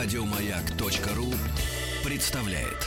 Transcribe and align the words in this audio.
Радиомаяк.ру 0.00 1.34
представляет. 2.08 2.86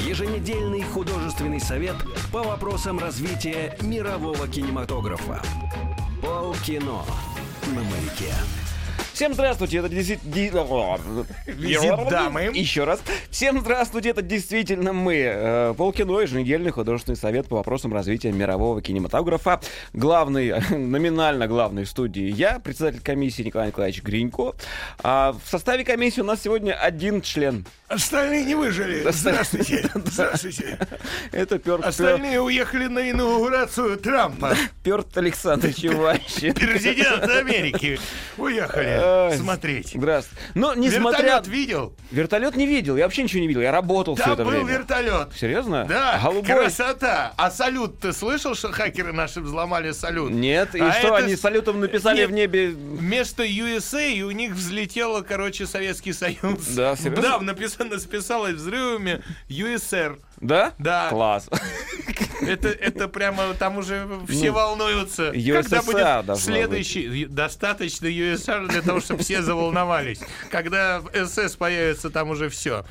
Еженедельный 0.00 0.82
художественный 0.82 1.60
совет 1.60 1.94
по 2.32 2.42
вопросам 2.42 2.98
развития 2.98 3.78
мирового 3.80 4.48
кинематографа. 4.48 5.40
Полкино 6.20 7.04
на 7.68 7.82
маяке. 7.84 8.34
Всем 9.12 9.34
здравствуйте, 9.34 9.78
это 9.78 9.90
действительно... 9.90 10.98
Визит 11.46 12.08
дамы. 12.08 12.50
Еще 12.54 12.84
раз. 12.84 13.00
Всем 13.30 13.60
здравствуйте, 13.60 14.08
это 14.08 14.22
действительно 14.22 14.94
мы. 14.94 15.14
Э, 15.22 15.74
Полкино, 15.76 16.18
еженедельный 16.20 16.70
художественный 16.70 17.16
совет 17.16 17.46
по 17.46 17.56
вопросам 17.56 17.92
развития 17.92 18.32
мирового 18.32 18.80
кинематографа. 18.80 19.60
Главный, 19.92 20.54
номинально 20.70 21.46
главный 21.46 21.84
в 21.84 21.90
студии 21.90 22.30
я, 22.30 22.58
председатель 22.58 23.00
комиссии 23.00 23.42
Николай 23.42 23.68
Николаевич 23.68 24.02
Гринько. 24.02 24.54
А 25.02 25.32
в 25.32 25.50
составе 25.50 25.84
комиссии 25.84 26.22
у 26.22 26.24
нас 26.24 26.40
сегодня 26.42 26.72
один 26.72 27.20
член. 27.20 27.66
Остальные 27.88 28.46
не 28.46 28.54
выжили. 28.54 29.06
Здравствуйте. 29.10 29.90
Здравствуйте. 29.94 30.78
Это 31.32 31.58
Пёрт, 31.58 31.84
Остальные 31.84 32.40
уехали 32.40 32.86
на 32.86 33.10
инаугурацию 33.10 33.98
Трампа. 33.98 34.56
Пёрт 34.82 35.14
Александр 35.18 35.74
Чуваши. 35.74 36.54
Президент 36.54 37.24
Америки. 37.24 37.98
Уехали 38.38 39.01
смотреть. 39.36 39.92
Здравствуйте. 39.94 40.42
Но 40.54 40.74
несмотря... 40.74 41.22
Вертолет 41.22 41.46
видел? 41.46 41.96
Вертолет 42.10 42.56
не 42.56 42.66
видел, 42.66 42.96
я 42.96 43.04
вообще 43.04 43.22
ничего 43.22 43.40
не 43.40 43.48
видел, 43.48 43.60
я 43.60 43.72
работал 43.72 44.14
все 44.14 44.32
это 44.32 44.44
был 44.44 44.50
время. 44.50 44.66
вертолет. 44.72 45.28
Серьезно? 45.38 45.84
Да, 45.88 46.20
Голубой? 46.22 46.44
красота. 46.44 47.32
А 47.36 47.50
салют, 47.50 48.00
ты 48.00 48.12
слышал, 48.12 48.54
что 48.54 48.72
хакеры 48.72 49.12
наши 49.12 49.40
взломали 49.40 49.92
салют? 49.92 50.30
Нет, 50.30 50.74
и 50.74 50.80
А 50.80 50.92
что, 50.92 51.08
это 51.08 51.16
они 51.26 51.36
салютом 51.36 51.80
написали 51.80 52.18
Нет. 52.18 52.30
в 52.30 52.32
небе... 52.32 52.68
Вместо 52.70 53.44
USA 53.44 54.12
и 54.12 54.22
у 54.22 54.30
них 54.30 54.52
взлетело, 54.52 55.22
короче, 55.22 55.66
Советский 55.66 56.12
Союз. 56.12 56.66
Да, 56.68 56.96
серьезно? 56.96 57.22
Да, 57.22 57.38
написано, 57.40 57.98
списалось 57.98 58.54
взрывами 58.54 59.22
USR. 59.48 60.18
Да? 60.40 60.72
Да. 60.78 61.08
Класс. 61.10 61.48
Это, 62.46 62.68
это 62.68 63.08
прямо 63.08 63.54
там 63.54 63.78
уже 63.78 64.06
все 64.28 64.48
Ну, 64.48 64.52
волнуются. 64.54 65.30
USSR 65.30 65.62
Когда 65.62 65.82
будет 66.24 66.38
следующий? 66.40 67.24
Достаточно 67.26 68.06
USSR 68.06 68.68
для 68.68 68.82
того, 68.82 69.00
чтобы 69.00 69.22
все 69.22 69.42
заволновались. 69.42 70.20
Когда 70.50 71.02
СС 71.12 71.56
появится, 71.56 72.10
там 72.10 72.30
уже 72.30 72.48
все. 72.48 72.84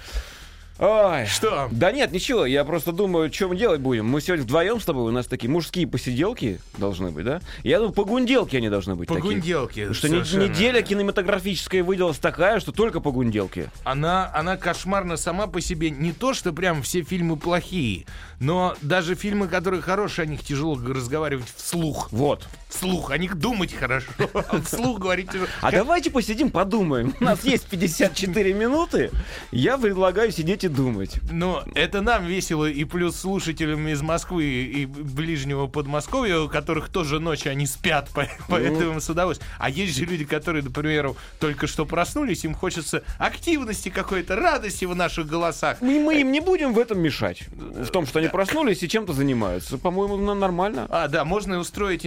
Ой. 0.81 1.27
Что? 1.27 1.69
Да 1.71 1.91
нет, 1.91 2.11
ничего, 2.11 2.43
я 2.43 2.65
просто 2.65 2.91
думаю, 2.91 3.31
что 3.31 3.47
мы 3.49 3.55
делать 3.55 3.79
будем. 3.81 4.07
Мы 4.07 4.19
сегодня 4.19 4.45
вдвоем 4.45 4.81
с 4.81 4.85
тобой, 4.85 5.03
у 5.03 5.11
нас 5.11 5.27
такие 5.27 5.47
мужские 5.47 5.85
посиделки 5.85 6.59
должны 6.79 7.11
быть, 7.11 7.23
да? 7.23 7.39
Я 7.63 7.77
думаю, 7.77 7.93
погунделки 7.93 8.55
они 8.55 8.67
должны 8.67 8.95
быть 8.95 9.07
такие. 9.07 9.21
Погунделки. 9.21 9.81
Потому 9.81 9.93
что 9.93 10.07
совершенно. 10.07 10.43
неделя 10.49 10.81
кинематографическая 10.81 11.83
выделась 11.83 12.17
такая, 12.17 12.59
что 12.59 12.71
только 12.71 12.99
погунделки. 12.99 13.69
Она, 13.83 14.31
она 14.33 14.57
кошмарна 14.57 15.17
сама 15.17 15.45
по 15.45 15.61
себе. 15.61 15.91
Не 15.91 16.13
то, 16.13 16.33
что 16.33 16.51
прям 16.51 16.81
все 16.81 17.03
фильмы 17.03 17.37
плохие, 17.37 18.07
но 18.39 18.75
даже 18.81 19.13
фильмы, 19.13 19.47
которые 19.47 19.83
хорошие, 19.83 20.23
о 20.23 20.25
них 20.25 20.43
тяжело 20.43 20.75
разговаривать 20.75 21.45
вслух. 21.55 22.11
Вот. 22.11 22.47
Вслух. 22.71 23.11
О 23.11 23.17
них 23.17 23.35
думать 23.35 23.73
хорошо. 23.73 24.07
а 24.33 24.61
Вслух 24.65 24.99
говорить 24.99 25.29
тяжело. 25.29 25.47
А 25.61 25.71
давайте 25.71 26.09
посидим, 26.09 26.49
подумаем. 26.49 27.13
У 27.19 27.23
нас 27.23 27.43
есть 27.43 27.67
54 27.67 28.53
минуты. 28.53 29.11
Я 29.51 29.77
предлагаю 29.77 30.31
сидеть 30.31 30.63
и 30.63 30.67
думать. 30.67 31.19
Но 31.29 31.63
это 31.75 32.01
нам 32.01 32.25
весело, 32.25 32.65
и 32.65 32.83
плюс 32.85 33.17
слушателям 33.17 33.87
из 33.87 34.01
Москвы 34.01 34.45
и 34.45 34.85
ближнего 34.85 35.67
Подмосковья, 35.67 36.39
у 36.39 36.49
которых 36.49 36.89
тоже 36.89 37.19
ночью 37.19 37.51
они 37.51 37.65
спят, 37.67 38.09
по- 38.09 38.27
поэтому 38.47 39.01
с 39.01 39.09
удовольствием. 39.09 39.51
А 39.59 39.69
есть 39.69 39.97
же 39.97 40.05
люди, 40.05 40.23
которые, 40.23 40.63
например, 40.63 41.13
только 41.39 41.67
что 41.67 41.85
проснулись, 41.85 42.45
им 42.45 42.55
хочется 42.55 43.03
активности 43.17 43.89
какой-то, 43.89 44.35
радости 44.35 44.85
в 44.85 44.95
наших 44.95 45.27
голосах. 45.27 45.77
Мы, 45.81 45.99
мы 45.99 46.21
им 46.21 46.31
не 46.31 46.39
будем 46.39 46.73
в 46.73 46.79
этом 46.79 46.99
мешать. 46.99 47.43
В 47.51 47.87
том, 47.87 48.07
что 48.07 48.19
они 48.19 48.29
проснулись 48.29 48.81
и 48.83 48.87
чем-то 48.89 49.13
занимаются. 49.13 49.77
По-моему, 49.77 50.17
нормально. 50.17 50.87
А, 50.89 51.07
да, 51.07 51.25
можно 51.25 51.59
устроить 51.59 52.05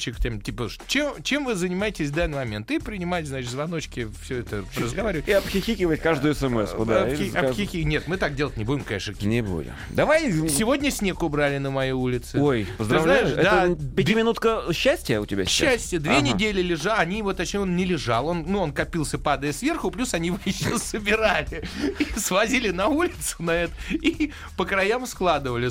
интерактивчик, 0.00 0.16
там, 0.22 0.40
типа, 0.40 0.68
чем, 0.86 1.22
чем 1.22 1.44
вы 1.44 1.54
занимаетесь 1.54 2.08
в 2.08 2.14
данный 2.14 2.36
момент? 2.38 2.70
И 2.70 2.78
принимать, 2.78 3.26
значит, 3.26 3.50
звоночки, 3.50 4.08
все 4.22 4.38
это 4.38 4.64
разговаривать. 4.76 5.28
И 5.28 5.32
обхихикивать 5.32 6.00
каждую 6.00 6.34
смс 6.34 6.72
да. 6.86 7.08
и 7.08 7.14
Обхи- 7.14 7.30
сказ- 7.30 7.50
обхихи- 7.50 7.84
Нет, 7.84 8.04
мы 8.06 8.16
так 8.16 8.34
делать 8.34 8.56
не 8.56 8.64
будем, 8.64 8.84
конечно. 8.84 9.14
Не 9.20 9.42
будем. 9.42 9.72
Давай... 9.90 10.30
Сегодня 10.48 10.90
снег 10.90 11.22
убрали 11.22 11.58
на 11.58 11.70
моей 11.70 11.92
улице. 11.92 12.38
Ой, 12.40 12.66
поздравляю. 12.78 13.28
знаешь, 13.28 13.44
да, 13.44 13.64
Это 13.66 13.94
пятиминутка 13.94 14.62
счастья 14.72 15.20
у 15.20 15.26
тебя 15.26 15.44
сейчас? 15.44 15.70
Счастье, 15.72 15.98
две 15.98 16.12
Ага. 16.16 16.20
недели 16.28 16.62
лежал, 16.62 16.96
они 16.98 17.18
его, 17.18 17.32
точнее, 17.32 17.60
он 17.60 17.76
не 17.76 17.84
лежал, 17.84 18.26
он, 18.28 18.44
ну, 18.46 18.60
он 18.60 18.72
копился, 18.72 19.18
падая 19.18 19.52
сверху, 19.52 19.90
плюс 19.90 20.14
они 20.14 20.28
его 20.28 20.38
еще 20.44 20.78
собирали 20.78 21.62
и 21.98 22.18
свозили 22.18 22.70
на 22.70 22.88
улицу 22.88 23.36
на 23.40 23.52
это, 23.52 23.72
и 23.90 24.32
по 24.56 24.64
краям 24.64 25.06
складывали, 25.06 25.70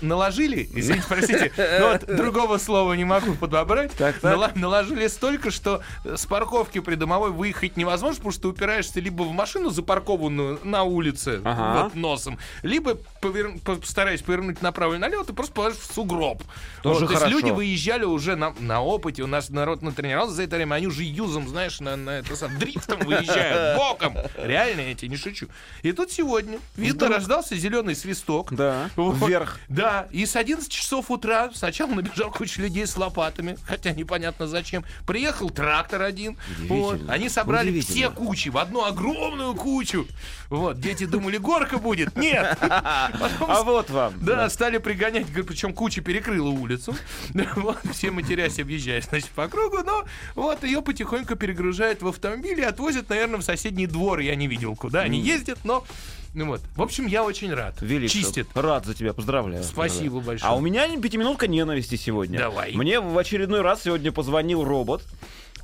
наложили, 0.00 0.68
извините, 0.74 1.04
простите, 1.08 1.52
но 1.80 1.88
вот 1.92 2.16
другого 2.16 2.58
слова 2.58 2.92
не 2.94 3.04
могу 3.04 3.34
подобрать, 3.34 3.65
Так, 3.66 4.18
так. 4.18 4.22
Нала- 4.22 4.52
наложили 4.54 5.06
столько, 5.08 5.50
что 5.50 5.82
с 6.04 6.26
парковки 6.26 6.80
придомовой 6.80 7.30
выехать 7.30 7.76
невозможно, 7.76 8.16
потому 8.16 8.32
что 8.32 8.42
ты 8.42 8.48
упираешься 8.48 9.00
либо 9.00 9.22
в 9.22 9.32
машину 9.32 9.70
запаркованную 9.70 10.60
на 10.64 10.82
улице, 10.84 11.40
Ага. 11.44 11.84
вот, 11.84 11.94
носом, 11.94 12.38
либо 12.62 12.96
повер- 13.20 13.58
постараясь 13.60 14.22
повернуть 14.22 14.62
направо 14.62 14.94
и 14.94 14.98
налево, 14.98 15.24
ты 15.24 15.32
просто 15.32 15.52
положишь 15.52 15.78
в 15.80 15.92
сугроб. 15.92 16.42
Тоже 16.82 17.00
Вот, 17.00 17.06
то 17.08 17.12
есть 17.12 17.24
хорошо. 17.24 17.38
люди 17.38 17.50
выезжали 17.50 18.04
уже 18.04 18.36
на, 18.36 18.54
на 18.60 18.80
опыте, 18.82 19.22
у 19.22 19.26
нас 19.26 19.48
народ 19.50 19.82
натренировался 19.82 20.34
за 20.36 20.42
это 20.44 20.56
время, 20.56 20.74
они 20.76 20.86
уже 20.86 21.02
юзом, 21.02 21.48
знаешь, 21.48 21.80
на, 21.80 21.96
на 21.96 22.10
это 22.18 22.36
сам, 22.36 22.56
дрифтом 22.58 23.00
выезжают, 23.00 23.78
боком. 23.78 24.14
Реально, 24.36 24.82
я 24.82 24.94
тебе 24.94 25.08
не 25.08 25.16
шучу. 25.16 25.48
И 25.82 25.92
тут 25.92 26.10
сегодня, 26.12 26.58
видно, 26.76 27.08
рождался 27.08 27.56
зеленый 27.56 27.94
свисток. 27.96 28.52
Да, 28.52 28.90
Вот. 28.96 29.16
вверх. 29.16 29.58
Да, 29.68 30.06
и 30.10 30.26
с 30.26 30.36
11 30.36 30.70
часов 30.70 31.10
утра 31.10 31.50
сначала 31.54 31.90
набежал 31.90 32.30
куча 32.30 32.62
людей 32.62 32.86
с 32.86 32.96
лопатами, 32.96 33.55
хотя 33.64 33.92
непонятно 33.92 34.46
зачем. 34.46 34.84
Приехал 35.06 35.50
трактор 35.50 36.02
один. 36.02 36.36
Вот. 36.68 37.00
Они 37.08 37.28
собрали 37.28 37.80
все 37.80 38.10
кучи 38.10 38.48
в 38.48 38.58
одну 38.58 38.84
огромную 38.84 39.54
кучу. 39.54 40.06
Вот, 40.48 40.80
дети 40.80 41.06
думали, 41.06 41.38
горка 41.38 41.78
будет. 41.78 42.16
Нет. 42.16 42.56
Потом 42.60 43.50
А 43.50 43.62
вот 43.62 43.90
вам. 43.90 44.14
да, 44.20 44.48
стали 44.48 44.78
пригонять, 44.78 45.26
причем 45.26 45.72
куча 45.72 46.00
перекрыла 46.00 46.48
улицу. 46.48 46.94
Да, 47.30 47.46
Вот, 47.56 47.78
все 47.92 48.10
матерясь 48.10 48.58
объезжают, 48.58 49.06
значит, 49.06 49.30
по 49.30 49.48
кругу, 49.48 49.78
но 49.84 50.04
вот 50.34 50.62
ее 50.62 50.82
потихоньку 50.82 51.36
перегружают 51.36 52.02
в 52.02 52.08
автомобиль 52.08 52.60
и 52.60 52.64
отвозят, 52.64 53.08
наверное, 53.08 53.40
в 53.40 53.42
соседний 53.42 53.86
двор. 53.86 54.20
Я 54.20 54.34
не 54.36 54.46
видел, 54.46 54.76
куда 54.76 55.00
они 55.00 55.20
ездят, 55.20 55.58
но... 55.64 55.84
Ну 56.36 56.48
вот. 56.48 56.60
В 56.76 56.82
общем, 56.82 57.06
я 57.06 57.24
очень 57.24 57.52
рад. 57.54 57.80
Велик, 57.80 58.10
Чистит. 58.10 58.46
Рад 58.54 58.84
за 58.84 58.92
тебя, 58.92 59.14
поздравляю. 59.14 59.64
Спасибо 59.64 60.20
Да. 60.20 60.26
большое. 60.26 60.52
А 60.52 60.54
у 60.54 60.60
меня 60.60 60.86
пятиминутка 61.00 61.48
ненависти 61.48 61.94
сегодня. 61.94 62.38
Давай. 62.38 62.74
Мне 62.74 63.00
в 63.00 63.16
очередной 63.16 63.62
раз 63.62 63.84
сегодня 63.84 64.12
позвонил 64.12 64.62
робот. 64.62 65.02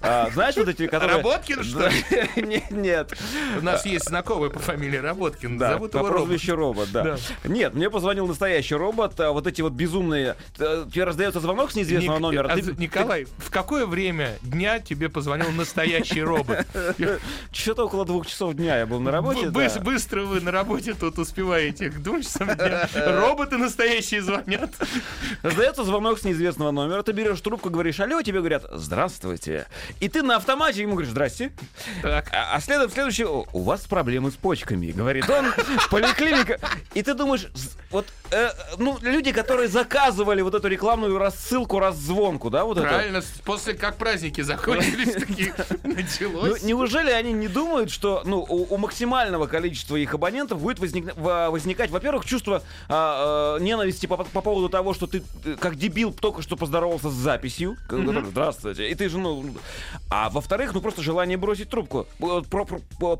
А, 0.02 0.28
знаешь, 0.30 0.56
вот 0.56 0.68
эти, 0.68 0.86
которые... 0.86 1.16
Работкин, 1.18 1.62
что 1.62 1.86
ли? 1.88 1.94
Нет, 2.36 2.70
Нет. 2.70 3.18
У 3.58 3.64
нас 3.64 3.86
есть 3.86 4.06
знакомый 4.08 4.50
по 4.50 4.58
фамилии 4.58 4.96
Работкин. 4.98 5.58
Да, 5.58 5.72
Зовут 5.74 5.92
по 5.92 5.98
его 5.98 6.08
прозвищу 6.08 6.56
робот, 6.56 6.90
да. 6.92 7.02
Да. 7.02 7.16
Нет, 7.44 7.74
мне 7.74 7.88
позвонил 7.90 8.26
настоящий 8.26 8.74
робот. 8.74 9.18
а 9.20 9.30
Вот 9.32 9.46
эти 9.46 9.60
вот 9.62 9.72
безумные... 9.72 10.36
э, 10.58 10.86
Тебе 10.92 11.04
раздается 11.04 11.40
звонок 11.40 11.70
с 11.70 11.74
неизвестного 11.76 12.16
Ник- 12.16 12.22
номера. 12.22 12.48
а, 12.52 12.56
ты- 12.56 12.74
Николай, 12.76 13.26
в 13.38 13.50
какое 13.50 13.86
время 13.86 14.36
дня 14.42 14.80
тебе 14.80 15.08
позвонил 15.08 15.50
настоящий 15.52 16.22
робот? 16.22 16.66
Что-то 17.52 17.84
около 17.86 18.04
двух 18.04 18.26
часов 18.26 18.54
дня 18.54 18.78
я 18.78 18.86
был 18.86 19.00
на 19.00 19.10
работе. 19.10 19.48
Бы- 19.50 19.68
да. 19.68 19.80
Быстро 19.80 20.22
вы 20.22 20.40
на 20.40 20.50
работе 20.50 20.94
тут 20.94 21.18
успеваете 21.18 21.90
к 21.90 22.02
двум 22.02 22.22
часам 22.22 22.48
дня. 22.56 22.88
Роботы 22.94 23.56
настоящие 23.56 24.22
звонят. 24.22 24.70
Раздается 25.42 25.84
звонок 25.84 26.18
с 26.18 26.24
неизвестного 26.24 26.70
номера, 26.70 27.02
ты 27.02 27.12
берешь 27.12 27.40
трубку, 27.40 27.70
говоришь 27.70 28.00
алло, 28.00 28.22
тебе 28.22 28.38
говорят 28.40 28.64
здравствуйте. 28.72 29.66
И 30.00 30.08
ты 30.08 30.22
на 30.22 30.36
автомате 30.36 30.82
ему 30.82 30.92
говоришь 30.92 31.10
здрасте. 31.10 31.52
Так. 32.02 32.28
А, 32.32 32.54
а 32.56 32.60
следом 32.60 32.90
следующий, 32.90 33.24
«О, 33.24 33.46
у 33.52 33.62
вас 33.62 33.82
проблемы 33.82 34.30
с 34.30 34.34
почками, 34.34 34.90
говорит 34.90 35.28
он, 35.30 35.52
поликлиника. 35.90 36.58
И 36.94 37.02
ты 37.02 37.14
думаешь, 37.14 37.48
вот, 37.90 38.06
э, 38.30 38.50
ну, 38.78 38.98
люди, 39.02 39.32
которые 39.32 39.68
заказывали 39.68 40.42
вот 40.42 40.54
эту 40.54 40.68
рекламную 40.68 41.18
рассылку, 41.18 41.78
раззвонку, 41.78 42.50
да, 42.50 42.64
вот 42.64 42.78
это. 42.78 42.88
Правильно, 42.88 43.20
с- 43.22 43.40
после 43.44 43.74
как 43.74 43.96
праздники 43.96 44.40
закончились, 44.40 45.12
такие 45.26 45.54
Ну, 45.84 45.94
началось. 45.94 46.62
неужели 46.62 47.10
они 47.10 47.32
не 47.32 47.48
думают, 47.48 47.90
что 47.90 48.22
ну, 48.24 48.38
у, 48.48 48.74
у 48.74 48.78
максимального 48.78 49.46
количества 49.46 49.96
их 49.96 50.14
абонентов 50.14 50.60
будет 50.60 50.78
возник- 50.78 51.12
во- 51.16 51.50
возникать, 51.50 51.90
во-первых, 51.90 52.24
чувство 52.24 52.62
а, 52.88 53.56
а, 53.56 53.58
ненависти 53.60 54.06
по, 54.06 54.16
по 54.16 54.40
поводу 54.40 54.68
того, 54.68 54.94
что 54.94 55.06
ты 55.06 55.22
э, 55.44 55.56
как 55.60 55.76
дебил 55.76 56.12
только 56.12 56.42
что 56.42 56.56
поздоровался 56.56 57.10
с 57.10 57.14
записью, 57.14 57.76
который, 57.88 58.24
здравствуйте, 58.24 58.88
и 58.90 58.94
ты 58.94 59.08
же, 59.08 59.18
ну, 59.18 59.54
А 60.10 60.30
во-вторых, 60.30 60.74
ну 60.74 60.80
просто 60.80 61.02
желание 61.02 61.36
бросить 61.36 61.68
трубку. 61.68 62.06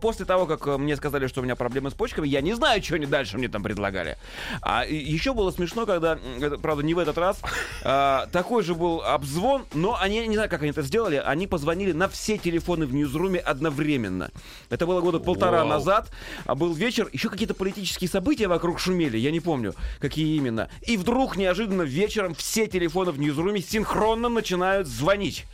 После 0.01 0.27
того, 0.27 0.47
как 0.47 0.67
э, 0.67 0.77
мне 0.79 0.97
сказали, 0.97 1.27
что 1.27 1.41
у 1.41 1.45
меня 1.45 1.57
проблемы 1.57 1.91
с 1.91 1.95
почками, 1.95 2.29
я 2.29 2.41
не 2.41 2.55
знаю, 2.55 2.83
что 2.83 2.97
они 2.97 3.07
дальше 3.07 3.39
мне 3.39 3.49
там 3.49 3.63
предлагали. 3.63 4.19
А 4.61 4.85
еще 4.85 5.33
было 5.33 5.51
смешно, 5.51 5.87
когда, 5.87 6.19
правда, 6.61 6.83
не 6.83 6.95
в 6.95 6.99
этот 6.99 7.19
раз, 7.19 7.41
а, 7.85 8.27
такой 8.33 8.63
же 8.63 8.75
был 8.75 9.03
обзвон, 9.03 9.65
но 9.75 9.99
они, 10.01 10.27
не 10.27 10.35
знаю, 10.35 10.51
как 10.51 10.63
они 10.63 10.71
это 10.71 10.83
сделали, 10.83 11.23
они 11.25 11.47
позвонили 11.47 11.93
на 11.93 12.09
все 12.09 12.39
телефоны 12.39 12.87
в 12.87 12.95
Ньюзруме 12.95 13.39
одновременно. 13.39 14.31
Это 14.71 14.87
было 14.87 15.01
года 15.01 15.19
полтора 15.19 15.59
Вау. 15.59 15.69
назад, 15.69 16.11
а 16.47 16.55
был 16.55 16.73
вечер, 16.73 17.09
еще 17.13 17.29
какие-то 17.29 17.55
политические 17.55 18.09
события 18.09 18.49
вокруг 18.49 18.79
шумели, 18.79 19.17
я 19.17 19.31
не 19.31 19.41
помню, 19.41 19.75
какие 19.99 20.37
именно. 20.37 20.69
И 20.83 20.97
вдруг 20.97 21.37
неожиданно 21.37 21.83
вечером 21.83 22.35
все 22.35 22.67
телефоны 22.67 23.13
в 23.13 23.19
Ньюзруме 23.19 23.61
синхронно 23.61 24.29
начинают 24.29 24.87
звонить. 24.87 25.47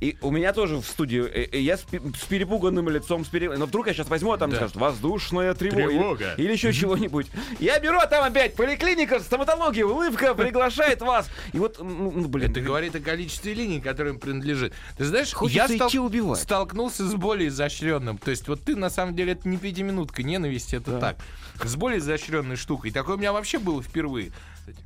И 0.00 0.16
у 0.22 0.30
меня 0.36 0.52
тоже 0.52 0.76
в 0.76 0.84
студию, 0.86 1.26
э, 1.32 1.48
э, 1.52 1.58
я 1.60 1.76
с, 1.76 1.82
пе- 1.82 2.00
с 2.00 2.24
перепуганным 2.24 2.88
лицом, 2.88 3.24
с 3.24 3.28
пере- 3.28 3.50
но 3.56 3.66
вдруг 3.66 3.86
я 3.88 3.94
сейчас 3.94 4.08
возьму, 4.08 4.32
а 4.32 4.38
там 4.38 4.50
Да. 4.50 4.56
скажут 4.56 4.76
воздушная 4.76 5.54
тревога. 5.54 5.82
или- 5.82 5.88
Тревога. 5.98 6.34
Или, 6.36 6.52
еще 6.52 6.72
чего-нибудь. 6.72 7.26
Я 7.58 7.78
беру, 7.80 7.98
а 7.98 8.06
там 8.06 8.24
опять 8.24 8.54
поликлиника, 8.54 9.20
стоматология, 9.20 9.84
улыбка 9.84 10.34
приглашает 10.34 11.00
вас. 11.00 11.28
И 11.52 11.58
вот, 11.58 11.78
ну, 11.80 12.10
блин. 12.28 12.50
Это 12.50 12.60
говорит 12.60 12.94
о 12.94 13.00
количестве 13.00 13.54
линий, 13.54 13.80
которым 13.80 14.18
принадлежит. 14.18 14.72
Ты 14.96 15.04
знаешь, 15.04 15.32
Хочется 15.32 15.72
я 15.72 15.86
идти 15.88 15.98
убивать. 15.98 16.40
столкнулся 16.40 17.06
с 17.08 17.14
более 17.14 17.48
изощренным. 17.48 18.18
То 18.18 18.30
есть 18.30 18.46
вот 18.48 18.62
ты, 18.62 18.76
на 18.76 18.90
самом 18.90 19.14
деле, 19.16 19.32
это 19.32 19.48
не 19.48 19.56
пятиминутка 19.56 20.22
ненависти, 20.22 20.76
это 20.76 20.98
так. 21.00 21.16
С 21.64 21.74
более 21.76 21.98
изощренной 22.00 22.56
штукой. 22.56 22.90
Такое 22.90 23.16
у 23.16 23.18
меня 23.18 23.32
вообще 23.32 23.58
было 23.58 23.82
впервые. 23.82 24.32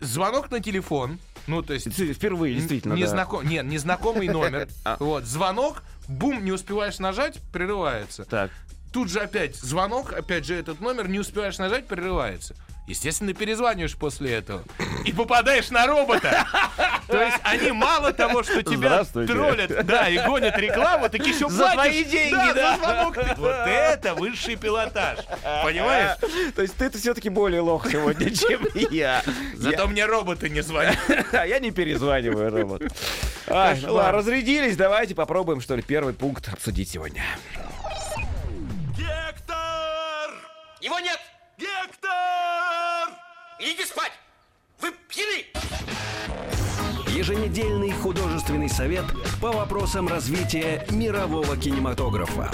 Звонок 0.01 0.51
на 0.51 0.61
телефон, 0.61 1.19
ну, 1.47 1.63
то 1.63 1.73
есть... 1.73 1.89
Впервые, 1.93 2.55
действительно, 2.55 2.95
да. 2.95 3.01
Незнаком... 3.01 3.47
Нет, 3.47 3.65
незнакомый 3.65 4.29
номер. 4.29 4.69
А. 4.85 4.97
Вот, 4.99 5.25
звонок, 5.25 5.83
бум, 6.09 6.45
не 6.45 6.53
успеваешь 6.53 6.99
нажать, 6.99 7.41
прерывается. 7.53 8.25
Так. 8.25 8.51
Тут 8.93 9.11
же 9.11 9.21
опять 9.21 9.57
звонок, 9.57 10.13
опять 10.13 10.47
же 10.47 10.55
этот 10.55 10.81
номер, 10.81 11.09
не 11.09 11.19
успеваешь 11.19 11.59
нажать, 11.59 11.87
прерывается. 11.87 12.57
Естественно, 12.91 13.33
перезваниваешь 13.33 13.95
после 13.95 14.33
этого. 14.35 14.65
И 15.05 15.13
попадаешь 15.13 15.71
на 15.71 15.87
робота. 15.87 16.45
То 17.07 17.23
есть 17.23 17.37
они 17.45 17.71
мало 17.71 18.13
того, 18.13 18.43
что 18.43 18.65
тебя 18.65 19.05
троллят, 19.05 19.87
да, 19.87 20.09
и 20.09 20.19
гонят 20.19 20.59
рекламу, 20.59 21.09
так 21.09 21.25
еще 21.25 21.49
За 21.49 21.71
платишь. 21.71 21.75
твои 21.75 22.05
деньги, 22.05 22.35
да, 22.35 22.53
да. 22.53 22.77
за 22.77 22.83
звонок. 22.83 23.17
Вот 23.37 23.55
это 23.67 24.15
высший 24.17 24.57
пилотаж. 24.57 25.21
Понимаешь? 25.63 26.19
То 26.57 26.63
есть 26.63 26.75
ты 26.77 26.91
все-таки 26.91 27.29
более 27.29 27.61
лох 27.61 27.89
сегодня, 27.89 28.29
чем 28.35 28.67
я. 28.91 29.23
Зато 29.55 29.87
мне 29.87 30.05
роботы 30.07 30.49
не 30.49 30.61
звонят. 30.61 30.99
Я, 31.33 31.45
я 31.45 31.59
не 31.61 31.71
перезваниваю, 31.71 32.51
робот. 32.51 32.83
Ай, 33.47 33.79
ну 33.83 33.95
ладно, 33.95 34.19
разрядились, 34.19 34.77
давайте 34.77 35.15
попробуем, 35.15 35.61
что 35.61 35.77
ли, 35.77 35.83
первый 35.83 36.13
пункт 36.13 36.49
обсудить 36.53 36.91
сегодня. 36.91 37.23
Гектор! 38.97 40.35
Его 40.81 40.99
нет! 40.99 41.21
Гектор! 41.61 42.11
Идите 43.59 43.85
спать! 43.85 44.13
Вы 44.81 44.93
пьяны! 45.09 45.45
Еженедельный 47.15 47.93
художественный 47.93 48.71
совет 48.71 49.05
по 49.43 49.53
вопросам 49.53 50.09
развития 50.09 50.87
мирового 50.89 51.59
кинематографа. 51.59 52.51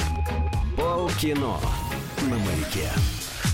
Полкино 0.76 1.60
на 2.22 2.36
маяке. 2.36 2.90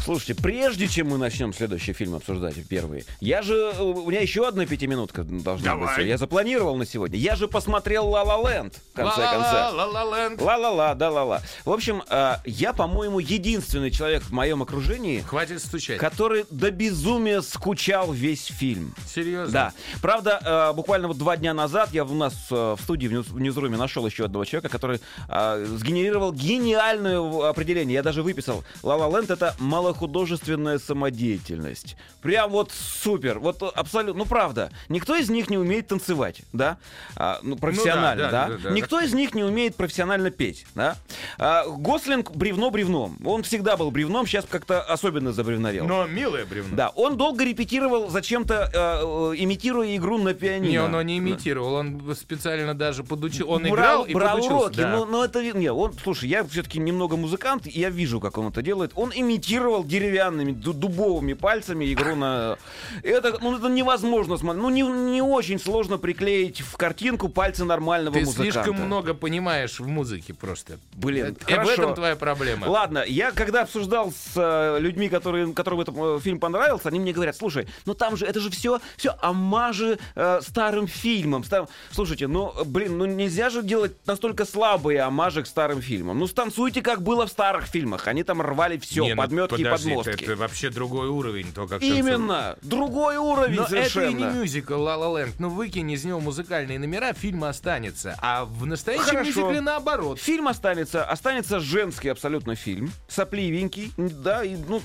Слушайте, 0.05 0.35
прежде 0.35 0.89
чем 0.89 1.09
мы 1.11 1.19
начнем 1.19 1.53
следующий 1.53 1.93
фильм 1.93 2.15
обсуждать, 2.17 2.55
первый, 2.69 3.05
я 3.21 3.41
же... 3.43 3.71
У 3.79 4.11
меня 4.11 4.21
еще 4.21 4.47
одна 4.49 4.67
пятиминутка 4.67 5.23
должна 5.23 5.75
Давай. 5.75 5.97
быть. 5.97 6.07
Я 6.07 6.19
запланировал 6.19 6.77
на 6.77 6.85
сегодня. 6.85 7.19
Я 7.19 7.37
же 7.37 7.47
посмотрел 7.47 8.09
«Ла 8.09 8.25
Ла 8.25 8.51
Ленд», 8.51 8.75
в 8.75 8.97
конце 8.97 9.21
концов. 9.21 9.53
Ла-ла-ла-ла-ленд. 9.53 10.41
Ла-ла-ла, 10.41 10.95
да 10.95 11.11
ла-ла. 11.11 11.43
В 11.65 11.71
общем, 11.71 12.03
э, 12.09 12.35
я, 12.45 12.73
по-моему, 12.73 13.21
единственный 13.21 13.91
человек 13.93 14.23
в 14.25 14.33
моем 14.33 14.61
окружении, 14.63 15.21
Хватит 15.21 15.63
стучать. 15.63 15.99
который 15.99 16.47
до 16.51 16.71
безумия 16.73 17.41
скучал 17.41 18.13
весь 18.13 18.47
фильм. 18.47 18.95
Серьезно? 19.07 19.53
Да. 19.53 19.73
Правда, 20.01 20.71
э, 20.73 20.75
буквально 20.75 21.09
вот 21.09 21.19
два 21.19 21.37
дня 21.37 21.55
назад 21.55 21.91
я 21.93 22.05
у 22.05 22.15
нас 22.15 22.35
э, 22.51 22.77
в 22.77 22.83
студии 22.83 23.07
в, 23.07 23.13
Ньюз- 23.13 23.31
в 23.33 23.41
Ньюзруме 23.41 23.77
нашел 23.77 24.05
еще 24.07 24.25
одного 24.25 24.45
человека, 24.45 24.69
который 24.69 25.01
сгенерировал 25.29 26.33
гениальное 26.33 27.49
определение. 27.49 27.95
Я 27.95 28.03
даже 28.03 28.23
выписал. 28.23 28.65
«Ла 28.83 28.97
Ла 28.97 29.09
Ленд»— 29.19 29.31
это 29.31 29.55
малохудожественная 29.93 30.79
самодеятельность. 30.79 31.97
Прям 32.23 32.51
вот 32.51 32.73
супер. 32.73 33.39
Вот 33.39 33.63
абсолютно. 33.63 34.23
Ну, 34.23 34.27
правда. 34.27 34.71
Никто 34.89 35.17
из 35.17 35.29
них 35.29 35.51
не 35.51 35.59
умеет 35.59 35.89
танцевать, 35.89 36.43
да? 36.53 36.79
А, 37.17 37.41
ну, 37.43 37.57
профессионально, 37.57 38.25
да, 38.25 38.31
да, 38.31 38.49
да, 38.49 38.57
да, 38.57 38.69
да. 38.69 38.71
Никто 38.71 39.01
из 39.01 39.13
них 39.13 39.35
не 39.35 39.43
умеет 39.43 39.77
профессионально 39.77 40.31
петь, 40.31 40.67
да? 40.75 40.97
А, 41.39 41.67
Гослинг 41.69 42.31
бревно 42.33 42.71
бревном. 42.71 43.19
Он 43.25 43.43
всегда 43.43 43.77
был 43.77 43.91
бревном, 43.91 44.27
сейчас 44.27 44.47
как-то 44.49 44.83
особенно 44.83 45.33
забревновел. 45.33 45.87
Но 45.87 46.07
милое 46.07 46.47
бревно. 46.47 46.77
Да, 46.77 46.89
он 46.91 47.17
долго 47.17 47.45
репетировал 47.45 48.09
зачем-то, 48.09 48.71
э, 48.73 49.33
э, 49.35 49.43
имитируя 49.43 49.97
игру 49.97 50.19
на 50.19 50.35
пианино. 50.35 50.71
Не, 50.71 50.79
он 50.79 50.93
его 50.93 51.03
не 51.03 51.19
имитировал, 51.19 51.75
он 51.75 52.15
специально 52.15 52.75
даже 52.75 53.05
подучил. 53.05 53.51
Он 53.51 53.67
играл 53.67 53.75
брал, 53.75 54.05
и 54.05 54.15
брал 54.15 54.37
подучился. 54.37 54.57
уроки, 54.57 54.77
да. 54.77 54.91
но, 54.91 55.05
но 55.05 55.25
это 55.25 55.41
ви- 55.41 55.53
не, 55.55 55.73
он, 55.73 55.93
слушай, 56.03 56.29
я 56.29 56.45
все-таки 56.45 56.79
немного 56.79 57.17
музыкант, 57.17 57.67
и 57.67 57.81
я 57.81 57.91
вижу, 57.91 58.21
как 58.21 58.39
он 58.39 58.49
это 58.49 58.63
делает. 58.63 58.93
Он 58.95 59.13
имитировал 59.15 59.82
деревянными, 59.85 60.53
ду- 60.53 60.73
дубовыми 60.73 61.33
пальцами 61.35 61.93
игру 61.93 62.15
на. 62.15 62.57
Это, 63.03 63.39
ну, 63.41 63.57
это 63.57 63.69
невозможно 63.69 64.37
смотреть. 64.37 64.63
Ну, 64.63 64.71
не, 64.71 64.83
не 64.83 65.23
очень 65.23 65.59
сложно 65.59 65.99
приклеить 65.99 66.61
в 66.61 66.77
картинку 66.77 67.29
пальцы 67.29 67.65
нормального 67.65 68.15
Ты 68.15 68.25
музыканта. 68.25 68.53
слишком 68.53 68.77
много 68.87 69.15
понимаешь 69.15 69.79
в 69.81 69.87
музыке 69.87 70.35
просто. 70.35 70.79
Блин, 70.95 71.37
в 71.41 71.45
хорошо. 71.45 71.73
этом 71.73 71.95
твоя 71.95 72.17
проблема. 72.17 72.67
Ладно, 72.67 73.05
я 73.07 73.31
когда 73.33 73.63
обсуждал 73.63 74.13
с 74.13 74.33
э, 74.37 74.79
людьми, 74.81 75.09
которые, 75.09 75.53
которым 75.53 75.81
этот 75.81 75.95
э, 75.97 76.19
фильм 76.23 76.39
понравился, 76.41 76.89
они 76.89 77.01
мне 77.01 77.13
говорят, 77.13 77.37
слушай, 77.37 77.67
ну 77.87 77.95
там 77.95 78.17
же, 78.17 78.27
это 78.27 78.41
же 78.41 78.51
все, 78.51 78.81
все 78.97 79.15
амажи 79.21 79.99
э, 80.15 80.41
старым 80.43 80.87
фильмам. 80.87 81.45
Стар- 81.45 81.69
Слушайте, 81.91 82.27
ну, 82.29 82.53
блин, 82.65 82.99
ну 82.99 83.05
нельзя 83.07 83.51
же 83.51 83.63
делать 83.63 83.93
настолько 84.07 84.45
слабые 84.45 85.01
амажи 85.03 85.43
к 85.43 85.47
старым 85.47 85.81
фильмам. 85.83 86.19
Ну, 86.19 86.27
станцуйте, 86.27 86.83
как 86.83 87.03
было 87.03 87.27
в 87.27 87.31
старых 87.31 87.67
фильмах. 87.67 88.07
Они 88.09 88.23
там 88.23 88.41
рвали 88.43 88.79
все, 88.79 89.03
Не, 89.05 89.15
ну, 89.15 89.23
подметки 89.23 89.61
и 89.61 89.65
подожди, 89.73 89.89
подмостки. 89.91 90.11
Это, 90.13 90.25
это 90.33 90.37
вообще 90.37 90.71
другой 90.71 91.09
уровень, 91.09 91.53
то, 91.53 91.67
как. 91.67 91.83
Именно! 91.83 92.57
Другой 92.63 93.17
уровень 93.17 93.57
Но 93.57 93.67
совершенно. 93.67 94.05
это 94.05 94.11
и 94.11 94.15
не 94.15 94.25
мюзикл 94.25 94.75
La 94.75 94.97
La 94.99 95.13
Land. 95.25 95.35
Ну, 95.39 95.49
выкинь 95.51 95.91
из 95.91 96.05
него 96.05 96.21
музыкальные 96.21 96.79
номера, 96.79 97.13
фильм 97.13 97.45
останется. 97.45 98.17
А 98.21 98.45
в 98.45 98.67
настоящем 98.67 99.05
Хорошо. 99.05 99.29
мюзикле 99.29 99.61
наоборот. 99.61 100.19
Фильм 100.21 100.49
останется, 100.49 101.05
останется 101.05 101.61
женский 101.61 102.09
абсолютно 102.09 102.55
фильм, 102.55 102.93
сопливенький, 103.09 103.93
да, 103.97 104.45
и, 104.45 104.57
ну, 104.57 104.81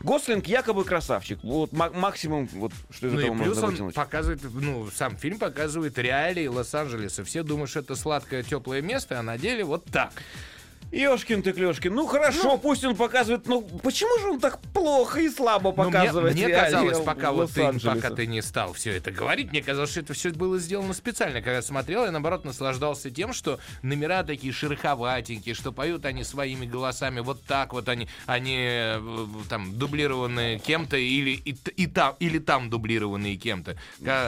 Гослинг 0.00 0.46
якобы 0.46 0.84
красавчик, 0.84 1.38
вот 1.42 1.72
ма- 1.72 1.90
максимум, 1.90 2.48
вот, 2.52 2.72
что 2.90 3.06
из 3.08 3.12
Ну 3.12 3.20
этого 3.20 3.34
и 3.34 3.38
плюс 3.38 3.48
можно 3.48 3.64
он 3.66 3.70
вытянуть. 3.72 3.94
показывает, 3.94 4.40
ну, 4.52 4.88
сам 4.94 5.16
фильм 5.16 5.38
показывает 5.38 5.98
реалии 5.98 6.46
Лос-Анджелеса. 6.46 7.24
Все 7.24 7.42
думают, 7.42 7.70
что 7.70 7.80
это 7.80 7.94
сладкое, 7.96 8.42
теплое 8.42 8.82
место, 8.82 9.18
а 9.18 9.22
на 9.22 9.38
деле 9.38 9.64
вот 9.64 9.84
так. 9.86 10.12
Ёшкин 10.94 11.42
ты, 11.42 11.52
Клёшкин, 11.52 11.94
ну 11.94 12.06
хорошо, 12.06 12.56
пусть 12.58 12.84
он 12.84 12.94
показывает, 12.96 13.46
ну 13.46 13.62
почему 13.82 14.18
же 14.20 14.30
он 14.30 14.40
так 14.40 14.60
плохо 14.72 15.20
и 15.20 15.28
слабо 15.28 15.72
Ну, 15.76 15.84
мне, 15.84 15.92
показывает 15.92 16.34
мне 16.34 16.46
реалии 16.46 16.64
казалось, 16.64 16.98
пока 17.00 17.32
вот 17.32 17.50
ты, 17.50 17.60
пока 17.88 18.10
ты 18.10 18.26
не 18.26 18.42
стал 18.42 18.72
все 18.74 18.92
это 18.96 19.10
говорить, 19.10 19.50
мне 19.50 19.62
казалось, 19.62 19.90
что 19.90 20.00
это 20.00 20.14
все 20.14 20.30
было 20.30 20.58
сделано 20.58 20.94
специально. 20.94 21.40
Когда 21.40 21.56
я 21.56 21.62
смотрел, 21.62 22.04
я 22.04 22.10
наоборот 22.12 22.44
наслаждался 22.44 23.10
тем, 23.10 23.32
что 23.32 23.58
номера 23.82 24.22
такие 24.22 24.52
шероховатенькие, 24.52 25.54
что 25.54 25.72
поют 25.72 26.04
они 26.04 26.22
своими 26.24 26.66
голосами 26.66 27.20
вот 27.20 27.42
так 27.44 27.72
вот 27.72 27.88
они, 27.88 28.08
они 28.26 28.56
э, 28.60 29.26
там 29.48 29.76
дублированы 29.78 30.60
кем-то 30.64 30.96
или 30.96 31.30
и, 31.30 31.56
и 31.76 31.86
там 31.86 32.14
или 32.20 32.38
там 32.38 32.70
дублированные 32.70 33.36
кем-то. 33.36 33.76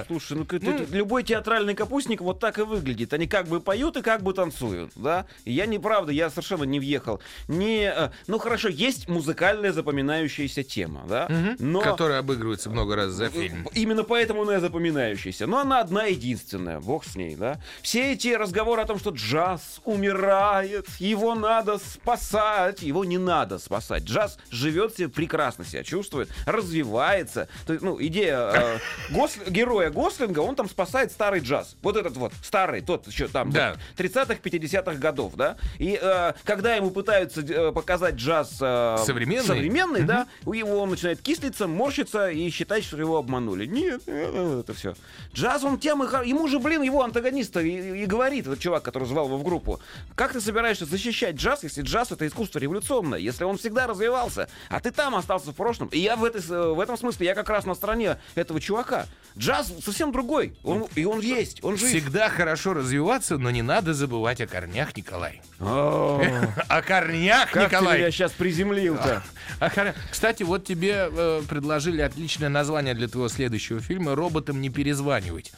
Слушай, 0.06 0.38
ну, 0.38 0.44
к- 0.44 0.54
Ну, 0.60 0.78
ты- 0.78 0.84
любой 0.96 1.22
театральный 1.22 1.74
капустник 1.74 2.20
вот 2.20 2.40
так 2.40 2.58
и 2.58 2.62
выглядит. 2.62 3.12
Они 3.12 3.26
как 3.26 3.46
бы 3.48 3.60
поют 3.60 3.96
и 3.96 4.02
как 4.02 4.22
бы 4.22 4.32
танцуют, 4.32 4.92
да? 4.96 5.26
И 5.44 5.52
я 5.52 5.66
неправда, 5.66 6.12
я 6.12 6.30
совершенно 6.30 6.55
не 6.64 6.80
въехал. 6.80 7.20
Не, 7.48 7.92
э, 7.94 8.10
ну 8.26 8.38
хорошо, 8.38 8.68
есть 8.68 9.08
музыкальная 9.08 9.72
запоминающаяся 9.72 10.62
тема, 10.62 11.04
да? 11.08 11.28
Но 11.58 11.80
Которая 11.80 12.20
обыгрывается 12.20 12.70
много 12.70 12.96
раз 12.96 13.10
за 13.12 13.28
фильм. 13.30 13.68
Именно 13.74 14.02
поэтому 14.04 14.42
она 14.42 14.56
и 14.56 14.60
запоминающаяся. 14.60 15.46
Но 15.46 15.58
она 15.60 15.80
одна 15.80 16.04
единственная, 16.04 16.80
бог 16.80 17.04
с 17.04 17.16
ней, 17.16 17.36
да? 17.36 17.60
Все 17.82 18.12
эти 18.12 18.28
разговоры 18.34 18.82
о 18.82 18.84
том, 18.86 18.98
что 18.98 19.10
джаз 19.10 19.80
умирает, 19.84 20.88
его 20.98 21.34
надо 21.34 21.78
спасать, 21.78 22.82
его 22.82 23.04
не 23.04 23.18
надо 23.18 23.58
спасать. 23.58 24.04
Джаз 24.04 24.38
живет 24.50 24.96
себе 24.96 25.08
прекрасно 25.08 25.64
себя 25.64 25.82
чувствует, 25.84 26.28
развивается. 26.46 27.48
То 27.66 27.72
есть, 27.72 27.84
ну, 27.84 28.00
идея 28.00 28.38
э, 28.52 28.78
Гос- 29.10 29.48
героя 29.50 29.90
Гослинга, 29.90 30.40
он 30.40 30.56
там 30.56 30.68
спасает 30.68 31.12
старый 31.12 31.40
джаз. 31.40 31.76
Вот 31.82 31.96
этот 31.96 32.16
вот, 32.16 32.32
старый, 32.42 32.80
тот 32.80 33.06
еще 33.06 33.28
там, 33.28 33.50
Да. 33.50 33.76
вот, 33.96 34.04
30-х, 34.06 34.34
50-х 34.42 34.94
годов, 34.94 35.34
да? 35.36 35.56
И 35.78 35.98
э, 36.00 36.32
когда 36.46 36.74
ему 36.76 36.90
пытаются 36.90 37.42
э, 37.42 37.72
показать 37.72 38.14
джаз 38.14 38.56
э, 38.60 38.98
Современный? 39.04 39.44
современный, 39.44 40.02
да, 40.02 40.26
у 40.44 40.52
его 40.52 40.78
он 40.78 40.90
начинает 40.90 41.20
кислиться, 41.20 41.66
морщиться 41.66 42.30
и 42.30 42.48
считать, 42.50 42.84
что 42.84 42.96
его 42.96 43.16
обманули. 43.16 43.66
Нет, 43.66 44.02
э, 44.06 44.60
это 44.60 44.72
все. 44.72 44.94
Джаз, 45.34 45.64
он 45.64 45.78
тем 45.78 46.02
и 46.02 46.06
Ему 46.26 46.46
же, 46.48 46.60
блин, 46.60 46.82
его 46.82 47.02
антагонист 47.02 47.56
и, 47.56 48.02
и 48.02 48.06
говорит, 48.06 48.46
этот 48.46 48.60
чувак, 48.60 48.84
который 48.84 49.08
звал 49.08 49.26
его 49.26 49.38
в 49.38 49.42
группу, 49.42 49.80
как 50.14 50.32
ты 50.32 50.40
собираешься 50.40 50.86
защищать 50.86 51.34
джаз, 51.34 51.64
если 51.64 51.82
джаз 51.82 52.12
это 52.12 52.26
искусство 52.26 52.60
революционное, 52.60 53.18
если 53.18 53.44
он 53.44 53.58
всегда 53.58 53.88
развивался, 53.88 54.48
а 54.70 54.80
ты 54.80 54.92
там 54.92 55.16
остался 55.16 55.50
в 55.50 55.56
прошлом. 55.56 55.88
И 55.88 55.98
я 55.98 56.16
в, 56.16 56.24
этой, 56.24 56.40
в 56.40 56.78
этом 56.78 56.96
смысле, 56.96 57.26
я 57.26 57.34
как 57.34 57.50
раз 57.50 57.66
на 57.66 57.74
стороне 57.74 58.18
этого 58.36 58.60
чувака. 58.60 59.06
Джаз 59.36 59.72
совсем 59.84 60.12
другой, 60.12 60.56
он, 60.62 60.86
и 60.94 61.04
он 61.04 61.20
есть, 61.20 61.62
он 61.62 61.76
жив. 61.76 61.88
Всегда 61.88 62.28
хорошо 62.28 62.72
развиваться, 62.72 63.36
но 63.36 63.50
не 63.50 63.62
надо 63.62 63.92
забывать 63.92 64.40
о 64.40 64.46
корнях, 64.46 64.96
Николай. 64.96 65.42
Как 67.50 67.70
ты 67.70 67.76
Николай. 67.76 67.98
меня 67.98 68.10
сейчас 68.10 68.32
приземлил-то? 68.32 69.22
А 69.58 69.70
Кстати, 70.10 70.42
вот 70.42 70.64
тебе 70.64 71.08
э, 71.10 71.42
предложили 71.48 72.02
отличное 72.02 72.48
название 72.48 72.94
для 72.94 73.08
твоего 73.08 73.28
следующего 73.28 73.80
фильма 73.80 74.14
«Роботам 74.14 74.60
не 74.60 74.68
перезванивать». 74.68 75.52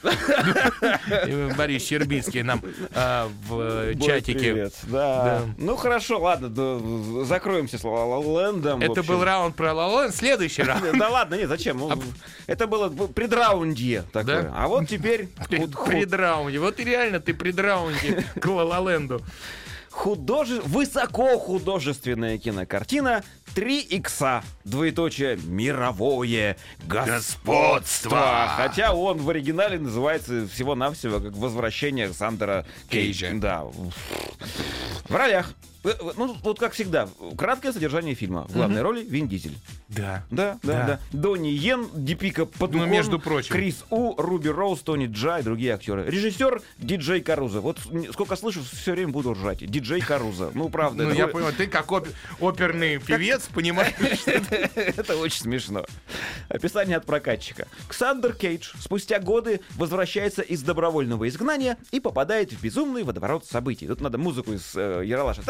Э, 1.11 1.53
Борис 1.57 1.85
Щербицкий 1.87 2.43
нам 2.43 2.63
а, 2.95 3.29
в 3.49 3.61
э, 3.61 3.95
Бой, 3.95 4.07
чатике. 4.07 4.39
привет. 4.39 4.75
Да. 4.85 5.25
Да. 5.25 5.43
Ну 5.57 5.77
хорошо, 5.77 6.21
ладно, 6.21 6.49
да, 6.49 7.25
закроемся 7.25 7.79
с 7.79 7.85
Ла 7.85 8.05
Ла 8.05 8.19
Лэндом. 8.19 8.81
в 8.81 8.83
Это 8.83 9.03
был 9.03 9.25
раунд 9.25 9.57
про 9.57 9.73
Лолон, 9.73 10.13
следующий 10.13 10.63
раунд. 10.63 10.97
Да 10.99 11.09
ладно, 11.09 11.35
нет, 11.35 11.49
зачем? 11.49 11.79
Ну, 11.79 11.91
Это 12.47 12.67
было 12.67 12.89
предраунде 13.09 14.05
такое. 14.13 14.43
Да? 14.43 14.55
А 14.57 14.69
вот 14.69 14.89
теперь 14.89 15.29
худ- 15.49 15.87
Предраунде. 15.87 16.59
Вот 16.59 16.79
и 16.79 16.85
реально 16.85 17.21
ты 17.21 17.35
предраунде 17.35 18.25
к 18.41 18.47
Лололенду. 18.47 19.23
Художе- 19.91 20.61
высокохудожественная 20.63 22.39
кинокартина 22.39 23.23
«Три 23.55 23.81
икса», 23.81 24.43
двоеточие 24.65 25.37
«Мировое 25.37 26.57
господство». 26.87 28.49
Хотя 28.57 28.95
он 28.95 29.19
в 29.19 29.31
оригинале 29.31 29.79
называется 29.79 30.47
всего-навсего 30.49 31.21
как 31.21 31.33
«Возвращение 31.37 32.13
Сандера 32.13 32.67
Кейджа». 32.91 33.29
Кейджа. 33.31 33.41
Да. 33.41 33.65
В 35.09 35.15
ролях. 35.15 35.53
Ну, 35.85 36.37
вот 36.43 36.59
как 36.59 36.73
всегда, 36.73 37.09
краткое 37.37 37.73
содержание 37.73 38.15
фильма. 38.15 38.47
В 38.49 38.53
главной 38.53 38.83
роли 38.83 39.03
Вин 39.05 39.29
Дизель. 39.29 39.57
Да. 39.89 40.25
Да, 40.31 40.59
да, 40.63 40.73
Да. 40.73 40.87
да. 40.87 41.01
Донни 41.13 41.49
Йен, 41.49 41.89
Дипика 41.95 42.47
Падукон, 42.47 42.87
Ну, 42.87 42.93
между 42.93 43.19
прочим. 43.19 43.53
Крис 43.55 43.85
У, 43.91 44.15
Руби 44.21 44.51
Роуз, 44.51 44.81
Тони 44.81 45.07
Джа 45.07 45.39
и 45.39 45.43
другие 45.43 45.75
актеры. 45.75 46.05
Режиссер 46.05 46.61
Диджей 46.79 47.21
Каруза. 47.21 47.61
Вот 47.61 47.79
сколько 48.13 48.37
слышу, 48.37 48.61
все 48.63 48.93
время 48.93 49.13
буду 49.13 49.33
ржать. 49.35 49.59
Диджей 49.71 50.01
Каруза. 50.01 50.51
Ну, 50.55 50.69
правда. 50.69 51.05
Ну, 51.05 51.13
я 51.15 51.29
понял, 51.29 51.53
ты 51.57 51.67
как 51.67 51.91
оп- 51.93 52.09
оперный 52.41 52.99
певец, 52.99 53.49
понимаешь, 53.55 53.95
это 54.27 55.17
очень 55.17 55.41
смешно. 55.43 55.85
Описание 56.49 56.97
от 56.97 57.07
прокатчика. 57.07 57.67
Ксандер 57.89 58.35
Кейдж 58.35 58.73
спустя 58.81 59.19
годы 59.21 59.61
возвращается 59.77 60.43
из 60.43 60.63
добровольного 60.63 61.29
изгнания 61.29 61.77
и 61.93 62.01
попадает 62.01 62.53
в 62.53 62.61
безумный 62.63 63.05
водоворот 63.05 63.47
событий. 63.47 63.87
Тут 63.87 64.01
надо 64.01 64.19
музыку 64.19 64.53
из 64.53 64.75
э, 64.75 65.03
Яралаша. 65.05 65.43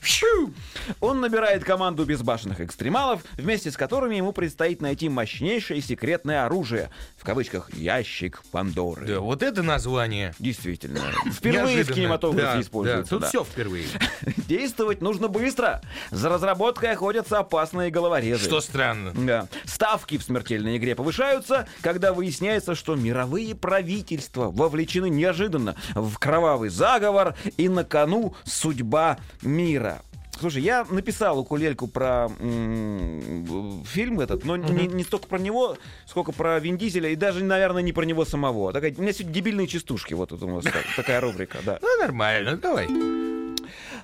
Фью! 0.00 0.52
Он 1.00 1.20
набирает 1.20 1.64
команду 1.64 2.04
безбашенных 2.04 2.60
экстремалов, 2.60 3.22
вместе 3.36 3.70
с 3.70 3.76
которыми 3.76 4.14
ему 4.16 4.32
предстоит 4.32 4.80
найти 4.80 5.08
мощнейшее 5.08 5.80
секретное 5.80 6.44
оружие. 6.44 6.90
В 7.16 7.24
кавычках 7.24 7.72
«ящик 7.74 8.42
Пандоры». 8.50 9.06
Да, 9.06 9.20
вот 9.20 9.42
это 9.42 9.62
название. 9.62 10.34
Действительно. 10.38 11.00
Впервые 11.32 11.84
в 11.84 11.92
кинематографе 11.92 12.46
Да, 12.54 12.60
используется. 12.60 13.04
да, 13.04 13.08
Тут 13.16 13.20
да. 13.22 13.28
все 13.28 13.44
впервые. 13.44 13.86
Действовать 14.48 15.00
нужно 15.00 15.28
быстро. 15.28 15.82
За 16.10 16.28
разработкой 16.28 16.92
охотятся 16.92 17.38
опасные 17.38 17.90
головорезы. 17.90 18.44
Что 18.44 18.60
странно. 18.60 19.12
Да. 19.14 19.48
Ставки 19.64 20.18
в 20.18 20.22
смертельной 20.22 20.76
игре 20.76 20.94
повышаются, 20.94 21.66
когда 21.82 22.12
выясняется, 22.12 22.74
что 22.74 22.94
мировые 22.94 23.54
правительства 23.54 24.50
вовлечены 24.50 25.08
неожиданно 25.08 25.76
в 25.94 26.18
кровавый 26.18 26.68
заговор 26.70 27.34
и 27.56 27.68
на 27.68 27.84
кону 27.84 28.34
судьба 28.44 29.18
мира. 29.42 30.02
Слушай, 30.38 30.62
я 30.62 30.86
написал 30.88 31.38
укулельку 31.38 31.86
про 31.86 32.30
м, 32.40 33.84
фильм 33.84 34.20
этот, 34.20 34.44
но 34.46 34.56
не, 34.56 34.86
не 34.86 35.02
столько 35.04 35.26
про 35.26 35.38
него, 35.38 35.76
сколько 36.06 36.32
про 36.32 36.58
Вин 36.60 36.78
Дизеля, 36.78 37.10
и 37.10 37.16
даже, 37.16 37.44
наверное, 37.44 37.82
не 37.82 37.92
про 37.92 38.04
него 38.04 38.24
самого. 38.24 38.72
Такая, 38.72 38.94
у 38.96 39.02
меня 39.02 39.12
сегодня 39.12 39.34
дебильные 39.34 39.66
частушки, 39.66 40.14
вот 40.14 40.32
это 40.32 40.46
у 40.46 40.54
нас 40.54 40.64
так- 40.64 40.86
такая 40.96 41.20
рубрика, 41.20 41.58
да. 41.64 41.78
Ну, 41.82 41.88
нормально, 42.00 42.56
давай. 42.56 42.88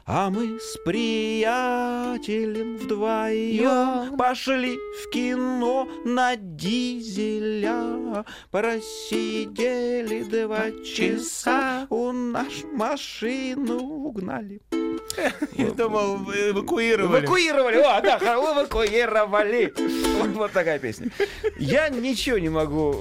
А 0.08 0.28
мы 0.30 0.60
с 0.60 0.76
приятелем 0.84 2.76
вдвоем 2.76 4.16
пошли 4.18 4.76
в 4.76 5.10
кино 5.10 5.88
на 6.04 6.36
дизеля. 6.36 8.24
Просидели 8.50 10.22
два 10.22 10.70
часа, 10.84 11.86
у 11.90 12.12
наш 12.12 12.62
машину 12.72 13.78
угнали. 13.78 14.60
Я 15.52 15.70
думал, 15.70 16.16
эвакуировали. 16.32 17.20
Эвакуировали, 17.24 17.76
о, 17.78 18.00
да, 18.02 18.18
эвакуировали. 18.18 19.72
Вот, 20.18 20.28
вот 20.30 20.52
такая 20.52 20.78
песня. 20.78 21.10
Я 21.58 21.88
ничего 21.88 22.38
не 22.38 22.48
могу, 22.48 22.94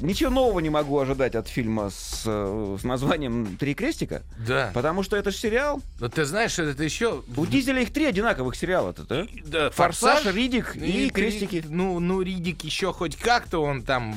ничего 0.00 0.30
нового 0.30 0.60
не 0.60 0.70
могу 0.70 0.98
ожидать 0.98 1.34
от 1.34 1.48
фильма 1.48 1.90
с, 1.90 2.22
с 2.24 2.84
названием 2.84 3.56
«Три 3.58 3.74
крестика», 3.74 4.22
Да. 4.46 4.70
потому 4.74 5.02
что 5.02 5.16
это 5.16 5.30
же 5.30 5.36
сериал. 5.36 5.80
Но 6.00 6.08
ты 6.08 6.24
знаешь, 6.24 6.58
это 6.58 6.82
еще... 6.82 7.22
У 7.36 7.46
Дизеля 7.46 7.82
их 7.82 7.92
три 7.92 8.06
одинаковых 8.06 8.56
сериала-то, 8.56 9.02
да? 9.04 9.26
Да, 9.44 9.70
Форсаж, 9.70 10.24
Ридик 10.26 10.76
и, 10.76 10.80
три- 10.80 11.10
крестики. 11.10 11.62
Ну, 11.68 11.98
ну, 12.00 12.22
Ридик 12.22 12.62
еще 12.64 12.92
хоть 12.92 13.16
как-то 13.16 13.58
он 13.62 13.82
там 13.82 14.14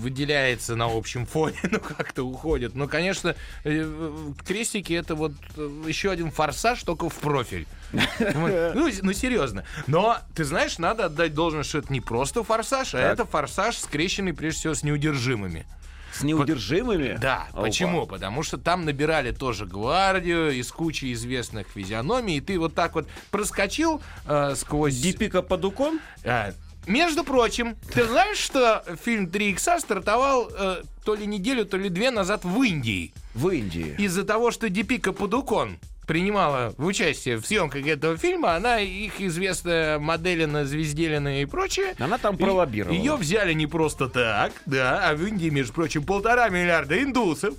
выделяется 0.00 0.74
на 0.76 0.86
общем 0.86 1.26
фоне, 1.26 1.58
ну 1.70 1.78
как-то 1.78 2.24
уходит. 2.24 2.74
Но, 2.74 2.88
конечно, 2.88 3.36
э, 3.64 4.32
крестики 4.46 4.92
это 4.92 5.14
вот 5.14 5.32
э, 5.56 5.82
еще 5.86 6.10
один 6.10 6.30
форсаж, 6.30 6.82
только 6.82 7.08
в 7.08 7.14
профиль. 7.14 7.66
Ну, 7.92 8.88
с- 8.90 9.02
ну, 9.02 9.12
серьезно. 9.12 9.64
Но, 9.86 10.18
ты 10.34 10.44
знаешь, 10.44 10.78
надо 10.78 11.06
отдать 11.06 11.34
должное, 11.34 11.62
что 11.62 11.78
это 11.78 11.92
не 11.92 12.00
просто 12.00 12.42
форсаж, 12.42 12.94
а 12.94 12.98
Так. 12.98 13.12
это 13.14 13.24
форсаж, 13.26 13.76
скрещенный 13.76 14.32
прежде 14.32 14.60
всего 14.60 14.74
с 14.74 14.82
неудержимыми. 14.82 15.66
С 16.12 16.22
неудержимыми? 16.22 17.16
Да, 17.20 17.46
Опа. 17.52 17.62
почему? 17.62 18.04
Потому 18.06 18.42
что 18.42 18.58
там 18.58 18.84
набирали 18.84 19.30
тоже 19.30 19.64
гвардию 19.64 20.50
из 20.52 20.70
кучи 20.72 21.12
известных 21.12 21.68
физиономий, 21.68 22.38
и 22.38 22.40
ты 22.40 22.58
вот 22.58 22.74
так 22.74 22.94
вот 22.96 23.08
проскочил 23.30 24.02
э, 24.26 24.54
сквозь... 24.56 24.96
Дипика 24.96 25.40
Падукон? 25.42 26.00
А, 26.24 26.52
между 26.86 27.24
прочим, 27.24 27.76
ты 27.94 28.04
знаешь, 28.04 28.38
что 28.38 28.84
фильм 29.04 29.30
3 29.30 29.50
икса 29.50 29.78
стартовал 29.80 30.50
э, 30.50 30.82
то 31.04 31.14
ли 31.14 31.26
неделю, 31.26 31.64
то 31.64 31.76
ли 31.76 31.88
две 31.88 32.10
назад 32.10 32.44
в 32.44 32.62
Индии? 32.62 33.12
В 33.34 33.48
Индии. 33.48 33.94
Из-за 33.98 34.24
того, 34.24 34.50
что 34.50 34.68
Дипика 34.68 35.12
Падукон 35.12 35.78
принимала 36.10 36.74
в 36.76 36.86
участие 36.86 37.36
в 37.36 37.46
съемках 37.46 37.86
этого 37.86 38.16
фильма, 38.16 38.56
она 38.56 38.80
их 38.80 39.20
известная 39.20 40.00
моделина, 40.00 40.64
звезделина 40.64 41.40
и 41.40 41.44
прочее. 41.44 41.94
Она 42.00 42.18
там 42.18 42.36
пролоббировала. 42.36 42.96
Ее 42.96 43.14
взяли 43.14 43.52
не 43.52 43.68
просто 43.68 44.08
так, 44.08 44.52
да, 44.66 45.08
а 45.08 45.14
в 45.14 45.24
Индии, 45.24 45.50
между 45.50 45.72
прочим, 45.72 46.02
полтора 46.02 46.48
миллиарда 46.48 47.00
индусов. 47.00 47.54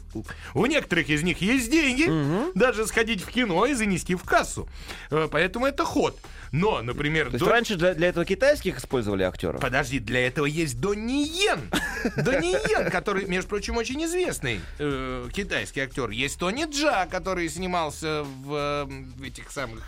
У 0.54 0.66
некоторых 0.66 1.10
из 1.10 1.24
них 1.24 1.42
есть 1.42 1.72
деньги, 1.72 2.10
даже 2.54 2.86
сходить 2.88 3.24
в 3.24 3.30
кино 3.32 3.66
и 3.68 3.74
занести 3.74 4.16
в 4.16 4.24
кассу. 4.24 4.68
Э, 5.12 5.30
Поэтому 5.32 5.66
это 5.66 5.86
ход. 5.86 6.20
Но, 6.52 6.82
например, 6.82 7.28
То 7.28 7.34
есть 7.34 7.46
до- 7.46 7.52
раньше 7.52 7.76
для, 7.76 7.94
для 7.94 8.10
этого 8.10 8.26
китайских 8.26 8.78
использовали 8.80 9.24
актеров? 9.24 9.62
Подожди, 9.62 10.00
для 10.00 10.28
этого 10.28 10.46
есть 10.46 10.80
Донни 10.82 11.26
Йен. 11.26 11.62
Донни 12.18 12.52
Йен, 12.70 12.92
который, 12.92 13.26
между 13.26 13.50
прочим, 13.50 13.78
очень 13.78 14.04
известный 14.04 14.60
э, 14.78 15.30
китайский 15.34 15.80
актер. 15.80 16.10
Есть 16.10 16.40
Тони 16.40 16.66
Джа, 16.70 17.08
который 17.10 17.48
снимался 17.48 18.24
в, 18.24 18.88
э, 18.90 19.26
этих 19.28 19.50
самых 19.52 19.82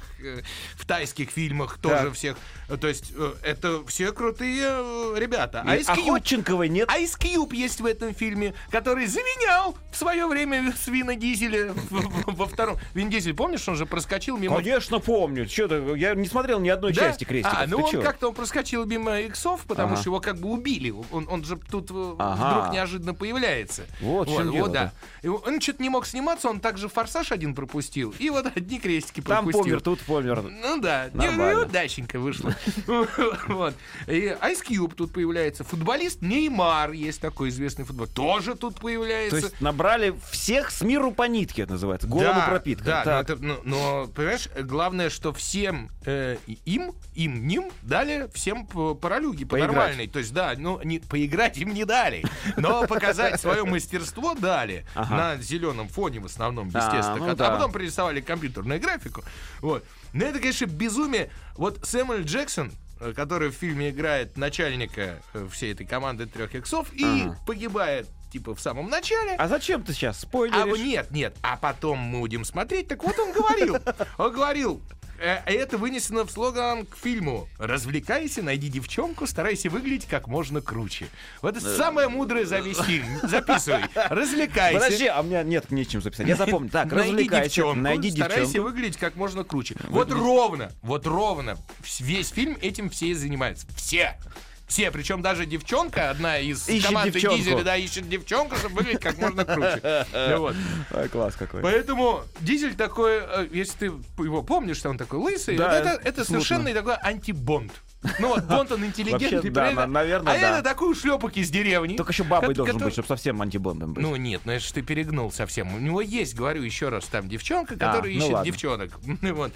в 0.75 0.85
тайских 0.85 1.29
фильмах 1.29 1.77
тоже 1.77 2.11
всех. 2.11 2.37
Э, 2.69 2.77
То 2.77 2.87
есть 2.87 3.11
э, 3.15 3.33
это 3.43 3.85
все 3.87 4.11
крутые 4.11 4.63
э, 4.65 5.15
ребята. 5.17 5.63
Cube, 5.65 6.09
Охотченковой 6.09 6.69
нет? 6.69 6.89
Ice 6.89 7.17
Cube 7.19 7.55
есть 7.55 7.81
в 7.81 7.85
этом 7.85 8.13
фильме, 8.13 8.53
который 8.71 9.05
заменял 9.05 9.77
в 9.91 9.97
свое 9.97 10.27
время 10.27 10.73
Свина 10.81 11.15
Дизеля 11.15 11.73
в- 11.89 11.89
в- 11.89 12.35
во 12.35 12.45
втором. 12.47 12.77
Вин 12.93 13.09
Дизель, 13.09 13.33
помнишь, 13.33 13.67
он 13.67 13.75
же 13.75 13.85
проскочил 13.85 14.37
мимо 14.37 14.57
Конечно, 14.57 14.99
помню. 14.99 15.47
Что 15.47 15.67
ты, 15.67 15.97
я 15.97 16.15
не 16.15 16.27
смотрел 16.27 16.59
ни 16.59 16.69
одной 16.69 16.93
части 16.93 17.23
крестиков. 17.23 17.59
А, 17.61 17.67
ну 17.67 17.77
он 17.83 18.01
как-то 18.01 18.29
он 18.29 18.33
проскочил 18.35 18.85
мимо 18.85 19.19
иксов, 19.21 19.61
потому 19.67 19.95
что 19.95 20.09
его 20.09 20.19
как 20.19 20.37
бы 20.39 20.49
убили. 20.49 20.93
Он, 21.11 21.27
он 21.29 21.43
же 21.43 21.57
тут 21.57 21.91
э, 21.91 21.93
вдруг 21.93 22.71
неожиданно 22.73 23.13
появляется. 23.13 23.85
Вот 24.01 24.27
в 24.29 24.35
чём 24.35 24.51
дело, 24.51 24.69
да. 24.69 24.91
И 25.21 25.27
он 25.27 25.59
что-то 25.61 25.81
не 25.81 25.89
мог 25.89 26.05
сниматься, 26.05 26.49
он 26.49 26.59
также 26.59 26.89
форсаж 26.89 27.31
один 27.31 27.55
пропустил. 27.55 28.13
И 28.19 28.29
вот 28.29 28.45
одни 28.55 28.79
крестики 28.79 29.21
Там 29.21 29.45
пропустил. 29.45 29.63
помер, 29.63 29.81
тут 29.81 29.99
трансформер. 30.21 30.51
Ну 30.61 30.79
да, 30.81 31.09
не- 31.13 31.27
Нормально. 31.27 31.61
неудачненько 31.61 32.19
вышло. 32.19 32.53
Вот. 33.47 33.73
И 34.07 34.35
Ice 34.41 34.63
Cube 34.67 34.93
тут 34.95 35.13
появляется. 35.13 35.63
Футболист 35.63 36.21
Неймар 36.21 36.91
есть 36.91 37.21
такой 37.21 37.49
известный 37.49 37.85
футболист. 37.85 38.15
Тоже 38.15 38.55
тут 38.55 38.75
То 38.75 38.81
появляется. 38.81 39.37
есть 39.37 39.61
набрали 39.61 40.13
всех 40.31 40.71
с 40.71 40.81
миру 40.81 41.11
по 41.11 41.23
нитке, 41.23 41.63
это 41.63 41.73
называется. 41.73 42.07
Голову 42.07 42.33
Да, 42.33 42.45
пропитка. 42.47 42.85
Да, 42.85 42.97
но, 42.99 43.03
Так. 43.05 43.29
это- 43.29 43.43
но- 43.43 43.59
но, 43.63 44.07
понимаешь, 44.07 44.49
главное, 44.61 45.09
что 45.09 45.33
всем 45.33 45.89
э, 46.05 46.37
им, 46.65 46.93
им, 47.15 47.47
ним 47.47 47.71
дали 47.81 48.29
всем 48.33 48.65
по, 48.67 48.93
паралюги, 48.93 49.45
по 49.45 49.51
Поиграть. 49.51 49.71
нормальной. 49.75 50.07
То 50.07 50.19
есть, 50.19 50.33
да, 50.33 50.53
ну, 50.57 50.81
не, 50.83 50.99
поиграть 50.99 51.57
им 51.57 51.73
не 51.73 51.85
дали, 51.85 52.23
но 52.57 52.85
показать 52.87 53.39
свое 53.39 53.63
мастерство 53.63 54.33
дали 54.35 54.85
Ага. 54.95 55.15
на 55.15 55.37
зеленом 55.41 55.87
фоне 55.87 56.19
в 56.19 56.25
основном, 56.25 56.69
А, 56.73 56.77
естественно. 56.77 57.17
ну 57.17 57.29
а 57.31 57.35
да. 57.35 57.51
потом 57.51 57.71
пририсовали 57.71 58.19
компьютерную 58.21 58.81
графику. 58.81 59.23
Вот. 59.61 59.85
Но 60.13 60.25
это, 60.25 60.39
конечно, 60.39 60.65
безумие. 60.65 61.29
Вот 61.55 61.79
Сэмюэль 61.83 62.23
Джексон, 62.23 62.71
э, 62.99 63.13
который 63.15 63.49
в 63.49 63.53
фильме 63.53 63.89
играет 63.89 64.37
начальника 64.37 65.21
э, 65.33 65.47
всей 65.51 65.73
этой 65.73 65.85
команды 65.85 66.25
трех 66.27 66.53
иксов 66.55 66.91
и 66.93 67.03
Ага. 67.03 67.37
погибает 67.45 68.07
типа 68.31 68.55
в 68.55 68.59
самом 68.61 68.89
начале. 68.89 69.35
А 69.35 69.47
зачем 69.47 69.83
ты 69.83 69.93
сейчас 69.93 70.17
А 70.17 70.21
спойлеришь? 70.21 70.79
нет, 70.79 71.11
нет. 71.11 71.35
А 71.43 71.57
потом 71.57 71.99
мы 71.99 72.19
будем 72.21 72.45
смотреть. 72.45 72.87
Так 72.87 73.03
вот 73.03 73.17
он 73.19 73.31
говорил. 73.31 73.77
Он 74.17 74.31
говорил. 74.33 74.81
Э, 75.23 75.41
Это 75.45 75.77
вынесено 75.77 76.25
в 76.25 76.31
слоган 76.31 76.85
к 76.85 76.97
фильму. 76.97 77.47
Развлекайся, 77.57 78.41
найди 78.41 78.67
девчонку, 78.67 79.25
старайся 79.25 79.69
выглядеть 79.69 80.07
как 80.07 80.27
можно 80.27 80.61
круче. 80.61 81.07
Вот 81.41 81.57
это 81.57 81.75
самое 81.75 82.07
мудрое 82.09 82.45
за 82.45 82.59
весь 82.59 82.79
фильм. 82.79 83.05
Записывай. 83.23 83.83
Развлекайся. 83.95 84.79
Подожди, 84.79 85.07
а 85.07 85.21
у 85.21 85.23
меня 85.23 85.43
нет 85.43 85.71
нечем 85.71 86.01
записать. 86.01 86.27
Я 86.27 86.35
запомню. 86.35 86.69
Так, 86.69 86.91
развлекайся, 86.91 87.49
девчонку, 87.49 87.81
найди 87.81 88.11
старайся 88.11 88.45
девчонку. 88.45 88.69
выглядеть 88.69 88.97
как 88.97 89.15
можно 89.15 89.43
круче. 89.43 89.75
Вот 89.89 90.11
ровно, 90.11 90.71
вот 90.81 91.07
ровно. 91.07 91.57
Весь 91.99 92.29
фильм 92.29 92.57
этим 92.61 92.89
все 92.89 93.07
и 93.07 93.13
занимаются. 93.13 93.67
Все. 93.75 94.17
Все, 94.67 94.89
причем 94.91 95.21
даже 95.21 95.45
девчонка, 95.45 96.09
одна 96.09 96.39
из 96.39 96.67
Ищет 96.67 96.87
команды 96.87 97.11
девчонку. 97.11 97.37
Дизеля, 97.37 97.63
да, 97.63 97.75
ищет 97.77 98.09
девчонку, 98.09 98.55
чтобы 98.55 98.75
выглядеть 98.77 99.01
как 99.01 99.17
можно 99.17 99.45
круче. 99.45 100.05
Ну 100.13 100.37
вот. 100.39 100.55
Ой, 100.91 101.09
класс 101.09 101.35
какой. 101.35 101.61
Поэтому 101.61 102.21
Дизель 102.39 102.75
такой, 102.75 103.19
э, 103.21 103.47
если 103.51 103.77
ты 103.77 103.85
его 104.23 104.41
помнишь, 104.41 104.77
что 104.77 104.89
он 104.89 104.97
такой 104.97 105.19
лысый, 105.19 105.57
Да, 105.57 105.67
вот 105.67 105.75
это, 105.75 106.01
это 106.09 106.25
совершенно 106.25 106.73
такой 106.73 106.95
антибонд. 106.95 107.71
Ну 108.19 108.27
вот, 108.29 108.43
Бонд 108.43 108.69
он 108.71 108.85
интеллигентный, 108.85 109.29
Вообще, 109.37 109.49
да, 109.49 109.71
на- 109.71 109.87
наверное, 109.87 110.33
а 110.33 110.37
да. 110.37 110.49
это 110.59 110.63
такой 110.69 110.93
шлепок 110.93 111.37
из 111.37 111.49
деревни. 111.49 111.95
Только 111.95 112.11
еще 112.11 112.23
бабой 112.25 112.53
должен 112.53 112.73
который- 112.75 112.87
быть, 112.87 112.93
чтобы 112.93 113.07
совсем 113.07 113.41
антибондом 113.41 113.93
быть. 113.93 114.03
Ну 114.03 114.15
нет, 114.17 114.41
ну 114.43 114.51
это 114.51 114.61
ж 114.65 114.71
ты 114.71 114.81
перегнул 114.81 115.31
совсем. 115.31 115.73
У 115.73 115.79
него 115.79 116.01
есть, 116.01 116.35
говорю 116.35 116.63
еще 116.63 116.89
раз, 116.89 117.05
там 117.05 117.29
девчонка, 117.29 117.75
которая 117.75 118.11
ну 118.11 118.17
ищет 118.17 118.29
ладно. 118.31 118.45
девчонок. 118.45 118.91
Ну 119.21 119.33
вот. 119.35 119.53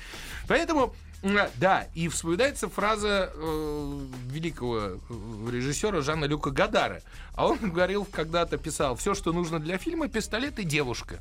Поэтому, 0.47 0.95
да, 1.57 1.87
и 1.93 2.07
вспоминается 2.07 2.69
фраза 2.69 3.31
э, 3.33 3.99
великого 4.29 4.79
э, 4.79 4.97
режиссера 5.51 6.01
Жана 6.01 6.25
Люка 6.25 6.51
Гадара. 6.51 7.01
А 7.37 7.45
он 7.45 7.57
говорил, 7.57 8.03
когда-то 8.03 8.57
писал, 8.57 8.95
все, 8.95 9.13
что 9.13 9.31
нужно 9.31 9.59
для 9.59 9.77
фильма, 9.77 10.07
пистолет 10.07 10.57
и 10.57 10.63
девушка. 10.63 11.19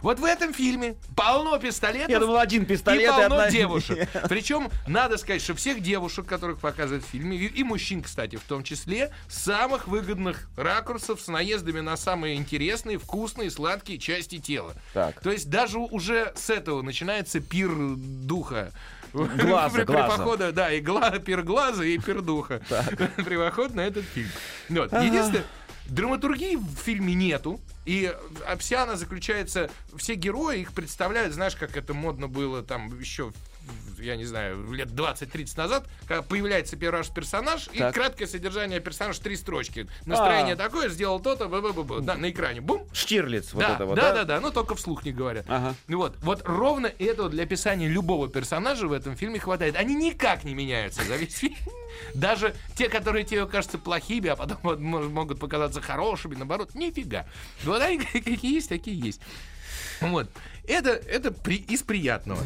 Вот 0.00 0.18
в 0.18 0.24
этом 0.24 0.54
фильме 0.54 0.96
полно 1.14 1.58
пистолетов. 1.58 2.08
Я 2.08 2.18
думал, 2.18 2.38
один 2.38 2.64
пистолет 2.64 3.02
и 3.02 3.04
и 3.04 3.08
полно 3.08 3.24
одна- 3.24 3.50
девушек. 3.50 4.08
Причем, 4.30 4.70
надо 4.86 5.18
сказать, 5.18 5.42
что 5.42 5.54
всех 5.54 5.82
девушек, 5.82 6.24
которых 6.24 6.60
показывают 6.60 7.04
в 7.04 7.08
фильме, 7.08 7.36
и, 7.36 7.46
и 7.46 7.62
мужчин, 7.62 8.02
кстати, 8.02 8.36
в 8.36 8.42
том 8.44 8.64
числе, 8.64 9.12
самых 9.28 9.86
выгодных 9.86 10.48
ракурсов, 10.56 11.20
с 11.20 11.28
наездами 11.28 11.80
на 11.80 11.98
самые 11.98 12.36
интересные, 12.36 12.98
вкусные, 12.98 13.50
сладкие 13.50 13.98
части 13.98 14.38
тела. 14.38 14.74
Так. 14.94 15.20
То 15.20 15.30
есть 15.30 15.50
даже 15.50 15.78
уже 15.78 16.32
с 16.36 16.48
этого 16.48 16.80
начинается 16.80 17.40
пир 17.40 17.70
духа. 17.76 18.72
Глаза, 19.12 19.84
глаза. 19.84 20.52
да, 20.52 20.72
и 20.72 20.80
гла, 20.80 21.10
пир 21.18 21.42
глаза, 21.42 21.84
и 21.84 21.98
пир 21.98 22.22
духа. 22.22 22.60
При 23.16 23.36
походе 23.36 23.74
на 23.74 23.80
этот 23.80 24.04
фильм. 24.04 24.28
Вот. 24.68 24.92
Единственное, 24.92 25.44
драматургии 25.86 26.56
в 26.56 26.76
фильме 26.76 27.14
нету. 27.14 27.60
И 27.86 28.14
вся 28.58 28.84
она 28.84 28.96
заключается... 28.96 29.70
Все 29.96 30.14
герои 30.14 30.60
их 30.60 30.72
представляют, 30.72 31.34
знаешь, 31.34 31.56
как 31.56 31.76
это 31.76 31.94
модно 31.94 32.28
было 32.28 32.62
там 32.62 32.98
еще 33.00 33.32
я 33.98 34.16
не 34.16 34.24
знаю, 34.24 34.72
лет 34.72 34.88
20-30 34.88 35.56
назад, 35.56 35.86
когда 36.06 36.22
появляется 36.22 36.76
первый 36.76 36.98
раз 36.98 37.08
персонаж, 37.08 37.68
и 37.72 37.78
Так. 37.78 37.94
краткое 37.94 38.26
содержание 38.26 38.80
персонажа, 38.80 39.20
три 39.20 39.36
строчки. 39.36 39.86
Настроение 40.06 40.54
А. 40.54 40.56
такое, 40.56 40.88
сделал 40.88 41.20
то-то, 41.20 41.48
да, 42.00 42.16
на 42.16 42.30
экране, 42.30 42.60
бум, 42.60 42.86
Штирлиц, 42.92 43.52
вот 43.52 43.60
да, 43.60 43.74
это 43.74 43.86
вот, 43.86 43.96
да, 43.96 44.12
да, 44.12 44.24
да, 44.24 44.40
но 44.40 44.50
только 44.50 44.74
вслух 44.74 45.04
не 45.04 45.12
говорят. 45.12 45.46
Ага. 45.48 45.74
Ну 45.88 45.98
Вот, 45.98 46.16
вот 46.22 46.42
ровно 46.44 46.86
этого 46.86 47.28
для 47.28 47.44
описания 47.44 47.88
любого 47.88 48.28
персонажа 48.28 48.86
в 48.88 48.92
этом 48.92 49.16
фильме 49.16 49.38
хватает. 49.38 49.76
Они 49.76 49.94
никак 49.94 50.44
не 50.44 50.54
меняются 50.54 51.04
за 51.04 51.16
весь 51.16 51.36
фильм. 51.36 51.56
Даже 52.14 52.54
те, 52.76 52.88
которые 52.88 53.24
тебе 53.24 53.46
кажутся 53.46 53.78
плохими, 53.78 54.28
а 54.28 54.36
потом 54.36 54.82
могут 55.12 55.38
показаться 55.38 55.80
хорошими, 55.80 56.34
наоборот, 56.34 56.74
нифига. 56.74 57.26
Вот 57.64 57.82
они 57.82 57.98
какие 58.12 58.54
есть, 58.54 58.68
такие 58.68 58.98
есть. 58.98 59.20
Вот. 60.00 60.30
Это, 60.68 60.90
это 60.90 61.32
при- 61.32 61.56
из 61.56 61.82
приятного. 61.82 62.40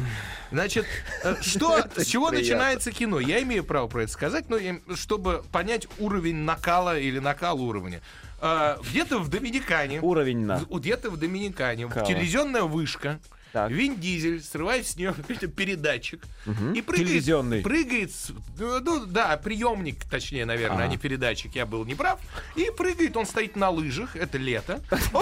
Значит, 0.51 0.85
э, 1.23 1.35
что, 1.41 1.87
с 1.95 2.05
чего 2.05 2.29
приятно. 2.29 2.39
начинается 2.55 2.91
кино? 2.91 3.19
Я 3.19 3.41
имею 3.43 3.63
право 3.63 3.87
про 3.87 4.03
это 4.03 4.11
сказать, 4.11 4.49
но 4.49 4.57
я- 4.57 4.79
чтобы 4.95 5.43
понять 5.51 5.87
уровень 5.99 6.37
накала 6.37 6.97
или 6.97 7.19
накал 7.19 7.61
уровня. 7.61 8.01
Э, 8.41 8.77
Где-то 8.89 9.19
в 9.19 9.29
Доминикане 9.29 10.01
Уровень 10.01 10.45
на. 10.45 10.59
где-то 10.69 11.09
в 11.11 11.17
Доминикане, 11.17 11.87
Кала. 11.87 12.05
телевизионная 12.05 12.63
вышка. 12.63 13.19
Так. 13.53 13.71
Вин 13.71 13.95
Дизель 13.99 14.43
срывает 14.43 14.85
с 14.85 14.97
нее 14.97 15.13
какой-то 15.17 15.47
передатчик 15.47 16.21
и 16.45 16.81
прыгает, 16.81 17.07
Телевизионный. 17.07 17.61
прыгает, 17.61 18.11
ну, 18.59 18.79
ну, 18.81 19.05
да, 19.05 19.37
приемник, 19.37 20.03
точнее, 20.05 20.45
наверное, 20.45 20.77
а 20.77 20.81
Ага. 20.83 20.87
не 20.91 20.97
передатчик, 20.97 21.55
я 21.55 21.65
был 21.65 21.85
неправ, 21.85 22.19
и 22.57 22.69
прыгает, 22.75 23.15
он 23.15 23.25
стоит 23.25 23.55
на 23.55 23.69
лыжах, 23.69 24.15
это 24.17 24.37
лето, 24.37 24.81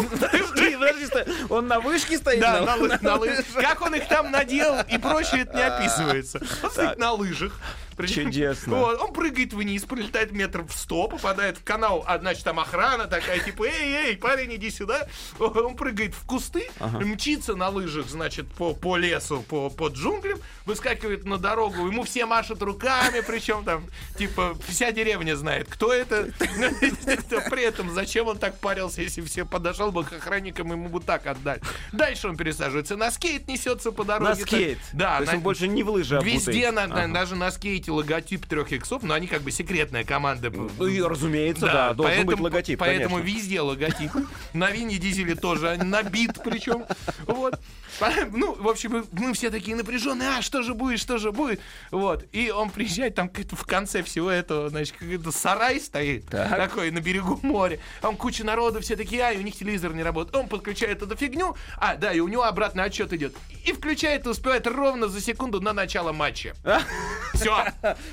Он- 1.50 1.68
на 1.68 1.80
вышке 1.80 2.18
стоит? 2.18 2.40
да, 2.40 2.62
на 3.02 3.16
лыжах. 3.16 3.46
Как 3.56 3.82
он 3.82 3.96
их 3.96 4.08
там 4.08 4.32
надел 4.32 4.80
и 4.82 4.98
прочее, 4.98 5.42
это 5.42 5.56
не 5.56 5.62
описывается. 5.68 6.42
Он 6.64 6.72
стоит 6.72 6.98
на 6.98 7.12
лыжах. 7.12 7.60
Причем- 7.96 8.26
Чудесно. 8.26 8.76
Вот, 8.78 9.02
он 9.02 9.14
прыгает 9.14 9.54
вниз, 9.54 9.84
пролетает 9.84 10.32
метров 10.32 10.72
в 10.74 10.78
сто, 10.78 11.08
попадает 11.08 11.58
в 11.58 11.64
канал, 11.64 12.04
а 12.08 12.18
значит 12.20 12.44
там 12.44 12.60
охрана 12.60 13.06
такая, 13.08 13.40
типа, 13.40 13.64
эй, 13.66 14.10
эй, 14.10 14.18
парень, 14.18 14.56
иди 14.56 14.70
сюда. 14.72 15.08
Он 15.40 15.76
прыгает 15.76 16.14
в 16.16 16.26
кусты, 16.26 16.70
мчится 17.06 17.56
на 17.56 17.70
лыжах, 17.70 18.08
значит, 18.08 18.48
по, 18.54 18.74
по 18.74 18.98
лесу, 18.98 19.42
по, 19.48 19.70
по 19.70 19.88
джунглям, 19.90 20.40
выскакивает 20.66 21.26
на 21.26 21.38
дорогу, 21.38 21.88
ему 21.88 22.04
все 22.04 22.26
машут 22.26 22.62
руками, 22.62 23.22
причем 23.26 23.64
там, 23.64 23.86
типа, 24.18 24.56
вся 24.68 24.92
деревня 24.92 25.36
знает, 25.36 25.68
кто 25.70 25.94
это. 25.94 26.30
При 27.50 27.64
этом, 27.64 27.92
зачем 27.94 28.28
он 28.28 28.38
так 28.38 28.58
парился, 28.60 29.02
если 29.02 29.22
все 29.22 29.46
подошел 29.46 29.92
бы 29.92 30.04
к 30.04 30.14
охранникам, 30.14 30.72
ему 30.72 30.90
бы 30.90 31.00
так 31.00 31.26
отдать. 31.28 31.62
Дальше 31.92 32.28
он 32.28 32.38
пересаживается 32.38 32.96
на 32.98 33.12
скейт, 33.12 33.48
несется 33.48 33.92
по 33.92 34.04
дороге. 34.04 34.30
На 34.30 34.36
скейт. 34.36 34.80
Да, 34.94 35.18
То 35.18 35.22
есть 35.24 35.34
он 35.34 35.42
больше 35.42 35.68
не 35.68 35.84
в 35.84 35.90
лыжи. 35.90 36.20
Везде, 36.24 36.72
на- 36.72 36.88
на- 36.88 36.94
Ага. 37.04 37.08
На 37.84 37.88
скейте 37.88 37.92
логотип 37.92 38.46
трех 38.46 38.72
иксов, 38.72 39.04
но 39.04 39.14
они 39.14 39.28
как 39.28 39.42
бы 39.42 39.52
секретная 39.52 40.04
команда. 40.04 40.52
Ну 40.52 40.88
и, 40.88 41.02
разумеется, 41.02 41.66
да, 41.66 41.94
должен 41.94 42.26
быть 42.26 42.40
логотип, 42.40 42.80
Поэтому 42.80 43.18
конечно. 43.18 43.38
везде 43.38 43.62
логотип. 43.62 44.12
На 44.54 44.72
Вине 44.72 44.98
Дизеле 44.98 45.36
тоже 45.36 45.78
набит 45.78 46.40
причем. 46.44 46.86
Вот. 47.26 47.60
Ну, 48.32 48.56
в 48.56 48.68
общем, 48.68 48.92
мы- 48.92 49.06
мы 49.12 49.34
все 49.34 49.50
такие 49.50 49.76
напряженные, 49.76 50.30
а 50.38 50.42
что 50.42 50.62
же 50.64 50.74
будет, 50.74 51.00
что 51.00 51.18
же 51.18 51.32
будет? 51.32 51.60
Вот. 51.92 52.26
И 52.32 52.50
он 52.52 52.70
приезжает, 52.70 53.16
там 53.16 53.30
в 53.30 53.66
конце 53.66 54.04
всего 54.04 54.30
этого, 54.30 54.70
значит, 54.70 54.96
какой-то 54.98 55.32
сарай 55.32 55.80
стоит, 55.80 56.26
Так. 56.28 56.50
такой 56.50 56.92
на 56.92 57.00
берегу 57.00 57.40
моря. 57.44 57.80
Там 58.02 58.16
куча 58.18 58.44
народу, 58.44 58.80
все 58.82 58.96
такие, 58.96 59.22
а, 59.24 59.32
и 59.32 59.38
у 59.38 59.42
них 59.42 59.56
телевизор 59.56 59.94
не 59.94 60.04
работает. 60.04 60.36
Он 60.36 60.48
подключает 60.48 61.02
эту 61.02 61.16
фигню, 61.16 61.56
а, 61.78 61.96
да, 61.96 62.12
и 62.14 62.20
у 62.20 62.28
него 62.28 62.44
обратный 62.44 62.84
отчет 62.84 63.14
идет. 63.14 63.36
И 63.66 63.72
включает 63.74 64.26
и 64.26 64.30
успевает 64.30 64.68
ровно 64.68 65.08
за 65.08 65.22
секунду 65.22 65.62
на 65.62 65.74
начало 65.74 66.12
матча. 66.12 66.54
Все. 67.34 67.66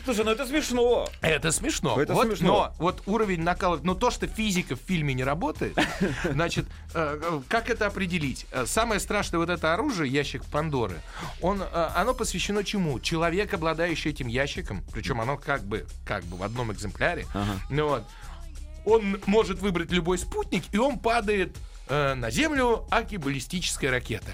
Слушай, 0.04 0.24
ну 0.24 0.30
это 0.32 0.46
смешно. 0.46 1.08
Это 1.20 1.52
смешно. 1.52 2.00
Это 2.00 2.14
вот, 2.14 2.26
смешно. 2.26 2.46
Но 2.46 2.74
вот 2.78 3.02
уровень 3.06 3.42
накала, 3.42 3.78
но 3.82 3.94
то, 3.94 4.10
что 4.10 4.26
физика 4.26 4.76
в 4.76 4.80
фильме 4.80 5.14
не 5.14 5.24
работает, 5.24 5.76
значит, 6.24 6.66
э, 6.94 7.20
э, 7.22 7.40
как 7.48 7.70
это 7.70 7.86
определить? 7.86 8.46
Э, 8.52 8.64
Самое 8.66 9.00
страшное 9.00 9.38
вот 9.40 9.50
это 9.50 9.69
оружие, 9.74 10.10
ящик 10.10 10.44
Пандоры, 10.44 11.00
он, 11.40 11.62
э, 11.62 11.90
оно 11.94 12.14
посвящено 12.14 12.64
чему? 12.64 13.00
Человек, 13.00 13.54
обладающий 13.54 14.10
этим 14.10 14.26
ящиком, 14.28 14.82
причем 14.92 15.20
оно 15.20 15.36
как 15.36 15.64
бы, 15.64 15.86
как 16.06 16.24
бы 16.24 16.36
в 16.36 16.42
одном 16.42 16.72
экземпляре, 16.72 17.26
ну 17.68 17.88
вот, 17.88 18.04
он 18.84 19.20
может 19.26 19.60
выбрать 19.60 19.90
любой 19.90 20.18
спутник, 20.18 20.64
и 20.72 20.78
он 20.78 20.98
падает 20.98 21.56
э, 21.88 22.14
на 22.14 22.30
Землю, 22.30 22.86
аки 22.90 23.16
баллистическая 23.16 23.90
ракета. 23.90 24.32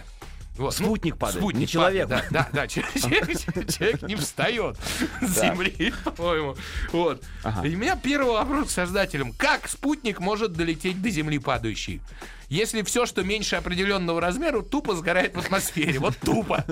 Вот, 0.57 0.75
Спутник 0.75 1.18
падает, 1.18 1.55
не 1.55 1.66
человек. 1.66 2.09
падает, 2.09 2.31
Да, 2.31 2.49
да, 2.51 2.62
да, 2.62 2.66
человек, 2.68 4.03
не 4.03 4.16
встает 4.16 4.79
с 5.20 5.40
Земли, 5.40 5.92
по-моему. 6.16 6.57
Вот. 6.92 7.22
Ага. 7.42 7.66
И 7.66 7.75
у 7.75 7.79
меня 7.79 7.96
первый 7.96 8.33
вопрос 8.33 8.68
к 8.68 8.70
создателям. 8.70 9.33
Как 9.33 9.68
спутник 9.68 10.18
может 10.18 10.55
долететь 10.55 11.03
до 11.03 11.11
Земли 11.11 11.38
падающий? 11.38 12.01
Если 12.49 12.83
все, 12.83 13.07
что 13.07 13.23
меньше 13.23 13.57
определенного 13.57 14.21
размера, 14.21 14.63
тупо 14.63 14.95
сгорает 14.95 15.35
в 15.35 15.39
атмосфере. 15.39 15.99
Вот 15.99 16.17
тупо. 16.19 16.65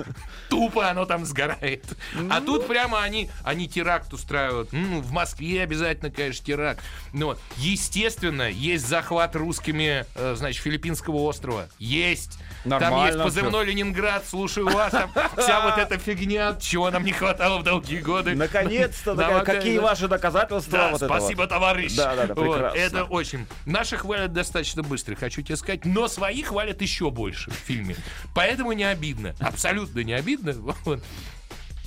Тупо 0.49 0.89
оно 0.89 1.05
там 1.05 1.25
сгорает. 1.25 1.83
А 2.29 2.39
тут 2.41 2.67
прямо 2.67 3.01
они, 3.01 3.29
они 3.43 3.67
теракт 3.67 4.13
устраивают. 4.13 4.71
Ну, 4.71 5.01
в 5.01 5.11
Москве 5.11 5.61
обязательно, 5.63 6.11
конечно, 6.11 6.45
теракт. 6.45 6.81
Но, 7.11 7.35
естественно, 7.57 8.49
есть 8.49 8.87
захват 8.87 9.35
русскими, 9.35 10.05
э, 10.15 10.35
значит, 10.37 10.61
филиппинского 10.63 11.17
острова. 11.17 11.67
Есть. 11.77 12.39
Там 12.63 12.79
Нормально 12.81 13.05
есть 13.07 13.23
позывной 13.23 13.65
Ленинград, 13.65 14.25
слушаю 14.27 14.67
вас, 14.67 14.91
там 14.91 15.11
вся 15.37 15.61
вот 15.61 15.77
эта 15.77 15.99
фигня, 15.99 16.57
чего 16.59 16.89
нам 16.89 17.03
не 17.03 17.11
хватало 17.11 17.59
в 17.59 17.63
долгие 17.63 17.99
годы. 17.99 18.33
Наконец-то, 18.35 19.15
какие 19.45 19.77
ваши 19.77 20.07
доказательства 20.07 20.93
спасибо, 20.95 21.47
товарищ. 21.47 21.95
Да, 21.95 22.15
да, 22.15 22.33
прекрасно. 22.33 22.77
это 22.77 23.03
очень. 23.03 23.45
Наши 23.65 23.97
хвалят 23.97 24.33
достаточно 24.33 24.81
быстро, 24.81 25.15
хочу 25.15 25.41
тебе 25.41 25.55
сказать, 25.55 25.64
но 25.85 26.07
свои 26.07 26.41
хвалят 26.41 26.81
еще 26.81 27.11
больше 27.11 27.51
в 27.51 27.55
фильме. 27.55 27.95
Поэтому 28.33 28.73
не 28.73 28.83
обидно. 28.83 29.35
Абсолютно 29.39 30.01
не 30.01 30.13
обидно. 30.13 30.55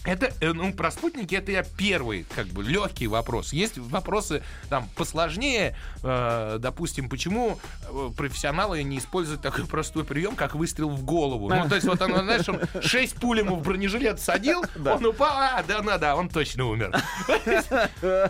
Это, 0.05 0.33
э, 0.41 0.53
ну, 0.53 0.73
про 0.73 0.91
спутники 0.91 1.35
это 1.35 1.53
я 1.53 1.63
первый, 1.63 2.27
как 2.35 2.47
бы, 2.49 2.63
легкий 2.63 3.07
вопрос. 3.07 3.53
Есть 3.53 3.79
вопросы 3.79 4.43
там 4.69 4.89
посложнее, 4.97 5.77
э, 6.03 6.59
допустим, 6.61 7.09
почему 7.09 7.59
э, 7.89 8.11
профессионалы 8.17 8.83
не 8.83 8.99
используют 8.99 9.43
такой 9.43 9.67
простой 9.67 10.05
прием, 10.05 10.35
как 10.37 10.55
выстрел 10.55 10.91
в 10.91 11.05
голову. 11.05 11.49
Ну, 11.49 11.69
то 11.69 11.75
есть, 11.75 11.87
вот 11.87 12.01
он, 12.03 12.13
знаешь, 12.13 12.49
он 12.49 12.61
6 12.81 13.17
пуль 13.17 13.39
ему 13.41 13.57
в 13.57 13.63
бронежилет 13.63 14.21
садил, 14.21 14.65
он 14.85 15.05
упал, 15.05 15.37
а, 15.37 15.63
да, 15.67 15.81
да, 15.81 15.99
да, 15.99 16.17
он 16.17 16.29
точно 16.29 16.67
умер. 16.67 16.95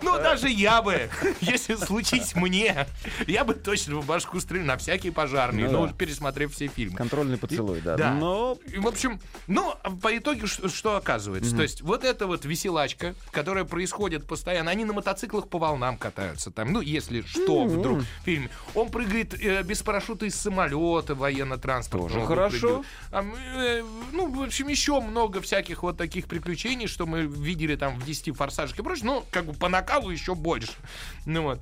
Ну, 0.01 0.17
даже 0.17 0.49
я 0.49 0.81
бы, 0.81 1.09
если 1.41 1.75
случись 1.75 2.35
мне, 2.35 2.87
я 3.27 3.43
бы 3.43 3.53
точно 3.53 3.97
в 3.97 4.05
башку 4.05 4.39
стрелил 4.39 4.65
на 4.65 4.77
всякие 4.77 5.11
пожарные, 5.11 5.69
Ну 5.69 5.87
ну, 5.87 5.93
пересмотрев 5.93 6.53
все 6.53 6.67
фильмы. 6.67 6.97
Контрольный 6.97 7.37
поцелуй, 7.37 7.81
да. 7.81 7.95
Да. 7.95 8.13
Но 8.13 8.57
в 8.77 8.87
общем, 8.87 9.19
ну, 9.47 9.73
а 9.83 9.91
по 9.91 10.15
итогу 10.17 10.47
что, 10.47 10.69
что 10.69 10.95
оказывается? 10.95 11.55
То 11.55 11.61
есть 11.69 11.81
вот 11.81 12.03
эта 12.03 12.27
вот 12.27 12.45
веселачка, 12.45 13.13
которая 13.31 13.63
происходит 13.63 14.25
постоянно, 14.25 14.71
они 14.71 14.85
на 14.85 14.93
мотоциклах 14.93 15.47
по 15.47 15.59
волнам 15.59 15.97
катаются 15.97 16.51
там, 16.51 16.73
ну, 16.73 16.81
если 16.81 17.21
что, 17.21 17.65
вдруг 17.65 17.99
в 17.99 18.23
фильме. 18.23 18.49
Он 18.75 18.89
прыгает 18.89 19.33
э, 19.33 19.63
без 19.63 19.81
парашюта 19.81 20.25
из 20.25 20.35
самолета 20.35 21.15
военно-транспортного. 21.15 22.09
Тоже 22.09 22.25
хорошо. 22.25 22.83
А 23.11 23.23
э, 23.23 23.83
ну, 24.11 24.31
в 24.31 24.43
общем, 24.43 24.67
еще 24.67 24.99
много 24.99 25.41
всяких 25.41 25.83
вот 25.83 25.97
таких 25.97 26.27
приключений, 26.27 26.87
что 26.87 27.05
мы 27.05 27.21
видели 27.21 27.75
там 27.75 27.99
в 27.99 28.05
10 28.05 28.35
форсажах 28.35 28.77
и 28.79 28.83
прочее, 28.83 29.05
но 29.05 29.25
как 29.31 29.45
бы 29.45 29.53
по 29.53 29.69
накалу 29.69 30.09
еще 30.09 30.35
больше. 30.35 30.73
Ну 31.25 31.43
вот. 31.43 31.59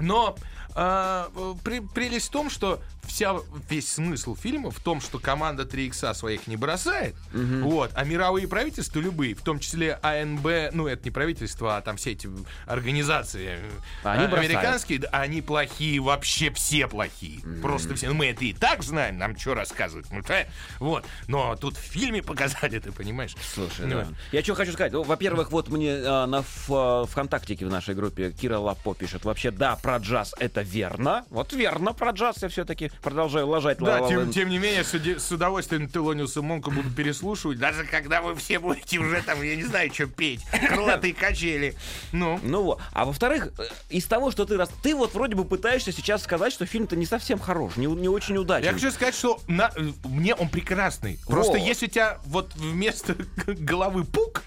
Но 0.00 0.36
а, 0.74 1.30
э, 1.34 1.54
при- 1.64 1.80
прелесть 1.80 2.28
в 2.28 2.30
том, 2.30 2.50
что 2.50 2.80
вся, 3.06 3.34
весь 3.70 3.90
смысл 3.92 4.36
фильма 4.36 4.70
в 4.70 4.80
том, 4.80 5.00
что 5.00 5.18
команда 5.18 5.64
3 5.64 5.86
икса 5.86 6.12
своих 6.14 6.46
не 6.46 6.56
бросает, 6.56 7.14
вот, 7.32 7.90
а 7.94 8.04
мировые 8.04 8.46
правительства 8.48 9.00
любые, 9.00 9.34
в 9.34 9.40
том 9.42 9.58
числе 9.60 9.98
АНБ, 10.02 10.74
ну 10.74 10.86
это 10.86 11.04
не 11.04 11.10
правительство, 11.10 11.76
а 11.78 11.80
там 11.80 11.96
все 11.96 12.12
эти 12.12 12.28
организации 12.66 13.58
э, 13.58 13.70
Они 14.04 14.24
а, 14.24 14.28
американские, 14.36 15.00
они 15.10 15.42
плохие, 15.42 16.00
вообще 16.00 16.50
все 16.52 16.86
плохие, 16.86 17.40
просто 17.62 17.94
все. 17.94 18.08
Ну, 18.08 18.14
мы 18.14 18.26
это 18.26 18.44
и 18.44 18.52
так 18.52 18.82
знаем, 18.82 19.18
нам 19.18 19.36
что 19.38 19.54
рассказывать, 19.54 20.06
ну, 20.12 20.22
да, 20.26 20.44
вот. 20.78 21.04
Но 21.28 21.56
тут 21.56 21.76
в 21.76 21.80
фильме 21.80 22.22
показали, 22.22 22.78
ты 22.78 22.92
понимаешь? 22.92 23.34
Слушай, 23.54 23.86
Ну, 23.86 24.00
да. 24.02 24.08
Я 24.32 24.42
что 24.42 24.54
хочу 24.54 24.72
сказать. 24.72 24.92
Ну, 24.92 25.02
Во-первых, 25.02 25.50
вот 25.50 25.68
мне 25.68 25.94
а, 26.04 26.26
на 26.26 26.40
ф- 26.40 26.66
а, 26.70 27.04
ВКонтактике 27.06 27.66
в 27.66 27.70
нашей 27.70 27.94
группе 27.94 28.32
Кира 28.32 28.58
Лапо 28.58 28.94
пишет. 28.94 29.24
Вообще, 29.24 29.50
да, 29.50 29.76
про 29.76 29.96
джаз 29.98 30.34
это 30.38 30.57
верно. 30.62 31.24
Вот 31.30 31.52
верно, 31.52 31.92
про 31.92 32.10
джаз 32.12 32.42
я 32.42 32.48
все-таки 32.48 32.90
продолжаю 33.02 33.46
лажать. 33.48 33.78
Да, 33.78 34.06
тем, 34.08 34.30
тем 34.30 34.48
не 34.48 34.58
менее, 34.58 34.84
с, 34.84 34.94
с 34.94 35.32
удовольствием 35.32 35.88
Телониуса 35.88 36.42
Монка 36.42 36.70
буду 36.70 36.90
переслушивать, 36.90 37.58
даже 37.58 37.84
когда 37.84 38.20
вы 38.22 38.34
все 38.34 38.58
будете 38.58 38.98
уже 38.98 39.22
там, 39.22 39.42
я 39.42 39.56
не 39.56 39.64
знаю, 39.64 39.92
что 39.92 40.06
петь, 40.06 40.44
крылатые 40.68 41.14
качели. 41.14 41.74
Ну, 42.12 42.38
Ну 42.42 42.62
вот. 42.62 42.80
А 42.92 43.04
во-вторых, 43.04 43.48
э, 43.58 43.62
из 43.90 44.04
того, 44.06 44.30
что 44.30 44.44
ты 44.44 44.56
раз... 44.56 44.70
Ты 44.82 44.94
вот 44.94 45.14
вроде 45.14 45.34
бы 45.34 45.44
пытаешься 45.44 45.92
сейчас 45.92 46.22
сказать, 46.22 46.52
что 46.52 46.66
фильм-то 46.66 46.96
не 46.96 47.06
совсем 47.06 47.38
хорош, 47.38 47.76
не, 47.76 47.86
не 47.86 48.08
очень 48.08 48.36
удачный. 48.36 48.66
я 48.68 48.72
хочу 48.72 48.90
сказать, 48.90 49.14
что 49.14 49.40
на- 49.46 49.70
э, 49.76 49.92
мне 50.04 50.34
он 50.34 50.48
прекрасный. 50.48 51.18
Просто 51.26 51.52
Во. 51.52 51.58
если 51.58 51.86
у 51.86 51.90
тебя 51.90 52.18
вот 52.26 52.54
вместо 52.54 53.14
головы 53.46 54.04
пук, 54.04 54.42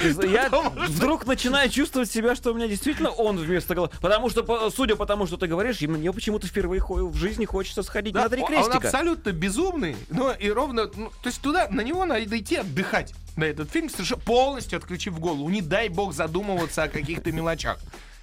Я 0.00 0.48
вдруг 0.88 1.26
начинаю 1.26 1.68
чувствовать 1.70 2.10
себя, 2.10 2.34
что 2.34 2.52
у 2.52 2.54
меня 2.54 2.68
действительно 2.68 3.10
он 3.10 3.36
вместо 3.38 3.74
головы. 3.74 3.92
Потому 4.00 4.30
что, 4.30 4.70
судя 4.70 4.96
по 4.96 5.06
тому, 5.06 5.26
что 5.26 5.36
ты 5.36 5.46
говоришь, 5.46 5.80
мне 5.80 6.12
почему-то 6.12 6.46
впервые 6.46 6.82
в 6.88 7.14
жизни 7.16 7.44
хочется 7.44 7.82
сходить 7.82 8.14
да, 8.14 8.24
на 8.24 8.28
три 8.28 8.42
он- 8.42 8.48
он 8.48 8.52
крестика. 8.64 8.78
абсолютно 8.88 9.32
безумный, 9.32 9.96
но 10.10 10.32
и 10.32 10.50
ровно, 10.50 10.90
ну, 10.94 11.10
то 11.22 11.28
есть 11.28 11.40
туда, 11.40 11.68
на 11.70 11.80
него 11.82 12.04
надо 12.04 12.38
идти 12.38 12.56
отдыхать, 12.56 13.14
на 13.36 13.44
этот 13.44 13.70
фильм, 13.70 13.88
совершенно 13.90 14.20
полностью 14.20 14.78
отключив 14.78 15.18
голову. 15.18 15.48
Не 15.48 15.62
дай 15.62 15.88
бог 15.88 16.12
задумываться 16.14 16.84
о 16.84 16.88
каких-то 16.88 17.32
мелочах. 17.32 17.78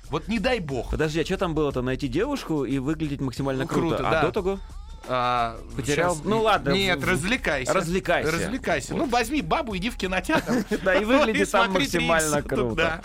Вот 0.10 0.28
не 0.28 0.38
дай 0.40 0.60
бог. 0.60 0.92
Подожди, 0.92 1.20
а 1.22 1.26
что 1.26 1.36
там 1.38 1.56
было-то? 1.56 1.82
Найти 1.82 2.08
девушку 2.08 2.64
и 2.64 2.78
выглядеть 2.78 3.22
максимально 3.22 3.64
Ну, 3.64 3.68
круто. 3.68 3.96
круто, 3.98 4.08
а 4.08 4.12
да. 4.12 4.22
до 4.22 4.32
того? 4.32 4.60
А, 5.08 5.58
Потерял? 5.76 6.15
щас- 6.15 6.24
Ну, 6.26 6.41
ладно. 6.41 6.72
Нет, 6.72 7.04
развлекайся. 7.04 7.74
развлекайся. 7.74 8.32
Развлекайся. 8.32 8.96
Ну, 8.96 9.06
возьми 9.06 9.41
бабу, 9.41 9.76
иди 9.78 9.89
в 9.89 9.98
кинотеатр. 9.98 10.65
Да, 10.84 10.96
и 10.96 11.06
выглядит 11.06 11.52
там 11.52 11.65
смотри 11.72 11.84
максимально 11.86 12.41
круто. 12.41 13.04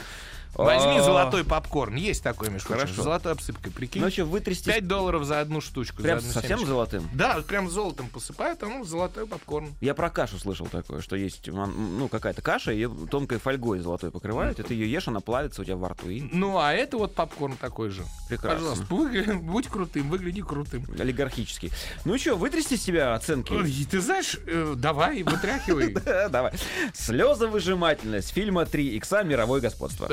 Да. 0.61 0.65
Возьми 0.67 0.99
А. 0.99 1.03
золотой 1.03 1.45
попкорн. 1.45 1.97
Есть 1.97 2.23
такой, 2.23 2.49
прочим, 2.51 2.67
Хорошо. 2.67 3.03
золотой 3.03 3.33
обсыпкой, 3.33 3.73
прикинь. 3.73 4.03
Ну 4.03 4.11
что, 4.11 4.25
вытрясти 4.25 4.71
5 4.71 4.87
долларов 4.87 5.25
за 5.25 5.41
одну 5.41 5.61
штучку. 5.61 6.03
прям 6.03 6.21
за 6.21 6.29
одну 6.29 6.33
совсем 6.35 6.59
семечку. 6.59 6.67
золотым? 6.75 7.09
Да, 7.15 7.37
вот 7.37 7.47
прям 7.47 7.71
золотом 7.71 8.09
посыпают, 8.09 8.63
а 8.63 8.67
ну, 8.67 8.85
золотой 8.85 9.27
попкорн. 9.27 9.75
Я 9.81 9.95
про 9.95 10.11
кашу 10.11 10.39
слышал 10.39 10.67
такое, 10.67 11.01
что 11.01 11.17
есть 11.17 11.49
ну, 11.49 12.09
какая-то 12.09 12.43
каша, 12.43 12.73
ее 12.73 12.91
тонкой 13.11 13.39
фольгой 13.39 13.81
золотой 13.81 14.11
покрывают, 14.11 14.61
и 14.61 14.63
ты 14.63 14.75
ее 14.75 14.91
ешь, 14.91 15.09
она 15.09 15.21
плавится 15.21 15.63
у 15.63 15.65
тебя 15.65 15.77
во 15.77 15.89
рту. 15.91 16.09
И 16.09 16.23
Ну, 16.33 16.59
а 16.59 16.73
это 16.73 16.97
вот 16.99 17.15
попкорн 17.15 17.57
такой 17.57 17.91
же. 17.91 18.03
Прекрасно. 18.29 18.71
Пожалуйста, 18.71 18.95
выгля- 18.95 19.35
будь 19.41 19.69
крутым, 19.69 20.09
выгляди 20.11 20.43
крутым. 20.43 20.85
олигархический. 20.99 21.71
Ну 22.05 22.19
что, 22.19 22.37
вытрясти 22.37 22.77
с 22.77 22.83
себя 22.83 23.15
оценки? 23.15 23.53
Ой, 23.53 23.87
ты 23.91 24.01
знаешь, 24.01 24.37
э, 24.47 24.75
давай, 24.77 25.23
вытряхивай. 25.25 25.93
Да, 25.95 26.29
Давай. 26.29 26.53
Слезовыжимательность 26.95 28.31
фильма 28.33 28.67
3 28.67 28.97
икса 28.97 29.23
мировое 29.23 29.61
господство. 29.61 30.09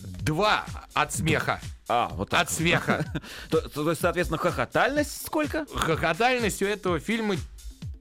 Два 0.00 0.64
от 0.94 1.12
смеха. 1.12 1.60
А, 1.88 2.08
вот 2.08 2.30
так. 2.30 2.42
От 2.42 2.50
смеха. 2.50 3.04
То, 3.50 3.60
то- 3.68 3.84
то 3.84 3.90
есть, 3.90 4.00
соответственно, 4.02 4.38
хохотальность 4.38 5.26
сколько? 5.26 5.66
хохотальность 5.74 6.62
у 6.62 6.66
этого 6.66 6.98
фильма 7.00 7.36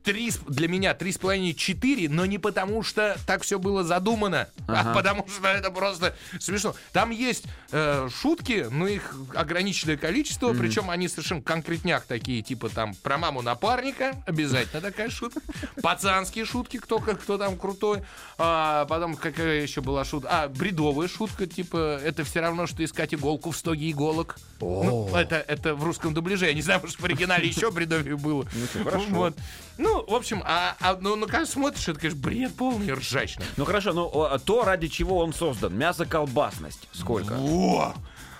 три, 0.04 0.32
для 0.48 0.68
меня 0.68 0.94
три 0.94 1.12
с 1.12 1.18
половиной 1.18 1.54
четыре, 1.54 2.10
но 2.10 2.26
не 2.26 2.38
потому 2.38 2.84
что 2.84 3.18
так 3.26 3.44
все 3.44 3.58
было 3.60 3.84
задумано, 3.84 4.48
Ага. 4.68 4.92
а 4.92 4.94
потому 4.94 5.26
что 5.28 5.48
это 5.48 5.72
просто 5.72 6.16
смешно. 6.40 6.76
Там 6.92 7.12
есть 7.12 7.46
э, 7.72 8.10
шутки, 8.22 8.68
но 8.70 8.88
их 8.88 9.16
ограниченное 9.34 9.98
количество, 9.98 10.54
причем 10.54 10.90
они 10.90 11.08
совершенно 11.08 11.42
конкретняк 11.42 12.04
такие, 12.06 12.42
типа 12.42 12.70
там 12.70 12.96
про 12.96 13.18
маму 13.18 13.42
напарника, 13.42 14.16
обязательно 14.26 14.82
такая 14.82 15.10
шутка, 15.10 15.42
пацанские 15.82 16.46
шутки, 16.46 16.78
кто 16.78 17.00
кто 17.00 17.38
там 17.38 17.58
крутой, 17.58 18.04
а, 18.38 18.86
потом 18.86 19.16
какая 19.16 19.62
еще 19.62 19.82
была 19.82 20.06
шутка, 20.06 20.30
а 20.32 20.48
бредовая 20.48 21.08
шутка, 21.08 21.48
типа 21.48 22.00
это 22.04 22.24
все 22.24 22.42
равно 22.42 22.68
что 22.68 22.84
искать 22.84 23.14
иголку 23.14 23.52
в 23.52 23.58
стоге 23.58 23.92
иголок. 23.92 24.38
Ну, 24.60 25.10
это 25.16 25.36
это 25.36 25.76
в 25.76 25.84
русском 25.84 26.14
дубляже, 26.14 26.46
я 26.48 26.54
не 26.54 26.62
знаю, 26.62 26.80
может 26.82 27.00
в 27.00 27.06
оригинале 27.06 27.48
еще 27.48 27.72
бредовее 27.72 28.18
было. 28.18 28.46
Ну, 28.54 28.84
хорошо. 28.84 29.06
Вот. 29.10 29.36
Ну, 29.78 29.93
в 30.02 30.14
общем, 30.16 30.42
а, 30.46 30.76
а, 30.80 30.98
ну, 31.00 31.16
ну, 31.16 31.28
когда 31.28 31.46
смотришь, 31.46 31.88
это, 31.88 32.00
конечно, 32.00 32.20
бред 32.22 32.56
полный, 32.56 32.94
ржачно. 32.94 33.44
Ну 33.58 33.66
хорошо, 33.66 33.94
ну 33.94 34.40
то, 34.46 34.64
ради 34.64 34.88
чего 34.88 35.20
он 35.20 35.34
создан. 35.34 35.78
Мясо-колбасность. 35.78 36.90
Сколько? 36.92 37.36
О! 37.38 37.94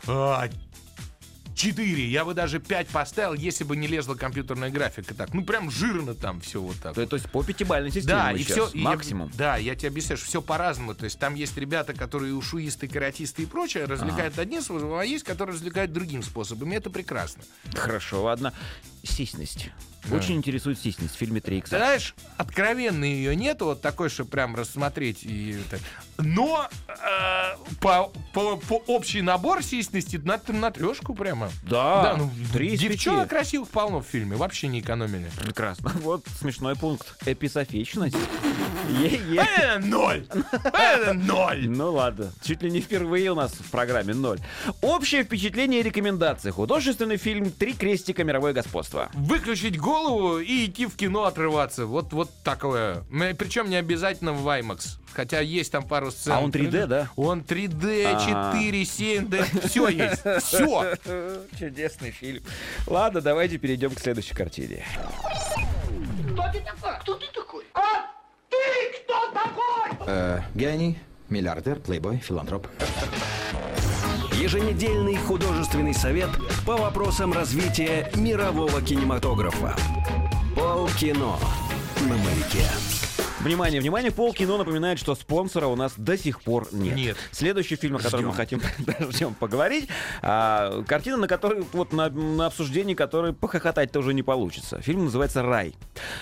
А, 0.08 0.50
Четыре. 1.56 2.08
Я 2.08 2.26
бы 2.26 2.34
даже 2.34 2.60
пять 2.60 2.88
поставил, 2.88 3.34
если 3.36 3.64
бы 3.64 3.76
не 3.76 3.88
лезла 3.88 4.16
компьютерная 4.16 4.70
графика. 4.70 5.14
Так, 5.14 5.34
ну 5.34 5.44
прям 5.44 5.70
жирно 5.70 6.16
там 6.16 6.42
все 6.42 6.60
вот 6.60 6.76
так. 6.82 6.96
То, 6.96 7.06
то 7.06 7.16
есть 7.16 7.30
по 7.30 7.44
пятибалльной 7.44 7.92
системе 7.92 8.08
Да, 8.08 8.32
и 8.32 8.44
все. 8.44 8.70
Максимум. 8.74 9.32
да, 9.36 9.58
я 9.58 9.76
тебе 9.76 9.90
объясняю, 9.90 10.18
что 10.18 10.28
все 10.28 10.42
по-разному. 10.42 10.96
То 10.96 11.06
есть 11.06 11.20
там 11.20 11.36
есть 11.36 11.56
ребята, 11.58 11.94
которые 11.94 12.34
ушуисты, 12.34 12.88
каратисты 12.88 13.44
и 13.44 13.46
прочее, 13.46 13.86
развлекают 13.86 14.38
одним 14.40 14.62
способом, 14.62 14.96
а 14.96 15.06
есть, 15.06 15.24
которые 15.24 15.56
развлекают 15.56 15.94
другим 15.94 16.24
способом. 16.24 16.74
И 16.74 16.76
это 16.76 16.90
прекрасно. 16.90 17.44
Хорошо, 17.76 18.24
ладно. 18.24 18.54
Сисьность. 19.04 19.70
Очень 20.12 20.36
интересует 20.36 20.80
сисьность 20.80 21.16
в 21.16 21.18
фильме 21.18 21.40
3 21.40 21.62
Ты 21.62 21.68
знаешь, 21.70 22.14
откровенно 22.38 23.06
ее 23.06 23.36
нету, 23.36 23.66
вот 23.66 23.82
такой, 23.82 24.10
что 24.10 24.26
прям 24.26 24.56
рассмотреть. 24.56 25.24
И 25.24 25.62
это. 25.66 25.80
Но 26.18 26.68
э, 26.88 26.94
по, 27.80 28.12
по, 28.34 28.58
по 28.58 28.76
общий 28.88 29.22
набор 29.22 29.64
сисьности 29.64 30.18
на, 30.18 30.40
на 30.48 30.72
трешку 30.72 31.16
прямо. 31.16 31.50
Да, 31.64 32.16
ну, 32.18 32.30
три 32.52 32.74
из 32.74 32.80
девчонок 32.80 33.24
пяти. 33.24 33.30
красивых 33.30 33.70
полно 33.70 34.02
в 34.02 34.06
фильме, 34.06 34.36
вообще 34.36 34.68
не 34.68 34.82
экономили. 34.82 35.30
Прекрасно. 35.42 35.92
Вот 36.04 36.26
смешной 36.40 36.76
пункт. 36.76 37.16
Эписофичность. 37.26 38.18
Е-е. 38.90 39.46
Э, 39.58 39.80
ноль! 39.80 40.28
Э, 40.74 41.14
ноль! 41.14 41.68
Ну 41.74 41.94
ладно, 41.94 42.32
чуть 42.44 42.62
ли 42.62 42.70
не 42.70 42.82
впервые 42.82 43.32
у 43.32 43.36
нас 43.36 43.54
в 43.54 43.72
программе 43.72 44.14
ноль. 44.14 44.40
Общее 44.82 45.24
впечатление 45.24 45.80
и 45.80 45.84
рекомендации. 45.84 46.52
Художественный 46.52 47.18
фильм 47.18 47.52
«Три 47.52 47.74
крестика. 47.74 48.24
Мировое 48.24 48.54
господство». 48.54 48.93
Творчества. 48.94 49.10
Выключить 49.14 49.80
голову 49.80 50.40
и 50.40 50.66
идти 50.66 50.86
в 50.86 50.96
кино 50.96 51.26
отрываться. 51.26 51.86
Вот, 51.86 52.14
вот 52.14 52.30
такое. 52.44 53.04
Причем 53.38 53.70
не 53.70 53.76
обязательно 53.76 54.34
в 54.34 54.48
IMAX. 54.48 55.00
Хотя 55.14 55.42
есть 55.42 55.72
там 55.72 55.84
пару 55.84 56.12
сцен. 56.12 56.34
А 56.34 56.40
он 56.40 56.50
3D, 56.52 56.88
да? 56.88 57.10
Он 57.16 57.42
3D, 57.42 58.06
Ага. 58.06 58.54
4, 58.58 58.82
7D, 58.84 59.68
все 59.68 59.88
есть. 59.90 60.44
Все. 60.44 60.96
Чудесный 61.60 62.12
фильм. 62.12 62.44
Ладно, 62.88 63.22
давайте 63.22 63.58
перейдем 63.58 63.94
к 63.94 64.00
следующей 64.00 64.34
картине. 64.34 64.84
Кто 66.34 66.44
ты 66.52 66.60
такой? 66.62 67.00
Кто 67.02 67.16
ты 67.16 67.26
такой? 67.34 67.64
А 67.76 68.08
ты 68.50 68.58
кто 69.04 69.32
такой? 69.34 70.08
Э, 70.08 70.42
гений, 70.56 70.98
миллиардер, 71.30 71.80
плейбой, 71.80 72.18
филантроп. 72.18 72.68
Еженедельный 74.34 75.16
художественный 75.16 75.94
совет 75.94 76.30
по 76.66 76.76
вопросам 76.76 77.34
развития 77.34 78.12
мирового 78.16 78.82
кинематографа. 78.82 79.76
Полкино 80.56 81.38
на 82.02 82.18
маяке. 82.18 82.66
Внимание, 83.44 83.82
внимание, 83.82 84.10
полкино 84.10 84.58
напоминает, 84.58 84.98
что 84.98 85.16
спонсора 85.16 85.68
у 85.68 85.76
нас 85.76 85.96
до 85.98 86.18
сих 86.18 86.42
пор 86.42 86.70
нет. 86.72 86.96
Нет. 86.96 87.18
Следующий 87.32 87.76
фильм, 87.76 87.98
о 87.98 88.00
котором 88.00 88.28
мы 88.28 88.34
хотим 88.34 88.62
ждем 89.12 89.34
поговорить, 89.34 89.90
а, 90.22 90.82
картина, 90.88 91.18
на 91.18 91.28
которой, 91.28 91.66
вот 91.74 91.92
на, 91.92 92.10
на 92.10 92.46
обсуждении 92.46 92.94
которой 92.94 93.34
похохотать 93.34 93.92
тоже 93.92 94.14
не 94.14 94.24
получится. 94.24 94.80
Фильм 94.82 95.06
называется 95.06 95.42
«Рай». 95.42 95.74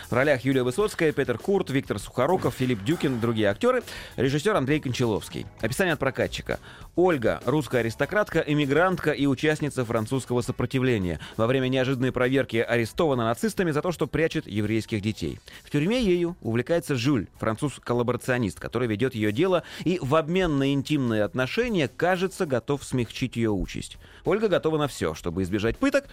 В 0.10 0.14
ролях 0.14 0.42
Юлия 0.46 0.64
Высоцкая, 0.64 1.12
Петр 1.12 1.38
Курт, 1.38 1.70
Виктор 1.70 2.00
Сухоруков, 2.00 2.56
Филипп 2.56 2.84
Дюкин 2.84 3.20
другие 3.20 3.50
актеры. 3.50 3.84
Режиссер 4.16 4.56
Андрей 4.56 4.80
Кончаловский. 4.80 5.46
Описание 5.62 5.94
от 5.94 6.00
прокатчика. 6.00 6.60
Ольга, 6.96 7.40
русская 7.46 7.80
аристократка, 7.80 8.40
эмигрантка 8.40 9.12
и 9.12 9.28
участница 9.28 9.86
французского 9.86 10.42
сопротивления. 10.42 11.20
Во 11.38 11.46
время 11.46 11.68
неожиданной 11.68 12.12
проверки 12.12 12.58
арестована 12.58 13.26
нацистами 13.26 13.70
за 13.70 13.84
то, 13.84 13.92
что 13.92 14.08
прячет 14.08 14.48
еврейских 14.48 15.02
детей. 15.02 15.40
В 15.64 15.70
тюрьме 15.70 16.04
ею 16.04 16.36
увлекается 16.42 16.96
Жюль, 17.12 17.28
француз-коллаборационист, 17.40 18.58
который 18.58 18.88
ведет 18.88 19.16
ее 19.16 19.34
дело 19.34 19.64
и 19.84 20.00
в 20.02 20.16
обмен 20.16 20.58
на 20.58 20.72
интимные 20.72 21.26
отношения, 21.26 21.90
кажется, 21.90 22.46
готов 22.46 22.86
смягчить 22.86 23.36
ее 23.36 23.50
участь. 23.50 23.98
Ольга 24.24 24.48
готова 24.48 24.78
на 24.78 24.88
все, 24.88 25.14
чтобы 25.14 25.44
избежать 25.44 25.78
пыток, 25.78 26.06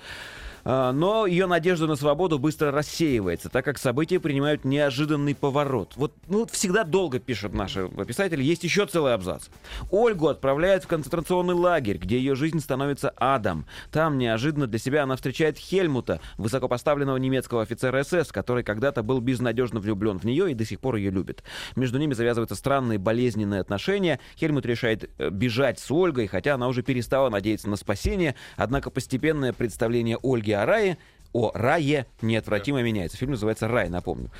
но 0.64 1.26
ее 1.26 1.46
надежда 1.46 1.86
на 1.86 1.96
свободу 1.96 2.38
быстро 2.38 2.70
рассеивается, 2.70 3.48
так 3.48 3.64
как 3.64 3.78
события 3.78 4.20
принимают 4.20 4.64
неожиданный 4.64 5.34
поворот. 5.34 5.92
Вот 5.96 6.14
ну, 6.26 6.46
всегда 6.46 6.84
долго 6.84 7.18
пишет 7.18 7.54
наши 7.54 7.88
писатели, 8.06 8.42
есть 8.42 8.64
еще 8.64 8.86
целый 8.86 9.14
абзац. 9.14 9.48
Ольгу 9.90 10.28
отправляют 10.28 10.84
в 10.84 10.86
концентрационный 10.86 11.54
лагерь, 11.54 11.98
где 11.98 12.18
ее 12.18 12.34
жизнь 12.34 12.60
становится 12.60 13.12
адом. 13.16 13.66
Там 13.90 14.18
неожиданно 14.18 14.66
для 14.66 14.78
себя 14.78 15.04
она 15.04 15.16
встречает 15.16 15.58
Хельмута, 15.58 16.20
высокопоставленного 16.36 17.16
немецкого 17.16 17.62
офицера 17.62 18.02
СС, 18.02 18.32
который 18.32 18.64
когда-то 18.64 19.02
был 19.02 19.20
безнадежно 19.20 19.80
влюблен 19.80 20.18
в 20.18 20.24
нее 20.24 20.50
и 20.50 20.54
до 20.54 20.64
сих 20.64 20.80
пор 20.80 20.96
ее 20.96 21.10
любит. 21.10 21.42
Между 21.76 21.98
ними 21.98 22.14
завязываются 22.14 22.54
странные 22.54 22.98
болезненные 22.98 23.60
отношения. 23.60 24.20
Хельмут 24.38 24.66
решает 24.66 25.10
э, 25.18 25.30
бежать 25.30 25.78
с 25.78 25.90
Ольгой, 25.90 26.26
хотя 26.26 26.54
она 26.54 26.68
уже 26.68 26.82
перестала 26.82 27.30
надеяться 27.30 27.68
на 27.68 27.76
спасение, 27.76 28.34
однако 28.56 28.90
постепенное 28.90 29.52
представление 29.52 30.18
Ольги 30.22 30.47
о 30.52 30.66
рае 30.66 30.98
о 31.32 31.50
рае 31.54 32.06
неотвратимо 32.22 32.82
меняется. 32.82 33.18
Фильм 33.18 33.32
называется 33.32 33.68
«Рай», 33.68 33.88
напомню. 33.88 34.30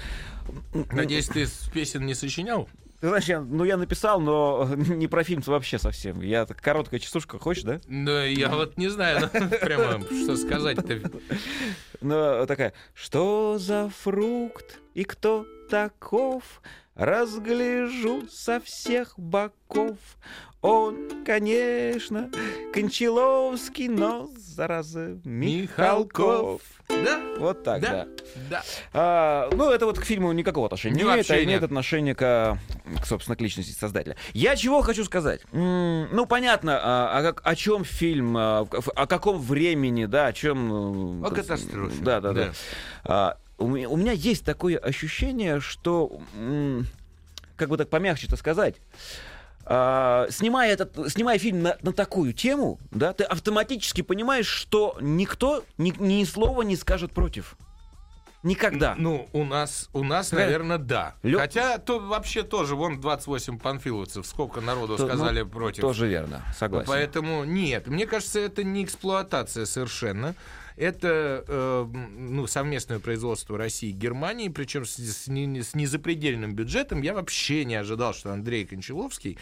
Надеюсь, 0.91 1.29
ты 1.29 1.47
песен 1.73 2.07
не 2.07 2.15
сочинял? 2.15 2.69
Ты 3.01 3.09
знаешь, 3.09 3.27
я, 3.27 3.41
ну 3.41 3.63
я 3.63 3.77
написал, 3.77 4.21
но 4.21 4.69
не 4.75 5.07
про 5.07 5.23
фильм 5.23 5.43
вообще 5.47 5.79
совсем. 5.79 6.21
Я 6.21 6.47
так, 6.47 6.61
короткая 6.61 6.99
частушка, 6.99 7.39
хочешь, 7.39 7.63
да? 7.63 7.81
Да, 7.87 8.25
я 8.25 8.49
вот 8.49 8.77
не 8.77 8.89
знаю, 8.89 9.31
ну, 9.33 9.49
прямо 9.61 10.01
что 10.05 10.37
сказать-то. 10.37 11.01
Ну, 12.01 12.47
такая, 12.47 12.73
что 12.95 13.57
за 13.59 13.91
фрукт 13.91 14.81
и 14.95 15.05
кто 15.05 15.47
таков? 15.69 16.43
Разгляжу 16.95 18.23
со 18.29 18.59
всех 18.61 19.15
боков. 19.17 19.97
Он, 20.61 20.97
конечно, 21.25 22.29
Кончаловский, 22.75 23.87
но, 23.87 24.29
зараза, 24.37 25.17
Михалков. 25.25 26.63
Да? 26.89 27.21
Вот 27.39 27.63
так, 27.63 27.81
да. 27.81 27.91
Да? 27.91 28.07
Да. 28.51 28.63
А, 28.93 29.51
ну, 29.53 29.71
это 29.71 29.87
вот 29.87 30.01
к 30.01 30.05
фильму 30.05 30.33
никакого 30.33 30.67
отношения 30.67 30.97
не 30.97 31.03
имеет, 31.03 31.31
а 31.31 31.35
имеет 31.37 31.49
нет. 31.49 31.63
отношение 31.63 32.17
к, 32.17 32.59
к, 33.01 33.07
собственно, 33.07 33.37
к 33.37 33.41
личности 33.41 33.71
создателя. 33.71 34.17
Я 34.33 34.57
чего 34.57 34.83
хочу 34.83 35.05
сказать? 35.05 35.43
М, 35.53 36.09
ну, 36.11 36.27
понятно, 36.27 36.81
а, 36.83 37.19
о, 37.19 37.23
как- 37.23 37.41
о 37.47 37.55
чем 37.55 37.85
фильм, 37.85 38.37
а, 38.37 38.65
в- 38.65 38.91
о 38.97 39.07
каком 39.07 39.39
времени, 39.41 40.07
да, 40.07 40.27
о 40.27 40.33
чем... 40.33 41.23
э, 41.23 41.27
О 41.29 41.31
катастрофе. 41.31 42.03
Да, 42.03 42.21
да, 42.21 42.33
да. 42.33 42.45
Да. 42.47 42.53
А, 43.05 43.37
у, 43.59 43.67
меня, 43.69 43.89
у 43.89 43.97
меня 43.97 44.13
есть 44.13 44.45
такое 44.45 44.79
ощущение, 44.79 45.61
что, 45.61 46.21
как 47.57 47.69
бы 47.69 47.77
так 47.77 47.89
помягче-то 47.91 48.37
сказать, 48.37 48.77
а, 49.65 50.27
снимая, 50.31 50.73
этот, 50.73 50.97
снимая 51.13 51.39
фильм 51.39 51.63
на, 51.63 51.77
на 51.83 51.93
такую 51.93 52.33
тему, 52.33 52.79
да, 52.91 53.13
ты 53.13 53.25
автоматически 53.25 54.01
понимаешь, 54.03 54.47
что 54.47 54.97
никто 55.01 55.65
ни, 55.77 55.93
ни 55.99 56.25
слова 56.25 56.63
не 56.63 56.77
скажет 56.77 57.13
против. 57.13 57.57
Никогда. 58.45 58.95
Ну, 58.97 59.29
у 59.33 59.45
нас, 59.45 59.91
у 59.93 60.05
нас, 60.05 60.29
Такая 60.29 60.47
наверное, 60.47 60.79
да. 60.79 61.17
лё- 61.25 61.39
Хотя 61.41 61.79
то 61.79 61.99
вообще 61.99 62.45
тоже, 62.45 62.77
вон 62.77 63.01
28 63.01 63.59
панфиловцев, 63.59 64.25
сколько 64.27 64.61
народу 64.61 64.97
То- 64.97 65.03
ну, 65.03 65.09
сказали 65.09 65.43
против. 65.43 65.81
Тоже 65.83 66.07
верно, 66.07 66.43
согласен. 66.57 66.87
Поэтому 66.87 67.43
нет, 67.45 67.89
мне 67.89 68.07
кажется, 68.07 68.39
это 68.39 68.63
не 68.63 68.85
эксплуатация 68.85 69.67
совершенно. 69.67 70.35
Это 70.79 71.45
э, 71.47 71.87
ну, 71.93 72.47
совместное 72.47 73.01
производство 73.01 73.59
России 73.59 73.91
и 73.91 73.93
Германии, 73.93 74.49
причем 74.49 74.85
с, 74.85 74.97
с 74.97 75.27
с 75.27 75.75
незапредельным 75.75 76.55
бюджетом. 76.55 77.03
Я 77.03 77.15
вообще 77.15 77.65
не 77.65 77.75
ожидал, 77.75 78.15
что 78.15 78.33
Андрей 78.33 78.65
Кончаловский 78.65 79.39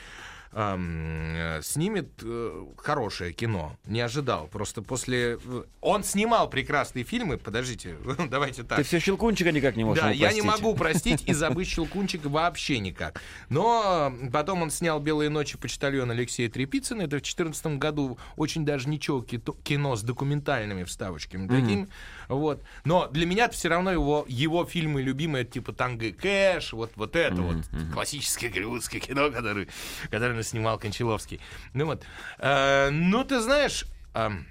эм, 0.56 1.34
э, 1.36 1.60
снимет 1.62 2.08
э, 2.22 2.64
хорошее 2.78 3.32
кино. 3.32 3.76
Не 3.84 4.00
ожидал. 4.00 4.48
Просто 4.48 4.80
после... 4.80 5.38
э, 5.44 5.62
Он 5.82 6.02
снимал 6.02 6.48
прекрасные 6.48 7.04
фильмы. 7.04 7.36
Подождите, 7.36 7.96
давайте 8.30 8.62
так. 8.62 8.78
Ты 8.78 8.84
все 8.84 8.98
щелкунчика 8.98 9.52
никак 9.52 9.76
не 9.76 9.84
можешь 9.84 10.02
Да, 10.02 10.10
я 10.10 10.32
не 10.32 10.40
могу 10.40 10.74
простить 10.74 11.22
и 11.28 11.34
забыть 11.34 11.68
Щелкунчика 11.68 12.28
вообще 12.28 12.78
никак. 12.78 13.20
Но 13.50 14.12
потом 14.32 14.62
он 14.62 14.70
снял 14.70 14.98
«Белые 14.98 15.28
ночи» 15.28 15.58
почтальона 15.58 16.14
Алексея 16.14 16.48
Трепицына. 16.48 17.02
Это 17.02 17.18
в 17.18 17.20
2014 17.20 17.66
году 17.78 18.18
очень 18.36 18.64
даже 18.64 18.88
ничего 18.88 19.20
кино 19.20 19.94
с 19.94 20.02
документальными 20.02 20.84
вставочками. 20.84 21.48
Таким, 21.48 21.90
вот. 22.28 22.62
Но 22.84 23.08
для 23.08 23.26
меня 23.26 23.50
все 23.50 23.68
равно 23.68 23.92
его, 23.92 24.24
его 24.26 24.64
фильмы 24.64 25.02
любимые, 25.02 25.44
типа 25.44 25.72
«Танго 25.72 26.06
и 26.06 26.12
Кэш», 26.12 26.72
вот, 26.72 26.92
вот 26.96 27.14
это 27.14 27.42
вот 27.42 27.56
классическое 27.92 28.48
голливудское 28.50 29.00
кино, 29.00 29.30
которое, 29.30 29.68
которое 30.10 30.45
снимал 30.46 30.78
Кончаловский. 30.78 31.40
Ну 31.74 31.86
вот. 31.86 32.02
Э, 32.38 32.90
ну, 32.90 33.24
ты 33.24 33.40
знаешь... 33.40 33.84
ам, 34.14 34.46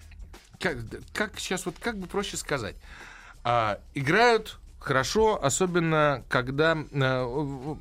как, 0.60 0.78
как 1.14 1.40
сейчас 1.40 1.66
вот 1.66 1.76
как 1.80 1.98
бы 1.98 2.08
проще 2.08 2.38
сказать? 2.38 2.76
А, 3.44 3.80
играют 3.94 4.60
хорошо, 4.80 5.44
особенно 5.44 6.24
когда... 6.30 6.76
в- 6.76 7.80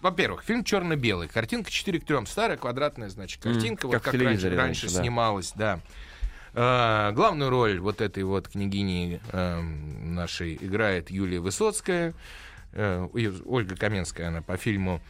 во-первых, 0.00 0.42
фильм 0.42 0.64
черно-белый. 0.64 1.28
Картинка 1.28 1.70
4 1.70 2.00
к 2.00 2.04
3. 2.04 2.26
Старая 2.26 2.56
квадратная, 2.56 3.08
значит, 3.08 3.40
картинка. 3.40 3.86
вот 3.86 3.94
как 3.94 4.02
как 4.02 4.14
раньше, 4.14 4.48
раньше 4.48 4.56
раньше, 4.56 4.86
да. 4.88 5.00
снималась, 5.00 5.52
да. 5.54 5.80
А, 6.54 7.12
главную 7.12 7.50
роль 7.50 7.78
вот 7.78 8.00
этой 8.00 8.24
вот 8.24 8.48
княгини 8.48 9.20
эм, 9.30 10.14
нашей 10.14 10.56
играет 10.56 11.10
Юлия 11.10 11.38
Высоцкая. 11.38 12.14
Э, 12.72 13.06
Ольга 13.44 13.76
Каменская, 13.76 14.28
она 14.28 14.42
по 14.42 14.56
фильму. 14.56 15.00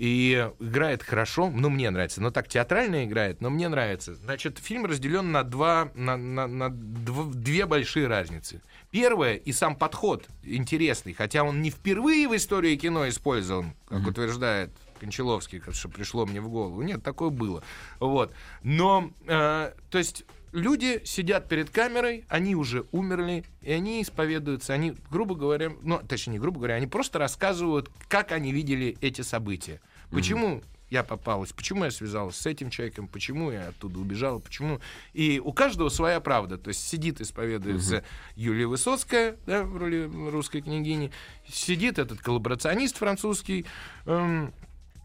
И 0.00 0.48
играет 0.60 1.02
хорошо, 1.02 1.50
ну, 1.50 1.68
мне 1.68 1.90
нравится. 1.90 2.22
Но 2.22 2.30
так 2.30 2.48
театрально 2.48 3.04
играет, 3.04 3.42
но 3.42 3.50
мне 3.50 3.68
нравится. 3.68 4.14
Значит, 4.14 4.58
фильм 4.58 4.86
разделен 4.86 5.30
на, 5.30 5.44
два, 5.44 5.90
на, 5.94 6.16
на, 6.16 6.46
на 6.46 6.68
дв- 6.68 7.34
две 7.34 7.66
большие 7.66 8.06
разницы. 8.06 8.62
Первое, 8.90 9.34
и 9.34 9.52
сам 9.52 9.76
подход 9.76 10.26
интересный, 10.42 11.12
хотя 11.12 11.44
он 11.44 11.60
не 11.60 11.68
впервые 11.68 12.28
в 12.28 12.34
истории 12.34 12.76
кино 12.76 13.10
использован, 13.10 13.74
как 13.90 14.06
утверждает 14.06 14.70
Кончаловский, 15.00 15.60
что 15.72 15.90
пришло 15.90 16.24
мне 16.24 16.40
в 16.40 16.48
голову. 16.48 16.80
Нет, 16.80 17.02
такое 17.02 17.28
было. 17.28 17.62
Вот. 17.98 18.32
Но, 18.62 19.10
э, 19.26 19.72
то 19.90 19.98
есть, 19.98 20.24
люди 20.52 21.02
сидят 21.04 21.46
перед 21.46 21.68
камерой, 21.68 22.24
они 22.30 22.54
уже 22.54 22.86
умерли, 22.90 23.44
и 23.60 23.70
они 23.70 24.00
исповедуются, 24.00 24.72
они, 24.72 24.94
грубо 25.10 25.34
говоря, 25.34 25.72
ну, 25.82 25.98
точнее, 25.98 26.32
не 26.32 26.38
грубо 26.38 26.58
говоря, 26.58 26.76
они 26.76 26.86
просто 26.86 27.18
рассказывают, 27.18 27.90
как 28.08 28.32
они 28.32 28.50
видели 28.50 28.96
эти 29.02 29.20
события. 29.20 29.80
Почему 30.10 30.62
я 30.90 31.04
попалась, 31.04 31.52
почему 31.52 31.84
я 31.84 31.90
связалась 31.92 32.34
с 32.36 32.46
этим 32.46 32.68
человеком, 32.68 33.06
почему 33.06 33.52
я 33.52 33.68
оттуда 33.68 34.00
убежала, 34.00 34.40
почему. 34.40 34.80
И 35.12 35.40
у 35.42 35.52
каждого 35.52 35.88
своя 35.88 36.18
правда. 36.20 36.58
То 36.58 36.68
есть 36.68 36.86
сидит, 36.88 37.20
исповедуется 37.20 38.02
Юлия 38.34 38.66
Высоцкая, 38.66 39.36
да, 39.46 39.62
в 39.62 39.76
роли 39.76 40.10
русской 40.30 40.62
княгини, 40.62 41.12
сидит 41.48 41.98
этот 42.00 42.20
коллаборационист 42.20 42.96
французский, 42.96 43.66
эм, 44.06 44.52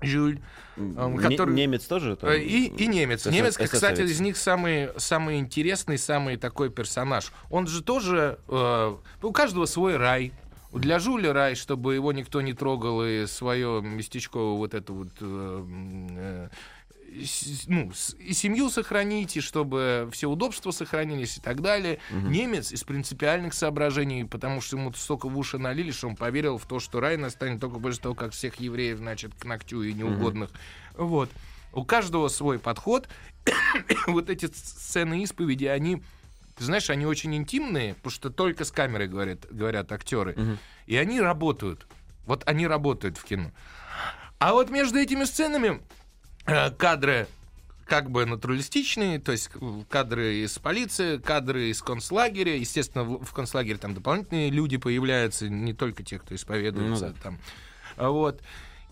Жюль, 0.02 0.40
э, 0.76 0.82
Не- 0.82 1.18
который... 1.18 1.56
Немец 1.56 1.86
тоже? 1.86 2.16
там? 2.18 2.30
Э, 2.30 2.40
И, 2.40 2.66
и 2.68 2.88
немец. 2.88 3.26
СС- 3.26 3.32
Немец, 3.32 3.54
кстати, 3.58 3.94
эсэсовец. 3.94 4.12
из 4.12 4.20
них 4.20 4.36
самый, 4.38 4.90
самый 4.98 5.40
интересный, 5.40 5.98
самый 5.98 6.36
такой 6.36 6.70
персонаж. 6.70 7.32
Он 7.50 7.66
же 7.66 7.82
тоже... 7.82 8.38
э, 8.50 8.96
у 9.22 9.32
каждого 9.32 9.66
свой 9.68 9.96
рай. 9.96 10.34
Для 10.80 11.00
Жуля 11.00 11.34
рай, 11.34 11.56
чтобы 11.56 11.96
его 11.96 12.12
никто 12.12 12.42
не 12.42 12.54
трогал, 12.54 13.06
и 13.06 13.26
свое 13.28 13.82
местечковое 13.82 14.58
вот 14.58 14.74
это 14.74 14.94
вот... 14.94 15.10
э, 15.20 15.66
э, 16.18 16.50
ну, 17.68 17.92
и 18.20 18.34
семью 18.34 18.70
сохранить, 18.70 19.38
и 19.38 19.42
чтобы 19.42 20.10
все 20.12 20.28
удобства 20.28 20.72
сохранились 20.72 21.38
и 21.38 21.42
так 21.42 21.62
далее. 21.62 22.00
Немец 22.12 22.72
из 22.72 22.84
принципиальных 22.84 23.54
соображений, 23.54 24.26
потому 24.26 24.60
что 24.60 24.78
ему 24.78 24.92
столько 24.94 25.30
в 25.30 25.38
уши 25.38 25.58
налили, 25.58 25.92
что 25.92 26.08
он 26.08 26.16
поверил 26.16 26.58
в 26.58 26.66
то, 26.66 26.80
что 26.80 27.00
рай 27.00 27.16
настанет 27.18 27.62
только 27.62 27.80
после 27.80 28.02
того, 28.02 28.16
как 28.16 28.34
всех 28.34 28.56
евреев, 28.56 28.98
значит, 28.98 29.34
к 29.38 29.46
ногтю 29.46 29.84
и 29.84 29.94
неугодных. 29.94 30.50
Вот. 30.98 31.30
У 31.72 31.84
каждого 31.84 32.28
свой 32.28 32.60
подход. 32.60 33.08
вот 34.08 34.30
эти 34.30 34.48
сцены 34.48 35.24
исповеди, 35.24 35.66
они, 35.66 36.02
ты 36.56 36.64
знаешь, 36.64 36.90
они 36.90 37.06
очень 37.06 37.36
интимные, 37.36 37.96
потому 37.96 38.12
что 38.12 38.30
только 38.30 38.66
с 38.66 38.72
камерой 38.72 39.08
говорят, 39.08 39.46
говорят 39.50 39.92
актеры. 39.92 40.58
И 40.86 40.96
они 40.96 41.20
работают. 41.20 41.88
Вот 42.26 42.44
они 42.48 42.66
работают 42.68 43.18
в 43.18 43.24
кино. 43.24 43.52
А 44.40 44.54
вот 44.54 44.70
между 44.70 44.98
этими 44.98 45.24
сценами 45.24 45.82
э, 46.46 46.72
кадры 46.72 47.28
как 47.86 48.10
бы 48.10 48.26
натуралистичные, 48.26 49.20
то 49.20 49.32
есть 49.32 49.50
кадры 49.90 50.38
из 50.38 50.58
полиции, 50.58 51.18
кадры 51.18 51.70
из 51.70 51.82
концлагеря. 51.82 52.56
Естественно, 52.58 53.04
в 53.04 53.24
в 53.24 53.32
концлагере 53.34 53.78
там 53.78 53.94
дополнительные 53.94 54.50
люди 54.50 54.78
появляются, 54.78 55.48
не 55.50 55.74
только 55.74 56.04
те, 56.04 56.20
кто 56.20 56.36
исповедуется. 56.36 57.08
Ну 57.08 57.14
да. 57.14 57.22
там. 57.22 57.40
А 57.96 58.10
Вот. 58.10 58.42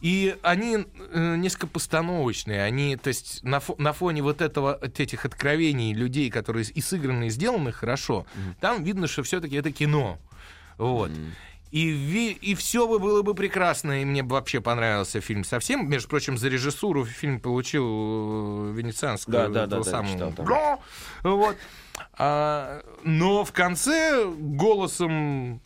И 0.03 0.35
они 0.41 0.85
э, 1.13 1.35
несколько 1.37 1.67
постановочные. 1.67 2.61
Они, 2.61 2.97
то 2.97 3.07
есть, 3.07 3.41
на, 3.43 3.59
фо- 3.59 3.75
на 3.81 3.93
фоне 3.93 4.21
вот 4.21 4.41
этого, 4.41 4.73
от 4.75 4.99
этих 4.99 5.23
откровений 5.23 5.93
людей, 5.93 6.29
которые 6.29 6.65
и 6.65 6.81
сыграны, 6.81 7.27
и 7.27 7.29
сделаны 7.29 7.71
хорошо, 7.71 8.25
там 8.59 8.83
видно, 8.83 9.07
что 9.07 9.23
все-таки 9.23 9.55
это 9.55 9.71
кино. 9.71 10.19
Вот. 10.77 11.09
И, 11.71 11.87
ви- 11.89 12.37
и 12.41 12.53
все 12.53 12.85
бы 12.85 12.99
было 12.99 13.21
бы 13.21 13.33
прекрасно, 13.33 14.01
и 14.01 14.05
мне 14.05 14.23
бы 14.23 14.33
вообще 14.33 14.59
понравился 14.59 15.21
фильм 15.21 15.45
совсем. 15.45 15.89
Между 15.89 16.09
прочим, 16.09 16.37
за 16.37 16.49
режиссуру 16.49 17.05
фильм 17.05 17.39
получил 17.39 17.85
э, 17.87 18.73
венецианскую. 18.75 19.31
Да, 19.37 19.47
да, 19.47 19.67
да, 19.67 19.77
да, 19.77 19.83
самого. 19.83 20.13
читал. 20.13 20.33
Да. 20.45 20.79
Вот. 21.23 21.55
А, 22.17 22.83
но 23.05 23.45
в 23.45 23.53
конце 23.53 24.25
голосом 24.35 25.61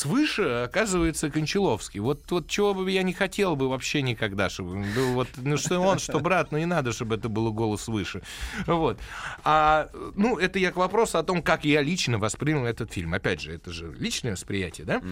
свыше 0.00 0.64
оказывается 0.64 1.30
Кончаловский. 1.30 2.00
Вот, 2.00 2.30
вот 2.30 2.48
чего 2.48 2.74
бы 2.74 2.90
я 2.90 3.02
не 3.02 3.12
хотел 3.12 3.56
бы 3.56 3.68
вообще 3.68 4.02
никогда, 4.02 4.48
чтобы 4.48 4.84
был 4.94 5.12
вот, 5.12 5.28
ну 5.36 5.56
что 5.56 5.78
он, 5.80 5.98
что 5.98 6.20
брат, 6.20 6.52
ну 6.52 6.58
не 6.58 6.66
надо, 6.66 6.92
чтобы 6.92 7.16
это 7.16 7.28
было 7.28 7.50
голос 7.50 7.82
свыше. 7.82 8.22
Вот. 8.66 8.98
А, 9.44 9.88
ну, 10.16 10.38
это 10.38 10.58
я 10.58 10.72
к 10.72 10.76
вопросу 10.76 11.18
о 11.18 11.22
том, 11.22 11.42
как 11.42 11.64
я 11.64 11.82
лично 11.82 12.18
воспринял 12.18 12.64
этот 12.64 12.92
фильм. 12.92 13.14
Опять 13.14 13.40
же, 13.40 13.52
это 13.52 13.72
же 13.72 13.92
личное 13.98 14.32
восприятие, 14.32 14.86
да? 14.86 15.02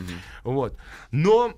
Вот. 0.45 0.77
Но 1.11 1.55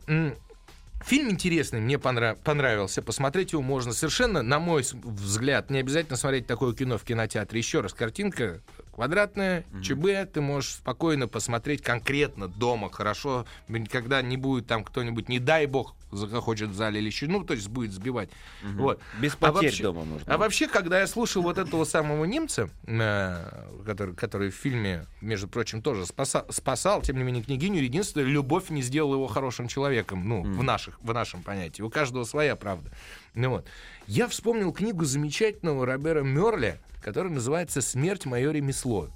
Фильм 1.04 1.30
интересный, 1.30 1.80
мне 1.80 1.98
понрав- 1.98 2.38
понравился. 2.40 3.00
Посмотреть 3.00 3.52
его 3.52 3.62
можно 3.62 3.92
совершенно, 3.92 4.42
на 4.42 4.58
мой 4.58 4.84
взгляд, 4.92 5.70
не 5.70 5.78
обязательно 5.78 6.16
смотреть 6.16 6.46
такое 6.46 6.74
кино 6.74 6.98
в 6.98 7.04
кинотеатре. 7.04 7.58
Еще 7.58 7.80
раз, 7.80 7.94
картинка 7.94 8.60
квадратная, 9.00 9.64
ЧБ, 9.82 10.30
ты 10.30 10.42
можешь 10.42 10.74
спокойно 10.74 11.26
посмотреть 11.26 11.80
конкретно 11.80 12.48
дома, 12.48 12.90
хорошо, 12.92 13.46
никогда 13.66 14.20
не 14.20 14.36
будет 14.36 14.66
там 14.66 14.84
кто-нибудь, 14.84 15.30
не 15.30 15.38
дай 15.38 15.64
бог, 15.64 15.94
захочет 16.12 16.68
в 16.68 16.74
зале 16.74 17.00
или 17.00 17.06
еще, 17.06 17.26
ну, 17.26 17.42
то 17.42 17.54
есть 17.54 17.68
будет 17.68 17.92
сбивать. 17.92 18.28
Вот. 18.62 19.00
Без 19.18 19.32
А 19.34 19.36
потерь 19.38 19.70
вообще- 19.70 19.82
дома 19.84 20.04
можно. 20.04 20.34
А 20.34 20.36
вообще, 20.36 20.66
когда 20.68 21.00
я 21.00 21.06
слушал 21.06 21.42
вот 21.42 21.56
этого 21.56 21.84
самого 21.84 22.26
немца, 22.26 22.68
э, 22.86 23.64
который, 23.86 24.14
который 24.14 24.50
в 24.50 24.54
фильме, 24.54 25.06
между 25.22 25.48
прочим, 25.48 25.80
тоже 25.80 26.02
спаса- 26.02 26.44
спасал, 26.52 27.00
тем 27.00 27.16
не 27.16 27.22
менее, 27.22 27.42
княгиню, 27.42 27.80
единственное, 27.82 28.26
любовь 28.26 28.68
не 28.68 28.82
сделала 28.82 29.14
его 29.14 29.28
хорошим 29.28 29.66
человеком, 29.66 30.28
ну, 30.28 30.42
в, 30.42 30.62
наших, 30.62 31.00
в 31.00 31.14
нашем 31.14 31.42
понятии. 31.42 31.80
У 31.80 31.88
каждого 31.88 32.24
своя 32.24 32.54
правда. 32.54 32.90
Ну, 33.34 33.48
вот. 33.50 33.66
Я 34.06 34.28
вспомнил 34.28 34.72
книгу 34.72 35.04
замечательного 35.06 35.86
Робера 35.86 36.22
Мерля, 36.22 36.80
которая 37.02 37.32
называется 37.32 37.80
«Смерть 37.80 38.26
мое 38.26 38.50
ремесло». 38.52 39.08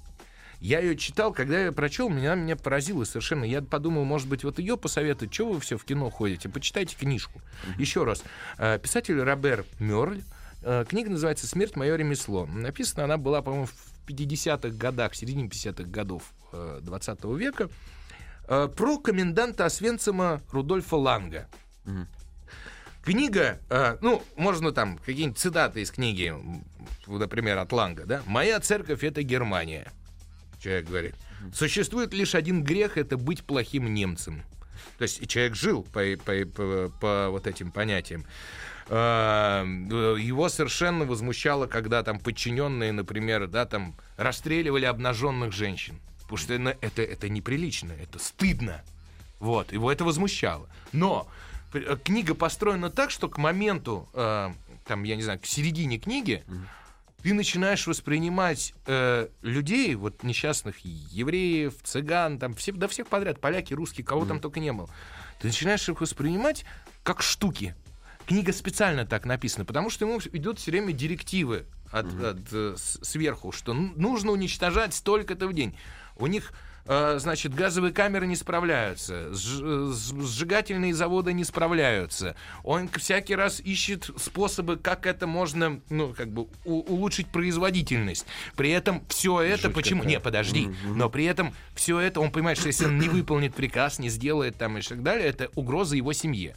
Я 0.59 0.79
ее 0.79 0.95
читал, 0.95 1.33
когда 1.33 1.59
я 1.59 1.71
прочел, 1.71 2.09
меня, 2.09 2.33
меня 2.35 2.55
поразило 2.55 3.03
совершенно. 3.03 3.43
Я 3.43 3.61
подумал, 3.61 4.05
может 4.05 4.27
быть, 4.27 4.43
вот 4.43 4.57
ее 4.57 4.77
посоветовать. 4.77 5.31
Чего 5.31 5.53
вы 5.53 5.59
все 5.59 5.77
в 5.77 5.83
кино 5.83 6.09
ходите? 6.09 6.49
Почитайте 6.49 6.95
книжку. 6.95 7.41
Еще 7.77 8.03
раз. 8.03 8.23
Э, 8.57 8.79
Писатель 8.79 9.19
Робер 9.21 9.65
Мерль. 9.79 10.21
Э, 10.63 10.85
Книга 10.87 11.09
называется 11.11 11.45
«Смерть. 11.45 11.75
Мое 11.75 11.95
ремесло». 11.97 12.45
Написана 12.45 13.03
она 13.03 13.17
была, 13.17 13.41
по-моему, 13.41 13.67
в 13.67 14.07
50-х 14.09 14.69
годах, 14.69 15.11
в 15.11 15.15
середине 15.17 15.47
50-х 15.47 15.83
годов 15.83 16.23
э, 16.53 16.79
20 16.81 17.23
века. 17.37 17.69
Э, 18.47 18.69
Про 18.75 18.97
коменданта 18.97 19.65
Освенцима 19.65 20.41
Рудольфа 20.51 20.95
Ланга. 20.95 21.47
Книга, 23.05 23.59
э, 23.69 23.97
ну, 24.01 24.23
можно 24.35 24.71
там 24.71 24.97
какие-нибудь 24.97 25.37
цитаты 25.37 25.81
из 25.81 25.91
книги, 25.91 26.33
например, 27.07 27.59
от 27.59 27.71
Ланга, 27.71 28.05
да? 28.05 28.23
«Моя 28.25 28.59
церковь— 28.59 29.03
это 29.03 29.21
Германия», 29.21 29.91
человек 30.59 30.87
говорит. 30.87 31.15
«Существует 31.53 32.13
лишь 32.13 32.33
один 32.33 32.63
грех— 32.63 32.97
это 32.97 33.15
быть 33.17 33.43
плохим 33.43 33.93
немцем». 33.93 34.43
То 34.97 35.03
есть 35.03 35.27
человек 35.27 35.55
жил 35.55 35.83
по, 35.83 36.01
по- 36.23 36.45
по- 36.45 36.89
по 36.99 37.27
вот 37.29 37.47
этим 37.47 37.71
понятиям. 37.71 38.25
Э, 38.89 39.63
Его 39.65 40.49
совершенно 40.49 41.05
возмущало, 41.05 41.67
когда 41.67 42.01
там 42.03 42.19
подчиненные, 42.19 42.91
например, 42.91 43.47
да, 43.47 43.65
там 43.65 43.95
расстреливали 44.17 44.85
обнаженных 44.85 45.51
женщин. 45.53 45.99
Потому 46.21 46.37
что 46.37 46.53
это, 46.55 46.77
это, 46.81 47.01
это 47.03 47.29
неприлично, 47.29 47.93
это 47.93 48.17
стыдно. 48.19 48.81
Вот, 49.39 49.71
его 49.73 49.91
это 49.91 50.05
возмущало. 50.05 50.67
Но 50.91 51.27
книга 52.03 52.35
построена 52.35 52.89
так, 52.89 53.11
что 53.11 53.29
к 53.29 53.37
моменту, 53.37 54.07
э, 54.13 54.51
там, 54.85 55.03
я 55.03 55.15
не 55.15 55.23
знаю, 55.23 55.39
к 55.39 55.45
середине 55.45 55.97
книги, 55.97 56.43
ты 57.25 57.33
начинаешь 57.33 57.87
воспринимать 57.87 58.75
э, 58.85 59.29
людей, 59.41 59.95
вот 59.95 60.21
несчастных 60.21 60.77
евреев, 60.79 61.73
цыган, 61.83 62.37
там, 62.37 62.53
все, 62.53 62.71
да 62.71 62.87
всех 62.87 63.07
подряд, 63.07 63.41
поляки, 63.41 63.73
русские, 63.73 64.05
кого 64.05 64.25
там 64.25 64.39
только 64.39 64.59
не 64.59 64.71
было. 64.71 64.87
Ты 65.39 65.47
начинаешь 65.47 65.89
их 65.89 66.01
воспринимать 66.01 66.65
как 67.03 67.23
штуки. 67.23 67.75
Книга 68.27 68.53
специально 68.53 69.07
так 69.07 69.25
написана, 69.25 69.65
потому 69.65 69.89
что 69.89 70.05
ему 70.05 70.19
идут 70.33 70.59
все 70.59 70.69
время 70.69 70.93
директивы 70.93 71.65
от, 71.91 72.05
от, 72.05 72.37
э, 72.51 72.75
сверху, 72.77 73.51
что 73.51 73.73
нужно 73.73 74.31
уничтожать 74.31 74.93
столько-то 74.93 75.47
в 75.47 75.53
день. 75.53 75.75
У 76.17 76.27
них 76.27 76.51
э, 76.51 76.55
значит, 76.85 77.53
газовые 77.55 77.91
камеры 77.93 78.27
не 78.27 78.35
справляются, 78.35 79.33
с- 79.33 80.11
сжигательные 80.13 80.93
заводы 80.93 81.33
не 81.33 81.43
справляются. 81.43 82.35
Он 82.63 82.87
всякий 82.89 83.35
раз 83.35 83.59
ищет 83.59 84.09
способы, 84.17 84.77
как 84.77 85.05
это 85.05 85.25
можно, 85.27 85.79
ну, 85.89 86.13
как 86.13 86.29
бы 86.31 86.47
улучшить 86.63 87.27
производительность. 87.27 88.25
При 88.55 88.69
этом 88.69 89.03
все 89.09 89.41
это, 89.41 89.69
почему? 89.69 90.03
Не, 90.03 90.19
подожди. 90.19 90.69
Но 90.85 91.09
при 91.09 91.25
этом 91.25 91.53
все 91.75 91.99
это, 91.99 92.19
он 92.21 92.31
понимает, 92.31 92.57
что 92.57 92.67
если 92.67 92.85
он 92.85 92.99
не 92.99 93.09
выполнит 93.09 93.55
приказ, 93.55 93.99
не 93.99 94.09
сделает 94.09 94.57
там 94.57 94.77
и 94.77 94.81
так 94.81 95.01
далее, 95.01 95.27
это 95.27 95.49
угроза 95.55 95.95
его 95.95 96.13
семье. 96.13 96.55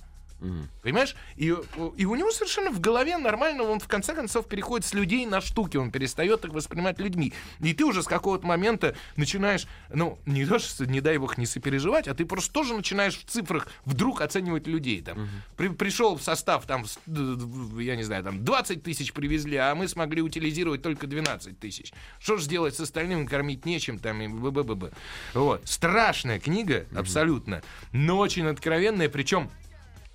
Понимаешь? 0.83 1.17
И, 1.37 1.55
и 1.97 2.05
у 2.05 2.15
него 2.15 2.31
совершенно 2.31 2.71
в 2.71 2.81
голове 2.81 3.17
нормально, 3.19 3.65
он 3.65 3.81
в 3.81 3.89
конце 3.89 4.15
концов 4.15 4.47
переходит 4.47 4.87
с 4.87 4.95
людей 4.95 5.27
на 5.27 5.41
штуки, 5.41 5.77
он 5.77 5.91
перестает 5.91 6.45
их 6.45 6.53
воспринимать 6.53 6.99
людьми. 6.99 7.33
И 7.61 7.75
ты 7.75 7.85
уже 7.85 8.03
с 8.03 8.07
какого-то 8.07 8.47
момента 8.47 8.95
начинаешь, 9.17 9.67
ну, 9.93 10.19
не 10.27 10.47
то, 10.47 10.59
что, 10.59 10.87
не 10.87 11.01
дай 11.01 11.19
бог, 11.19 11.39
не 11.39 11.47
сопереживать, 11.47 12.09
а 12.09 12.15
ты 12.15 12.25
просто 12.25 12.53
тоже 12.53 12.75
начинаешь 12.75 13.19
в 13.19 13.25
цифрах 13.25 13.69
вдруг 13.85 14.21
оценивать 14.21 14.67
людей. 14.67 15.03
Там. 15.03 15.29
При- 15.57 15.69
пришел 15.69 16.17
в 16.17 16.23
состав, 16.23 16.67
там, 16.67 16.85
я 17.07 17.97
не 17.97 18.05
знаю, 18.05 18.25
там 18.25 18.45
20 18.45 18.83
тысяч 18.83 19.13
привезли, 19.13 19.57
а 19.57 19.75
мы 19.75 19.89
смогли 19.89 20.23
утилизировать 20.23 20.83
только 20.83 21.07
12 21.07 21.59
тысяч. 21.59 21.93
Что 22.21 22.37
же 22.37 22.49
делать 22.49 22.75
с 22.77 22.81
остальным, 22.81 23.27
кормить 23.27 23.67
нечем, 23.67 23.99
там, 23.99 24.23
и 24.23 24.29
б-б-б-б. 24.29 24.93
Вот. 25.35 25.63
Страшная 25.65 26.39
книга, 26.39 26.87
абсолютно, 26.95 27.63
но 27.93 28.19
очень 28.19 28.47
откровенная, 28.47 29.09
причем 29.09 29.51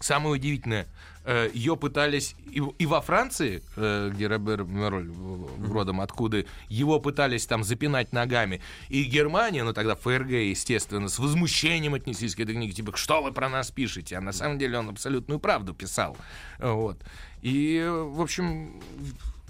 Самое 0.03 0.33
удивительное, 0.35 0.85
э, 1.23 1.49
ее 1.53 1.77
пытались 1.77 2.35
и, 2.51 2.85
во 2.85 2.99
Франции, 2.99 3.63
э, 3.77 4.11
где 4.13 4.27
Робер 4.27 4.65
в 4.65 5.71
родом 5.71 6.01
откуда, 6.01 6.43
его 6.67 6.99
пытались 6.99 7.45
там 7.45 7.63
запинать 7.63 8.11
ногами. 8.11 8.61
И 8.89 9.03
Германия, 9.05 9.63
ну 9.63 9.71
тогда 9.71 9.95
ФРГ, 9.95 10.31
естественно, 10.31 11.07
с 11.07 11.19
возмущением 11.19 11.93
отнеслись 11.93 12.35
к 12.35 12.41
этой 12.41 12.53
книге, 12.53 12.73
типа, 12.73 12.97
что 12.97 13.23
вы 13.23 13.31
про 13.31 13.47
нас 13.47 13.71
пишете? 13.71 14.17
А 14.17 14.21
на 14.21 14.33
самом 14.33 14.59
деле 14.59 14.77
он 14.77 14.89
абсолютную 14.89 15.39
правду 15.39 15.73
писал. 15.73 16.17
Вот. 16.59 16.99
И, 17.41 17.81
в 17.87 18.19
общем, 18.19 18.81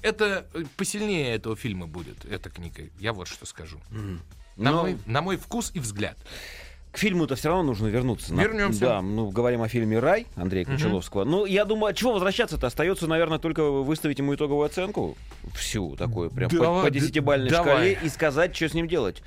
это 0.04 0.46
э, 0.54 0.66
посильнее 0.78 1.34
этого 1.34 1.56
фильма 1.56 1.88
будет, 1.88 2.26
эта 2.26 2.52
книга. 2.52 2.84
Я 3.00 3.12
вот 3.14 3.28
что 3.28 3.48
скажу. 3.48 3.80
На, 4.56 4.72
Но- 4.72 4.82
мой, 4.84 4.98
на 5.08 5.24
мой 5.24 5.38
вкус 5.38 5.72
и 5.74 5.80
взгляд. 5.80 6.16
К 6.94 6.98
фильму-то 6.98 7.36
все 7.36 7.50
равно 7.50 7.64
нужно 7.64 7.88
вернуться. 7.88 8.34
Вернемся. 8.34 8.80
Да, 8.80 9.02
ну, 9.02 9.30
говорим 9.32 9.62
о 9.64 9.68
фильме 9.68 10.00
«Рай» 10.00 10.28
Андрея 10.36 10.64
Кончаловского. 10.64 11.26
Ну, 11.26 11.46
я 11.46 11.66
думаю, 11.66 11.90
от 11.92 11.98
чего 11.98 12.14
возвращаться-то? 12.14 12.68
Остается, 12.68 13.08
наверное, 13.08 13.40
только 13.40 13.64
выставить 13.70 14.20
ему 14.20 14.36
итоговую 14.36 14.66
оценку. 14.66 15.18
Всю 15.56 15.96
такую, 15.96 16.30
прям 16.30 16.50
по- 16.50 16.56
Давай, 16.56 16.84
по 16.86 16.92
д- 16.92 17.00
десятибальной 17.00 17.50
давай. 17.50 17.74
шкале 17.96 18.00
и 18.06 18.10
сказать, 18.10 18.56
что 18.56 18.70
с 18.70 18.74
ним 18.76 18.88
делать. 18.88 19.22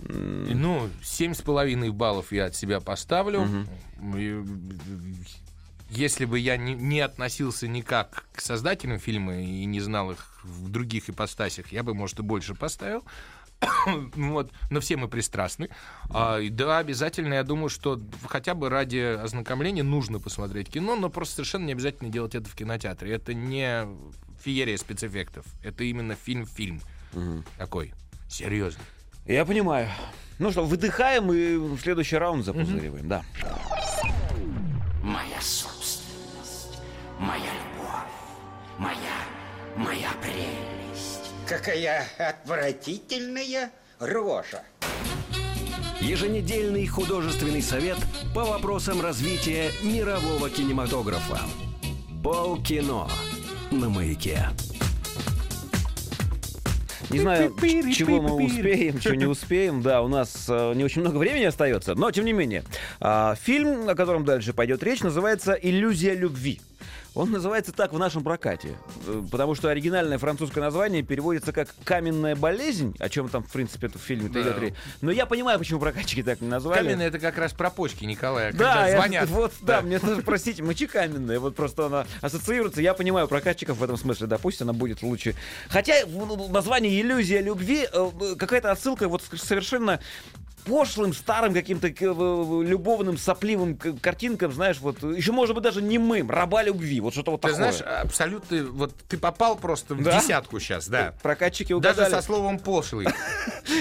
Ну, 0.00 0.88
семь 1.02 1.34
с 1.34 1.40
половиной 1.42 1.90
баллов 1.90 2.30
я 2.30 2.44
от 2.46 2.54
себя 2.54 2.78
поставлю. 2.80 3.48
И, 4.16 4.40
Если 5.90 6.26
бы 6.26 6.38
я 6.38 6.58
не, 6.58 6.74
не 6.74 7.00
относился 7.00 7.66
никак 7.66 8.26
к 8.34 8.42
создателям 8.42 8.98
фильма 8.98 9.36
и 9.40 9.64
не 9.64 9.80
знал 9.80 10.10
их 10.10 10.40
в 10.44 10.70
других 10.70 11.08
ипостасях, 11.08 11.72
я 11.72 11.82
бы, 11.82 11.94
может, 11.94 12.18
и 12.18 12.22
больше 12.22 12.54
поставил. 12.54 13.02
вот. 14.14 14.52
Но 14.70 14.80
все 14.80 14.96
мы 14.96 15.08
пристрастны. 15.08 15.68
А, 16.10 16.40
да, 16.50 16.78
обязательно, 16.78 17.34
я 17.34 17.42
думаю, 17.42 17.68
что 17.68 18.00
хотя 18.26 18.54
бы 18.54 18.68
ради 18.68 18.98
ознакомления 18.98 19.82
нужно 19.82 20.20
посмотреть 20.20 20.70
кино, 20.70 20.96
но 20.96 21.10
просто 21.10 21.36
совершенно 21.36 21.66
не 21.66 21.72
обязательно 21.72 22.10
делать 22.10 22.34
это 22.34 22.48
в 22.48 22.54
кинотеатре. 22.54 23.12
Это 23.12 23.34
не 23.34 23.86
феерия 24.42 24.76
спецэффектов. 24.76 25.46
Это 25.62 25.84
именно 25.84 26.14
фильм-фильм. 26.14 26.80
Такой. 27.56 27.92
Серьезно. 28.28 28.82
Я 29.26 29.44
понимаю. 29.44 29.88
Ну 30.38 30.52
что, 30.52 30.64
выдыхаем 30.64 31.32
и 31.32 31.56
в 31.56 31.80
следующий 31.80 32.16
раунд 32.16 32.44
запузыриваем, 32.44 33.08
да. 33.08 33.24
Моя 35.02 35.40
собственность, 35.40 36.78
моя 37.18 37.40
любовь, 37.42 38.08
моя, 38.78 38.96
моя 39.76 40.10
прелесть. 40.22 40.77
Какая 41.48 42.06
отвратительная 42.18 43.70
рожа. 43.98 44.62
Еженедельный 45.98 46.86
художественный 46.86 47.62
совет 47.62 47.96
по 48.34 48.44
вопросам 48.44 49.00
развития 49.00 49.70
мирового 49.82 50.50
кинематографа. 50.50 51.40
Полкино 52.22 53.08
на 53.70 53.88
маяке. 53.88 54.48
Не 57.08 57.20
знаю, 57.20 57.56
чего 57.94 58.20
мы 58.20 58.44
успеем, 58.44 59.00
чего 59.00 59.14
не 59.14 59.24
успеем. 59.24 59.80
Да, 59.80 60.02
у 60.02 60.08
нас 60.08 60.46
э, 60.50 60.74
не 60.74 60.84
очень 60.84 61.00
много 61.00 61.16
времени 61.16 61.44
остается, 61.44 61.94
но 61.94 62.10
тем 62.10 62.26
не 62.26 62.34
менее. 62.34 62.62
А, 63.00 63.34
фильм, 63.36 63.88
о 63.88 63.94
котором 63.94 64.26
дальше 64.26 64.52
пойдет 64.52 64.82
речь, 64.82 65.00
называется 65.00 65.54
«Иллюзия 65.54 66.14
любви». 66.14 66.60
Он 67.14 67.30
называется 67.30 67.72
так 67.72 67.92
в 67.92 67.98
нашем 67.98 68.22
прокате, 68.22 68.76
э, 69.06 69.22
потому 69.30 69.54
что 69.54 69.68
оригинальное 69.70 70.18
французское 70.18 70.62
название 70.62 71.02
переводится 71.02 71.52
как 71.52 71.74
«каменная 71.84 72.36
болезнь», 72.36 72.94
о 72.98 73.08
чем 73.08 73.28
там, 73.28 73.42
в 73.42 73.50
принципе, 73.50 73.88
это 73.88 73.98
в 73.98 74.02
фильме 74.02 74.28
Да. 74.28 74.40
идет 74.42 74.58
речь. 74.58 74.74
Но 75.00 75.10
я 75.10 75.26
понимаю, 75.26 75.58
почему 75.58 75.80
прокатчики 75.80 76.22
так 76.22 76.40
не 76.40 76.48
назвали. 76.48 76.78
Каменный 76.78 77.06
это 77.06 77.18
как 77.18 77.36
раз 77.38 77.52
про 77.52 77.70
почки 77.70 78.04
Николая. 78.04 78.52
Да, 78.52 78.58
когда 78.74 78.88
я- 78.88 78.96
звонят. 78.96 79.28
вот, 79.28 79.52
да, 79.62 79.80
мне 79.80 79.98
тоже, 79.98 80.22
простите, 80.22 80.62
мочи 80.62 80.86
каменная, 80.86 81.40
вот 81.40 81.56
просто 81.56 81.86
она 81.86 82.06
ассоциируется, 82.20 82.80
я 82.82 82.94
понимаю 82.94 83.26
прокатчиков 83.28 83.78
в 83.78 83.82
этом 83.82 83.96
смысле, 83.96 84.26
да, 84.26 84.38
пусть 84.38 84.62
она 84.62 84.72
будет 84.72 85.02
лучше. 85.02 85.34
Хотя 85.68 85.94
название 86.50 87.00
«Иллюзия 87.00 87.40
любви» 87.40 87.86
э, 87.92 88.10
э, 88.20 88.34
какая-то 88.36 88.70
отсылка 88.70 89.08
вот 89.08 89.22
совершенно 89.36 90.00
пошлым, 90.64 91.12
старым 91.12 91.54
каким-то 91.54 91.88
э, 91.88 91.92
любовным, 92.64 93.16
сопливым 93.18 93.76
картинкам, 93.76 94.52
знаешь, 94.52 94.78
вот, 94.80 95.02
еще, 95.02 95.32
может 95.32 95.54
быть, 95.54 95.64
даже 95.64 95.82
немым, 95.82 96.30
раба 96.30 96.62
любви, 96.62 97.00
вот 97.00 97.12
что-то 97.12 97.32
вот 97.32 97.40
Ты 97.40 97.48
такое. 97.48 97.72
знаешь, 97.72 98.02
абсолютно, 98.02 98.64
вот 98.64 98.94
ты 99.08 99.16
попал 99.18 99.56
просто 99.56 99.94
в 99.94 100.02
Да? 100.02 100.20
десятку 100.20 100.60
сейчас, 100.60 100.88
да. 100.88 101.14
Прокатчики 101.22 101.72
Даже 101.78 102.00
угадали. 102.02 102.10
со 102.10 102.22
словом 102.22 102.58
пошлый. 102.58 103.06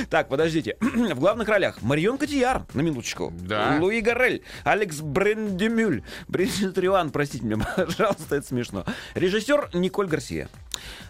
Так, 0.09 0.27
подождите. 0.27 0.75
В 0.81 1.19
главных 1.19 1.47
ролях 1.47 1.81
Марион 1.81 2.17
Котияр, 2.17 2.65
на 2.73 2.81
минуточку. 2.81 3.31
Да. 3.39 3.77
Луи 3.79 4.01
Гарель, 4.01 4.43
Алекс 4.65 4.97
Брендемюль, 4.99 6.03
Бриджит 6.27 6.77
Риуан, 6.77 7.09
простите 7.09 7.45
меня, 7.45 7.65
пожалуйста, 7.75 8.35
это 8.35 8.45
смешно. 8.47 8.85
Режиссер 9.15 9.69
Николь 9.73 10.07
Гарсия. 10.07 10.49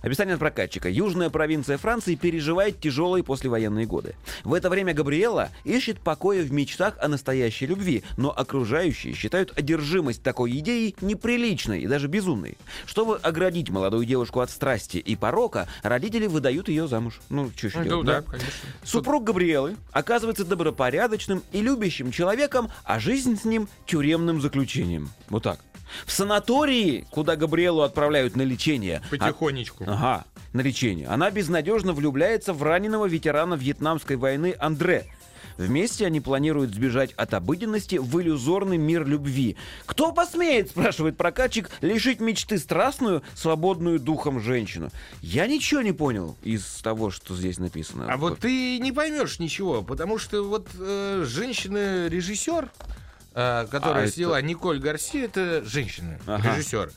Описание 0.01 0.35
от 0.35 0.39
прокатчика. 0.39 0.89
Южная 0.89 1.29
провинция 1.29 1.77
Франции 1.77 2.15
переживает 2.15 2.79
тяжелые 2.79 3.23
послевоенные 3.23 3.85
годы. 3.85 4.15
В 4.43 4.53
это 4.53 4.69
время 4.69 4.93
Габриэла 4.93 5.49
ищет 5.63 5.99
покоя 5.99 6.43
в 6.43 6.51
мечтах 6.51 6.95
о 7.01 7.07
настоящей 7.07 7.65
любви, 7.65 8.03
но 8.17 8.31
окружающие 8.31 9.13
считают 9.13 9.57
одержимость 9.57 10.23
такой 10.23 10.51
идеей 10.59 10.95
неприличной 11.01 11.81
и 11.81 11.87
даже 11.87 12.07
безумной. 12.07 12.57
Чтобы 12.85 13.17
оградить 13.17 13.69
молодую 13.69 14.05
девушку 14.05 14.39
от 14.41 14.49
страсти 14.49 14.97
и 14.97 15.15
порока, 15.15 15.67
родители 15.83 16.27
выдают 16.27 16.69
ее 16.69 16.87
замуж. 16.87 17.19
Ну, 17.29 17.51
что 17.55 17.67
еще 17.67 17.77
Ну, 17.79 17.83
делать, 17.85 18.05
да, 18.07 18.21
да? 18.21 18.31
конечно. 18.31 18.69
Супруг 18.83 19.23
Габриэлы 19.23 19.75
оказывается 19.91 20.45
добропорядочным 20.45 21.43
и 21.51 21.61
любящим 21.61 22.11
человеком, 22.11 22.69
а 22.83 22.99
жизнь 22.99 23.37
с 23.39 23.45
ним 23.45 23.67
тюремным 23.85 24.41
заключением. 24.41 25.09
Вот 25.29 25.43
так. 25.43 25.59
В 26.05 26.11
санатории, 26.11 27.05
куда 27.11 27.35
Габриэлу 27.35 27.81
отправляют 27.81 28.35
на 28.35 28.41
лечение. 28.41 29.01
а- 29.05 29.09
Потихонечку. 29.09 29.85
Ага, 29.87 30.25
на 30.53 30.61
лечение. 30.61 31.07
Она 31.07 31.31
безнадежно 31.31 31.93
влюбляется 31.93 32.53
в 32.53 32.61
раненого 32.61 33.05
ветерана 33.05 33.53
Вьетнамской 33.55 34.17
войны 34.17 34.53
Андре. 34.59 35.05
Вместе 35.57 36.05
они 36.05 36.21
планируют 36.21 36.73
сбежать 36.73 37.13
от 37.13 37.33
обыденности 37.33 37.95
в 37.95 38.21
иллюзорный 38.21 38.77
мир 38.77 39.05
любви. 39.07 39.57
Кто 39.85 40.11
посмеет, 40.11 40.69
спрашивает 40.69 41.17
прокатчик, 41.17 41.69
лишить 41.81 42.19
мечты 42.19 42.57
страстную, 42.57 43.23
свободную 43.35 43.99
духом 43.99 44.39
женщину? 44.39 44.89
Я 45.21 45.47
ничего 45.47 45.81
не 45.81 45.91
понял 45.93 46.35
из 46.43 46.63
того, 46.83 47.09
что 47.11 47.35
здесь 47.35 47.57
написано. 47.57 48.05
А 48.11 48.17
вот 48.17 48.39
ты 48.39 48.79
не 48.79 48.91
поймешь 48.91 49.39
ничего, 49.39 49.81
потому 49.81 50.17
что 50.17 50.43
вот 50.47 50.67
э, 50.77 51.23
женщина-режиссер, 51.27 52.69
э, 53.33 53.67
которая 53.69 54.03
А, 54.03 54.05
это- 54.05 54.13
сняла 54.13 54.41
Николь 54.41 54.79
Гарси, 54.79 55.17
это 55.17 55.63
женщина, 55.65 56.19
Ага. 56.25 56.55
режиссер. 56.55 56.91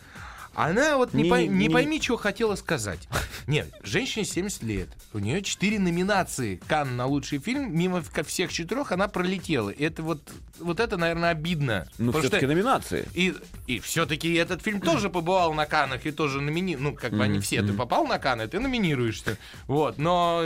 Она 0.55 0.96
вот 0.96 1.14
не, 1.14 1.22
Не- 1.24 1.30
пой- 1.30 1.46
не 1.46 1.66
не- 1.66 1.72
пойми, 1.72 2.01
что 2.03 2.16
хотела 2.16 2.57
сказать. 2.57 3.09
Нет, 3.46 3.72
женщине 3.82 4.24
70 4.24 4.62
лет. 4.62 4.88
У 5.12 5.18
нее 5.18 5.42
4 5.42 5.78
номинации 5.78 6.61
Кан 6.66 6.96
на 6.96 7.07
лучший 7.07 7.38
фильм. 7.38 7.76
Мимо 7.76 8.03
всех 8.26 8.53
четырех 8.53 8.92
она 8.92 9.09
пролетела. 9.09 9.70
И 9.70 9.84
Это 9.84 10.03
вот, 10.03 10.30
вот 10.59 10.80
это, 10.80 10.96
наверное, 10.96 11.30
обидно. 11.30 11.88
Ну, 11.98 12.12
все-таки 12.12 12.46
номинации. 12.46 13.07
и, 13.14 13.34
и 13.66 13.78
все-таки 13.80 14.32
этот 14.34 14.62
фильм 14.62 14.80
тоже 14.80 15.09
побывал 15.11 15.55
на 15.55 15.66
Канах 15.66 16.05
и 16.07 16.11
тоже 16.11 16.40
номини... 16.40 16.76
Ну, 16.76 16.94
как 16.94 17.12
бы 17.12 17.22
они 17.24 17.40
все. 17.40 17.62
Ты 17.62 17.72
попал 17.72 18.07
на 18.07 18.18
Каны, 18.18 18.46
ты 18.48 18.59
номинируешься. 18.61 19.36
Вот. 19.66 19.98
Но 19.98 20.44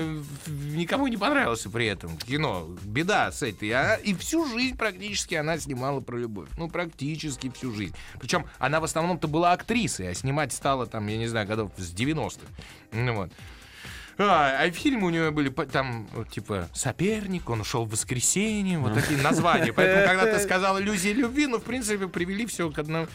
никому 0.48 1.06
не 1.08 1.16
понравился 1.16 1.70
при 1.70 1.86
этом 1.86 2.16
кино. 2.18 2.68
Беда 2.84 3.32
с 3.32 3.42
этой. 3.42 3.70
А- 3.70 3.94
И 3.96 4.14
всю 4.14 4.46
жизнь 4.48 4.76
практически 4.76 5.34
она 5.34 5.58
снимала 5.58 6.00
про 6.00 6.16
любовь. 6.18 6.48
Ну, 6.58 6.68
практически 6.68 7.50
всю 7.50 7.72
жизнь. 7.74 7.94
Причем 8.20 8.46
она 8.58 8.80
в 8.80 8.84
основном-то 8.84 9.28
была 9.28 9.52
актрисой, 9.94 10.10
а 10.10 10.14
снимать 10.14 10.52
стала 10.52 10.86
там, 10.86 11.06
я 11.06 11.16
не 11.16 11.26
знаю, 11.26 11.46
годов 11.46 11.72
с 11.76 11.92
90-х. 11.92 12.46
Ну, 12.92 13.14
вот. 13.14 13.30
А, 14.16 14.58
а 14.60 14.70
фильмы 14.70 15.08
у 15.08 15.10
него 15.10 15.32
были 15.32 15.48
там, 15.48 16.08
типа, 16.30 16.68
соперник, 16.72 17.50
он 17.50 17.60
ушел 17.60 17.84
в 17.84 17.90
воскресенье, 17.90 18.78
вот 18.78 18.94
такие 18.94 19.20
названия. 19.20 19.72
Поэтому, 19.72 20.06
когда 20.06 20.32
ты 20.32 20.38
сказал 20.42 20.78
иллюзия 20.78 21.12
любви, 21.12 21.46
ну, 21.46 21.58
в 21.58 21.64
принципе, 21.64 22.06
привели 22.06 22.46
все 22.46 22.70
к 22.70 22.78
одному. 22.78 23.08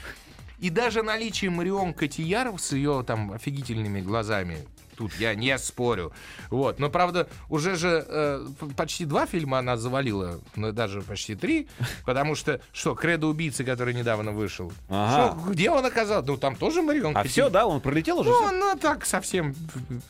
И 0.59 0.69
даже 0.69 1.03
наличие 1.03 1.51
Марион 1.51 1.93
Котияр 1.93 2.51
с 2.59 2.73
ее 2.73 3.03
там 3.07 3.31
офигительными 3.31 4.01
глазами, 4.01 4.57
тут 4.99 5.13
я 5.17 5.33
не 5.33 5.57
спорю. 5.57 6.11
Вот. 6.49 6.77
Но, 6.77 6.89
правда, 6.89 7.29
уже 7.47 7.75
же 7.77 8.05
э, 8.05 8.45
почти 8.75 9.05
два 9.05 9.25
фильма 9.25 9.59
она 9.59 9.77
завалила, 9.77 10.41
ну, 10.57 10.73
даже 10.73 11.01
почти 11.01 11.35
три, 11.35 11.67
потому 12.05 12.35
что, 12.35 12.59
что, 12.73 12.95
«Кредо 12.95 13.27
убийцы», 13.27 13.63
который 13.63 13.93
недавно 13.93 14.31
вышел, 14.33 14.73
Ага. 14.89 15.37
что, 15.41 15.51
где 15.51 15.71
он 15.71 15.85
оказался? 15.85 16.27
Ну, 16.27 16.35
там 16.37 16.57
тоже 16.57 16.81
Марион 16.81 17.15
А 17.15 17.23
все, 17.23 17.49
да, 17.49 17.65
он 17.65 17.79
пролетел 17.79 18.19
уже? 18.19 18.29
ну, 18.29 18.35
всё? 18.45 18.49
она 18.49 18.75
так 18.75 19.05
совсем 19.05 19.55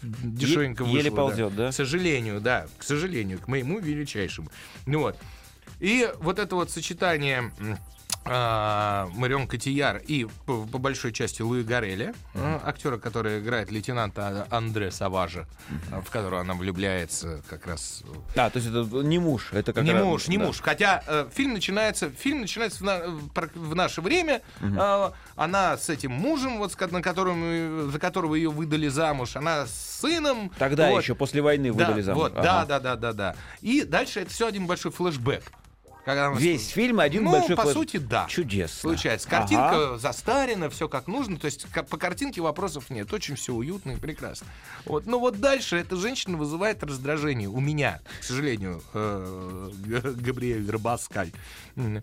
дешевенько 0.01 0.83
Е- 0.83 0.87
вышла. 0.89 0.97
еле 0.97 1.09
да. 1.11 1.15
ползет, 1.15 1.55
да? 1.55 1.69
К 1.69 1.73
сожалению, 1.73 2.41
да, 2.41 2.65
к 2.79 2.83
сожалению, 2.83 3.39
к 3.39 3.47
моему 3.47 3.77
величайшему. 3.79 4.49
Ну 4.87 5.01
вот. 5.01 5.15
И 5.79 6.09
вот 6.19 6.39
это 6.39 6.55
вот 6.55 6.71
сочетание 6.71 7.51
Марион 8.29 9.47
Котияр 9.47 9.97
и 10.05 10.27
по, 10.45 10.65
по 10.65 10.77
большой 10.77 11.11
части 11.11 11.41
Луи 11.41 11.63
Гареля, 11.63 12.13
а, 12.35 12.61
актера, 12.65 12.97
который 12.97 13.39
играет 13.39 13.71
лейтенанта 13.71 14.47
Андре 14.51 14.91
Саважа, 14.91 15.47
а, 15.91 16.01
в 16.01 16.09
которого 16.09 16.41
она 16.41 16.53
влюбляется 16.53 17.41
как 17.49 17.65
раз 17.67 18.03
А, 18.35 18.49
то 18.49 18.59
есть 18.59 18.69
это 18.69 18.83
не 19.03 19.19
муж, 19.19 19.49
это 19.51 19.73
как 19.73 19.83
не 19.83 19.91
раз- 19.91 20.03
муж, 20.03 20.27
не 20.27 20.37
да. 20.37 20.45
муж. 20.45 20.61
Хотя 20.61 21.03
э, 21.07 21.27
фильм 21.33 21.53
начинается, 21.53 22.09
фильм 22.09 22.41
начинается 22.41 22.79
в, 22.79 22.81
на- 22.83 23.01
в 23.55 23.75
наше 23.75 24.01
время. 24.01 24.41
Э, 24.61 25.11
она 25.35 25.77
с 25.77 25.89
этим 25.89 26.11
мужем, 26.11 26.57
вот 26.59 26.79
на 26.91 27.01
котором, 27.01 27.41
э, 27.43 27.89
за 27.91 27.99
которого 27.99 28.35
ее 28.35 28.49
выдали 28.49 28.87
замуж, 28.87 29.35
она 29.35 29.65
с 29.65 29.99
сыном. 30.01 30.51
Тогда 30.57 30.89
Вот. 30.91 31.01
еще, 31.01 31.15
после 31.15 31.41
войны 31.41 31.73
Да, 31.73 31.85
выдали 31.87 32.01
замуж. 32.01 32.23
вот, 32.23 32.33
Ага. 32.33 32.43
да, 32.43 32.65
да, 32.65 32.79
да, 32.79 32.95
да, 32.95 33.13
да. 33.13 33.35
И 33.61 33.83
дальше 33.83 34.21
это 34.21 34.29
все 34.31 34.47
один 34.47 34.65
большой 34.67 34.91
флешбэк. 34.91 35.43
Когда 36.09 36.31
Весь 36.31 36.69
фильм 36.69 36.99
один 36.99 37.25
ну, 37.25 37.33
большой 37.33 37.55
по 37.55 37.61
флэш- 37.61 37.73
сути, 37.73 37.97
да. 37.97 38.25
Чудесно. 38.27 38.89
Получается. 38.89 39.29
Картинка 39.29 39.99
состарена, 39.99 40.71
все 40.71 40.89
как 40.89 41.05
нужно. 41.05 41.37
То 41.37 41.45
есть 41.45 41.67
по 41.87 41.97
картинке 41.97 42.41
вопросов 42.41 42.89
нет. 42.89 43.13
Очень 43.13 43.35
все 43.35 43.53
уютно 43.53 43.91
и 43.91 43.95
прекрасно. 43.95 44.47
Вот. 44.85 45.05
Но 45.05 45.19
вот 45.19 45.39
дальше 45.39 45.77
эта 45.77 45.95
женщина 45.97 46.35
вызывает 46.35 46.83
раздражение. 46.83 47.47
У 47.47 47.59
меня, 47.59 48.01
к 48.21 48.23
сожалению, 48.23 48.81
э, 48.95 49.69
Габриэль 49.85 50.67
Рабаскаль. 50.67 51.31
Э, 51.75 52.01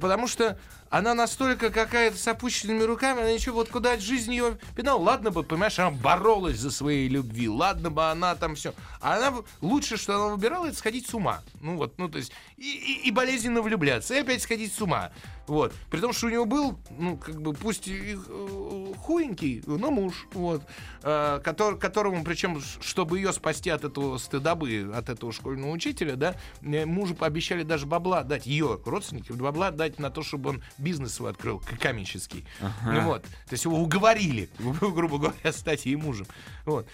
Потому 0.00 0.26
что 0.26 0.58
она 0.90 1.14
настолько 1.14 1.70
какая-то 1.70 2.16
с 2.16 2.26
опущенными 2.28 2.82
руками, 2.82 3.20
она 3.20 3.32
ничего, 3.32 3.56
вот 3.56 3.68
куда 3.68 3.98
жизнь 3.98 4.32
ее 4.32 4.58
пинала. 4.76 4.98
Ладно 4.98 5.30
бы, 5.30 5.42
понимаешь, 5.42 5.78
она 5.78 5.90
боролась 5.90 6.58
за 6.58 6.70
свои 6.70 7.08
любви, 7.08 7.48
ладно 7.48 7.90
бы 7.90 8.10
она 8.10 8.34
там 8.34 8.54
все. 8.54 8.72
А 9.00 9.16
она 9.16 9.34
лучше, 9.60 9.96
что 9.96 10.14
она 10.16 10.34
выбирала, 10.34 10.66
это 10.66 10.76
сходить 10.76 11.06
с 11.08 11.14
ума. 11.14 11.42
Ну 11.60 11.76
вот, 11.76 11.98
ну 11.98 12.08
то 12.08 12.18
есть, 12.18 12.32
и, 12.56 12.62
и- 12.70 13.08
и 13.08 13.10
болезненно 13.10 13.60
влюбляться, 13.62 14.14
и 14.14 14.18
опять 14.20 14.42
сходить 14.42 14.72
с 14.72 14.80
ума. 14.80 15.10
Вот. 15.48 15.72
При 15.90 15.98
том, 16.00 16.12
что 16.12 16.26
у 16.26 16.30
него 16.30 16.44
был, 16.44 16.78
ну, 16.96 17.16
как 17.16 17.40
бы, 17.40 17.52
пусть 17.54 17.88
и 17.88 18.16
э, 18.16 18.92
хуенький, 18.98 19.62
но 19.66 19.90
муж, 19.90 20.26
вот, 20.34 20.62
э, 21.02 21.40
котор- 21.42 21.76
которому, 21.78 22.22
причем, 22.22 22.60
чтобы 22.80 23.18
ее 23.18 23.32
спасти 23.32 23.70
от 23.70 23.82
этого 23.84 24.18
стыдобы, 24.18 24.92
от 24.94 25.08
этого 25.08 25.32
школьного 25.32 25.70
учителя, 25.72 26.16
да, 26.16 26.36
э, 26.62 26.84
мужу 26.86 27.14
пообещали 27.14 27.62
даже 27.62 27.86
бабла 27.86 28.22
дать, 28.22 28.46
ее 28.46 28.78
родственники, 28.84 29.32
бабла 29.32 29.70
дать 29.70 29.98
на 29.98 30.10
то, 30.10 30.22
чтобы 30.22 30.50
он 30.50 30.62
бизнес 30.76 31.14
свой 31.14 31.30
открыл, 31.30 31.58
к- 31.60 31.78
комический. 31.80 32.44
Ну 32.84 33.00
вот. 33.00 33.22
То 33.22 33.52
есть 33.52 33.64
его 33.64 33.78
уговорили, 33.80 34.50
грубо 34.58 35.18
говоря, 35.18 35.52
стать 35.52 35.86
ей 35.86 35.96
мужем. 35.96 36.26
Вот. 36.66 36.86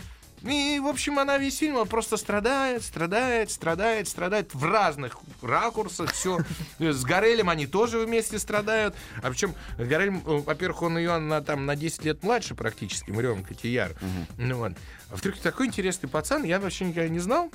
И, 0.45 0.79
в 0.79 0.87
общем, 0.87 1.19
она 1.19 1.39
весь 1.39 1.59
фильм 1.59 1.77
она 1.77 1.85
просто 1.87 2.17
страдает, 2.17 2.83
страдает, 2.83 3.51
страдает, 3.51 4.09
страдает 4.09 4.55
в 4.55 4.65
разных 4.65 5.19
ракурсах. 5.43 6.13
Все. 6.13 6.39
С 6.79 7.03
Горелем 7.05 7.49
они 7.49 7.67
тоже 7.67 7.99
вместе 7.99 8.39
страдают. 8.39 8.95
А 9.23 9.31
причем 9.31 9.55
Горель, 9.79 10.11
э, 10.15 10.21
во-первых, 10.25 10.83
он 10.83 10.99
ее 10.99 11.19
на, 11.19 11.41
там, 11.41 11.65
на 11.67 11.77
10 11.77 12.05
лет 12.05 12.23
младше 12.23 12.55
практически, 12.55 13.11
Марион 13.11 13.43
Котияр. 13.43 13.93
Ну, 14.37 14.57
вот. 14.59 14.73
А 15.09 15.13
во-вторых, 15.13 15.41
такой 15.41 15.67
интересный 15.69 16.09
пацан, 16.09 16.43
я 16.45 16.61
вообще 16.61 16.85
никогда 16.85 17.09
не 17.09 17.21
знал. 17.21 17.51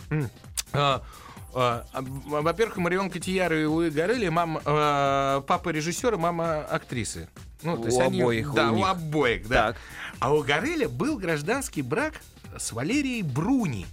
А, 0.74 1.04
а, 1.54 1.86
а, 1.94 2.02
Во-первых, 2.42 2.78
Марион 2.78 3.10
Котияр 3.10 3.54
и 3.54 3.66
Луи 3.66 3.90
Горели, 3.90 4.30
мама, 4.30 4.62
э, 4.66 5.42
папа 5.48 5.70
режиссера, 5.70 6.18
мама 6.18 6.60
актрисы. 6.62 7.28
Ну, 7.64 7.76
то 7.76 7.82
У 7.84 7.86
есть 7.86 8.00
они- 8.00 8.22
обоих 8.22 8.54
у 8.54 8.56
Да, 8.56 8.72
у, 8.72 8.76
них. 8.76 8.88
обоих, 8.88 9.48
да. 9.48 9.68
Так. 9.74 9.78
А 10.20 10.34
у 10.34 10.42
Гореля 10.44 10.88
был 10.88 11.18
гражданский 11.18 11.82
брак 11.82 12.14
с 12.58 12.72
Валерией 12.72 13.22
Бруни. 13.22 13.86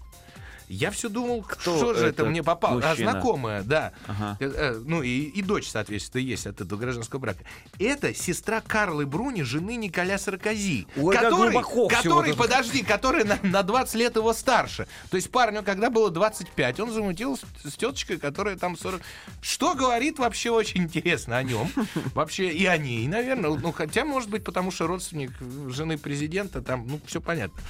Я 0.68 0.90
все 0.90 1.08
думал, 1.08 1.42
Кто 1.42 1.76
что 1.76 1.94
же 1.94 2.06
это 2.06 2.24
мне 2.24 2.42
попало. 2.42 2.80
А, 2.84 2.96
знакомая, 2.96 3.62
да. 3.62 3.92
Ага. 4.06 4.36
Э, 4.40 4.44
э, 4.46 4.82
Ну 4.84 5.02
и, 5.02 5.22
и 5.22 5.42
дочь, 5.42 5.68
соответственно, 5.68 6.22
есть 6.22 6.46
от 6.46 6.60
этого 6.60 6.78
гражданского 6.78 7.20
брака. 7.20 7.44
Это 7.78 8.14
сестра 8.14 8.60
Карлы 8.60 9.06
Бруни, 9.06 9.42
жены 9.42 9.76
Николя 9.76 10.18
Саркози. 10.18 10.86
Ой, 10.96 11.14
который, 11.16 11.88
который 11.88 12.34
подожди, 12.34 12.82
который 12.82 13.24
на, 13.24 13.38
на 13.42 13.62
20 13.62 13.94
лет 13.94 14.16
его 14.16 14.32
старше. 14.32 14.88
То 15.10 15.16
есть 15.16 15.30
парню, 15.30 15.62
когда 15.62 15.90
было 15.90 16.10
25, 16.10 16.80
он 16.80 16.92
замутил 16.92 17.36
с, 17.36 17.42
с 17.68 17.74
теточкой, 17.74 18.18
которая 18.18 18.56
там 18.56 18.76
40. 18.76 19.00
Что 19.40 19.74
говорит 19.74 20.18
вообще 20.18 20.50
очень 20.50 20.82
интересно 20.84 21.36
о 21.36 21.42
нем. 21.42 21.70
Вообще 22.14 22.48
и 22.50 22.66
о 22.66 22.76
ней, 22.76 23.06
наверное. 23.06 23.50
Ну, 23.50 23.72
хотя, 23.72 24.04
может 24.04 24.30
быть, 24.30 24.44
потому 24.44 24.70
что 24.70 24.86
родственник 24.86 25.32
жены 25.68 25.98
президента, 25.98 26.60
там, 26.60 26.86
ну, 26.86 27.00
все 27.06 27.20
понятно. 27.20 27.60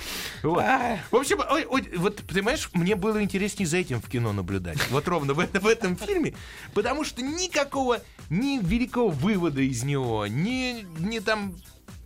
Вот. 0.42 0.64
В 1.10 1.16
общем, 1.16 1.40
ой, 1.50 1.64
ой, 1.64 1.88
вот, 1.96 2.22
понимаешь, 2.26 2.70
мне 2.86 2.94
было 2.94 3.20
интереснее 3.20 3.66
за 3.66 3.78
этим 3.78 4.00
в 4.00 4.08
кино 4.08 4.32
наблюдать. 4.32 4.78
Вот 4.90 5.08
ровно 5.08 5.34
в, 5.34 5.38
в 5.38 5.66
этом 5.66 5.96
фильме. 5.96 6.34
Потому 6.72 7.02
что 7.02 7.20
никакого, 7.20 8.00
ни 8.30 8.60
великого 8.62 9.08
вывода 9.08 9.60
из 9.60 9.82
него, 9.82 10.24
ни, 10.28 10.86
ни 11.00 11.18
там 11.18 11.56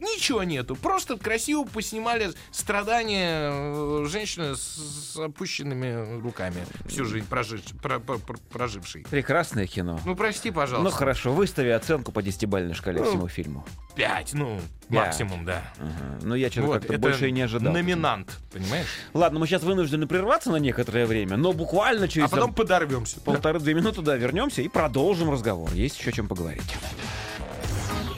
Ничего 0.01 0.43
нету. 0.45 0.76
Просто 0.76 1.16
красиво 1.18 1.64
поснимали 1.64 2.31
страдания 2.51 3.51
э, 3.53 4.07
женщины 4.09 4.57
с, 4.57 5.12
с 5.12 5.16
опущенными 5.18 6.20
руками 6.20 6.64
всю 6.87 7.05
жизнь 7.05 7.26
прожившей. 7.26 7.76
про- 7.83 7.99
про- 8.01 8.18
про- 8.18 8.39
прожившей. 8.51 9.05
Прекрасное 9.11 9.66
кино. 9.66 10.01
Ну, 10.05 10.14
прости, 10.16 10.49
Ну 10.51 10.55
пожалуйста. 10.57 10.99
хорошо, 10.99 11.33
выстави 11.33 11.68
оценку 11.68 12.12
по 12.12 12.22
десятибальной 12.22 12.74
шкале 12.74 13.01
Ну, 13.01 13.09
всему 13.11 13.28
фильму. 13.28 13.64
Пять, 13.95 14.33
ну, 14.33 14.59
Пять. 14.89 14.99
максимум, 15.07 15.45
да. 15.45 15.62
Ага. 15.78 16.18
Ну 16.22 16.35
я 16.35 16.51
что-то 16.51 16.66
Вот, 16.68 16.83
как-то 16.83 16.99
больше 16.99 17.28
и 17.28 17.33
не 17.33 17.43
ожидал. 17.43 17.72
Номинант, 17.72 18.39
понимаешь? 18.53 18.87
Ладно, 19.12 19.39
мы 19.39 19.47
сейчас 19.47 19.62
вынуждены 19.62 20.07
прерваться 20.07 20.51
на 20.51 20.57
некоторое 20.57 21.05
время, 21.07 21.37
но 21.37 21.53
буквально 21.53 22.09
через 22.09 22.26
А 22.26 22.31
потом 22.31 22.49
там 22.49 22.55
подорвемся. 22.55 23.20
полторы-две 23.20 23.74
минуты 23.74 23.97
туда 23.97 24.16
вернемся 24.16 24.62
и 24.62 24.68
продолжим 24.68 25.31
разговор. 25.31 25.70
Есть 25.74 25.99
еще 25.99 26.11
о 26.11 26.12
чем 26.12 26.28
поговорить. 26.28 26.62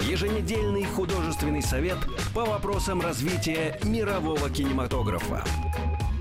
Еженедельный 0.03 0.85
художественный 0.85 1.63
совет 1.63 1.97
по 2.35 2.45
вопросам 2.45 3.01
развития 3.01 3.79
мирового 3.85 4.51
кинематографа. 4.51 5.45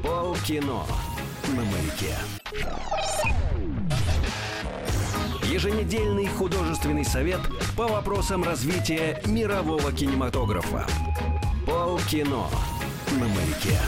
Полкино 0.04 0.84
на 1.48 1.64
маяке. 1.64 2.16
Еженедельный 5.52 6.28
художественный 6.28 7.04
совет 7.04 7.42
по 7.76 7.88
вопросам 7.88 8.44
развития 8.44 9.20
мирового 9.26 9.92
кинематографа. 9.92 10.86
Полкино 11.66 12.46
на 13.20 13.28
маяке. 13.28 13.80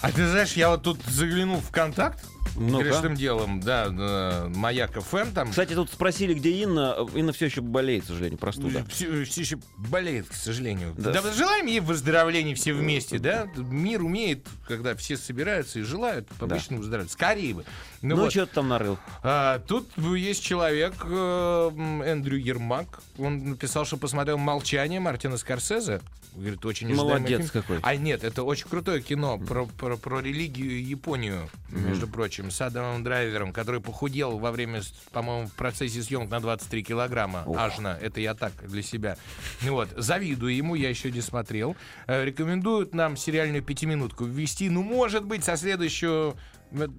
А 0.00 0.10
ты 0.12 0.26
знаешь, 0.26 0.54
я 0.54 0.70
вот 0.70 0.82
тут 0.82 0.98
заглянул 1.06 1.60
в 1.60 1.70
контакт. 1.70 2.24
Ну-ка. 2.56 2.84
Грешным 2.84 3.14
делом, 3.14 3.60
да, 3.60 4.46
Маяк 4.54 4.92
ФМ 5.00 5.32
там. 5.32 5.50
Кстати, 5.50 5.74
тут 5.74 5.90
спросили, 5.90 6.34
где 6.34 6.50
Инна. 6.62 6.96
Инна 7.14 7.32
все 7.32 7.46
еще 7.46 7.60
болеет, 7.60 8.04
к 8.04 8.06
сожалению, 8.08 8.38
простуда. 8.38 8.84
Все, 8.88 9.24
все 9.24 9.40
еще 9.42 9.58
болеет, 9.76 10.28
к 10.28 10.32
сожалению. 10.32 10.94
Да. 10.96 11.12
Да. 11.12 11.32
желаем 11.32 11.66
ей 11.66 11.80
выздоровления 11.80 12.54
все 12.54 12.72
вместе, 12.72 13.18
да? 13.18 13.48
Мир 13.56 14.02
умеет, 14.02 14.46
когда 14.66 14.94
все 14.94 15.16
собираются 15.16 15.78
и 15.78 15.82
желают 15.82 16.28
обычно 16.40 16.78
выздоровлять. 16.78 17.12
Скорее 17.12 17.54
бы. 17.54 17.64
Ну, 18.02 18.16
Ну, 18.16 18.22
вот. 18.22 18.30
что 18.30 18.46
ты 18.46 18.54
там 18.54 18.68
нарыл? 18.68 18.98
А, 19.22 19.58
тут 19.60 19.90
есть 19.98 20.42
человек, 20.42 20.94
э, 21.04 21.70
Эндрю 22.04 22.38
Ермак. 22.38 23.00
Он 23.18 23.50
написал, 23.50 23.84
что 23.84 23.96
посмотрел 23.96 24.38
«Молчание» 24.38 25.00
Мартина 25.00 25.36
Скорсезе. 25.36 26.00
Говорит, 26.34 26.64
очень 26.66 26.94
Молодец 26.94 27.50
какой. 27.50 27.78
А 27.82 27.96
нет, 27.96 28.22
это 28.22 28.42
очень 28.42 28.68
крутое 28.68 29.00
кино 29.00 29.38
про, 29.38 29.64
про, 29.64 29.96
про 29.96 30.20
религию 30.20 30.70
и 30.72 30.82
Японию, 30.82 31.48
между 31.70 32.06
прочим, 32.06 32.45
с 32.50 32.60
Адамом 32.60 33.02
Драйвером, 33.04 33.52
который 33.52 33.80
похудел 33.80 34.38
во 34.38 34.50
время, 34.50 34.82
по-моему, 35.12 35.48
в 35.48 35.52
процессе 35.52 36.02
съемок 36.02 36.30
на 36.30 36.40
23 36.40 36.82
килограмма. 36.82 37.44
Аж 37.56 37.78
на. 37.78 37.96
Это 37.96 38.20
я 38.20 38.34
так, 38.34 38.52
для 38.66 38.82
себя. 38.82 39.16
Вот. 39.62 39.88
Завидую 39.96 40.54
ему, 40.54 40.74
я 40.74 40.88
еще 40.88 41.10
не 41.10 41.20
смотрел. 41.20 41.76
Э, 42.06 42.24
Рекомендуют 42.24 42.94
нам 42.94 43.16
сериальную 43.16 43.62
пятиминутку 43.62 44.24
ввести, 44.24 44.68
ну, 44.68 44.82
может 44.82 45.24
быть, 45.24 45.44
со 45.44 45.56
следующего... 45.56 46.36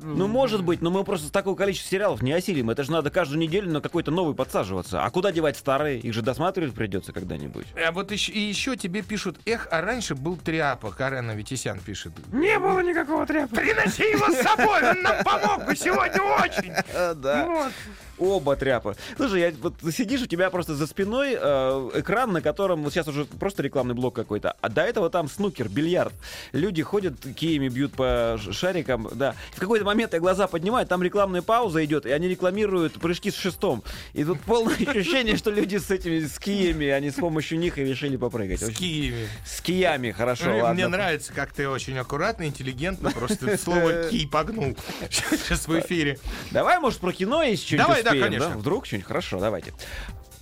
Ну, 0.01 0.27
может 0.27 0.63
быть, 0.63 0.81
но 0.81 0.89
мы 0.89 1.03
просто 1.03 1.31
такое 1.31 1.55
количество 1.55 1.89
сериалов 1.89 2.21
не 2.21 2.31
осилим. 2.33 2.69
Это 2.69 2.83
же 2.83 2.91
надо 2.91 3.09
каждую 3.09 3.39
неделю 3.39 3.71
на 3.71 3.81
какой-то 3.81 4.11
новый 4.11 4.35
подсаживаться. 4.35 5.03
А 5.03 5.09
куда 5.09 5.31
девать 5.31 5.57
старые? 5.57 5.99
Их 5.99 6.13
же 6.13 6.21
досматривать 6.21 6.73
придется 6.73 7.13
когда-нибудь. 7.13 7.67
А 7.75 7.91
вот 7.91 8.11
еще, 8.11 8.31
и 8.31 8.39
еще 8.39 8.75
тебе 8.75 9.01
пишут, 9.01 9.37
эх, 9.45 9.67
а 9.71 9.81
раньше 9.81 10.15
был 10.15 10.37
тряпа, 10.37 10.91
Карена 10.91 11.31
Витисян 11.31 11.79
пишет. 11.79 12.13
Не 12.31 12.59
было 12.59 12.79
никакого 12.79 13.25
тряпа. 13.25 13.55
Приноси 13.55 14.03
его 14.03 14.31
с 14.31 14.41
собой, 14.41 14.91
он 14.91 15.01
нам 15.01 15.23
помог 15.23 15.65
бы 15.65 15.75
сегодня 15.75 16.21
очень. 16.21 16.73
Да. 17.17 17.71
Оба 18.19 18.55
тряпа. 18.55 18.95
Слушай, 19.15 19.41
я, 19.41 19.53
вот 19.61 19.75
сидишь, 19.91 20.21
у 20.21 20.25
тебя 20.25 20.49
просто 20.49 20.75
за 20.75 20.87
спиной 20.87 21.35
э, 21.39 21.89
экран, 21.95 22.31
на 22.31 22.41
котором 22.41 22.83
вот 22.83 22.93
сейчас 22.93 23.07
уже 23.07 23.25
просто 23.25 23.63
рекламный 23.63 23.93
блок 23.93 24.15
какой-то, 24.15 24.55
а 24.61 24.69
до 24.69 24.81
этого 24.81 25.09
там 25.09 25.29
снукер, 25.29 25.69
бильярд. 25.69 26.13
Люди 26.51 26.81
ходят, 26.81 27.13
киями 27.35 27.69
бьют 27.69 27.93
по 27.93 28.39
шарикам, 28.51 29.07
да. 29.13 29.35
В 29.55 29.59
какой-то 29.59 29.85
момент 29.85 30.13
я 30.13 30.19
глаза 30.19 30.47
поднимаю, 30.47 30.87
там 30.87 31.03
рекламная 31.03 31.41
пауза 31.41 31.83
идет, 31.85 32.05
и 32.05 32.11
они 32.11 32.27
рекламируют 32.27 32.93
прыжки 32.93 33.29
с 33.29 33.35
шестом. 33.35 33.83
И 34.13 34.23
тут 34.23 34.39
полное 34.41 34.75
ощущение, 34.87 35.37
что 35.37 35.51
люди 35.51 35.77
с 35.77 35.91
этими 35.91 36.25
с 36.25 36.39
киями, 36.39 36.87
они 36.87 37.11
с 37.11 37.15
помощью 37.15 37.59
них 37.59 37.77
и 37.77 37.83
решили 37.83 38.17
попрыгать. 38.17 38.61
С 38.61 38.69
киями. 38.71 39.27
С 39.45 39.61
киями, 39.61 40.11
хорошо, 40.11 40.45
Мне- 40.45 40.63
ладно. 40.63 40.87
Нравится, 40.87 41.33
как 41.33 41.53
ты 41.53 41.69
очень 41.69 41.97
аккуратно, 41.97 42.43
интеллигентно 42.43 43.11
просто 43.11 43.57
слово 43.63 44.09
«кий» 44.09 44.27
погнул 44.27 44.75
сейчас 45.09 45.67
в 45.67 45.79
эфире. 45.79 46.17
Давай, 46.51 46.79
может, 46.79 46.99
про 46.99 47.11
кино 47.11 47.43
есть 47.43 47.65
что-нибудь 47.65 47.87
Давай, 47.87 48.03
да, 48.09 48.15
успеем, 48.15 48.25
конечно. 48.25 48.57
Вдруг 48.57 48.85
что-нибудь? 48.85 49.07
Хорошо, 49.07 49.39
давайте. 49.39 49.73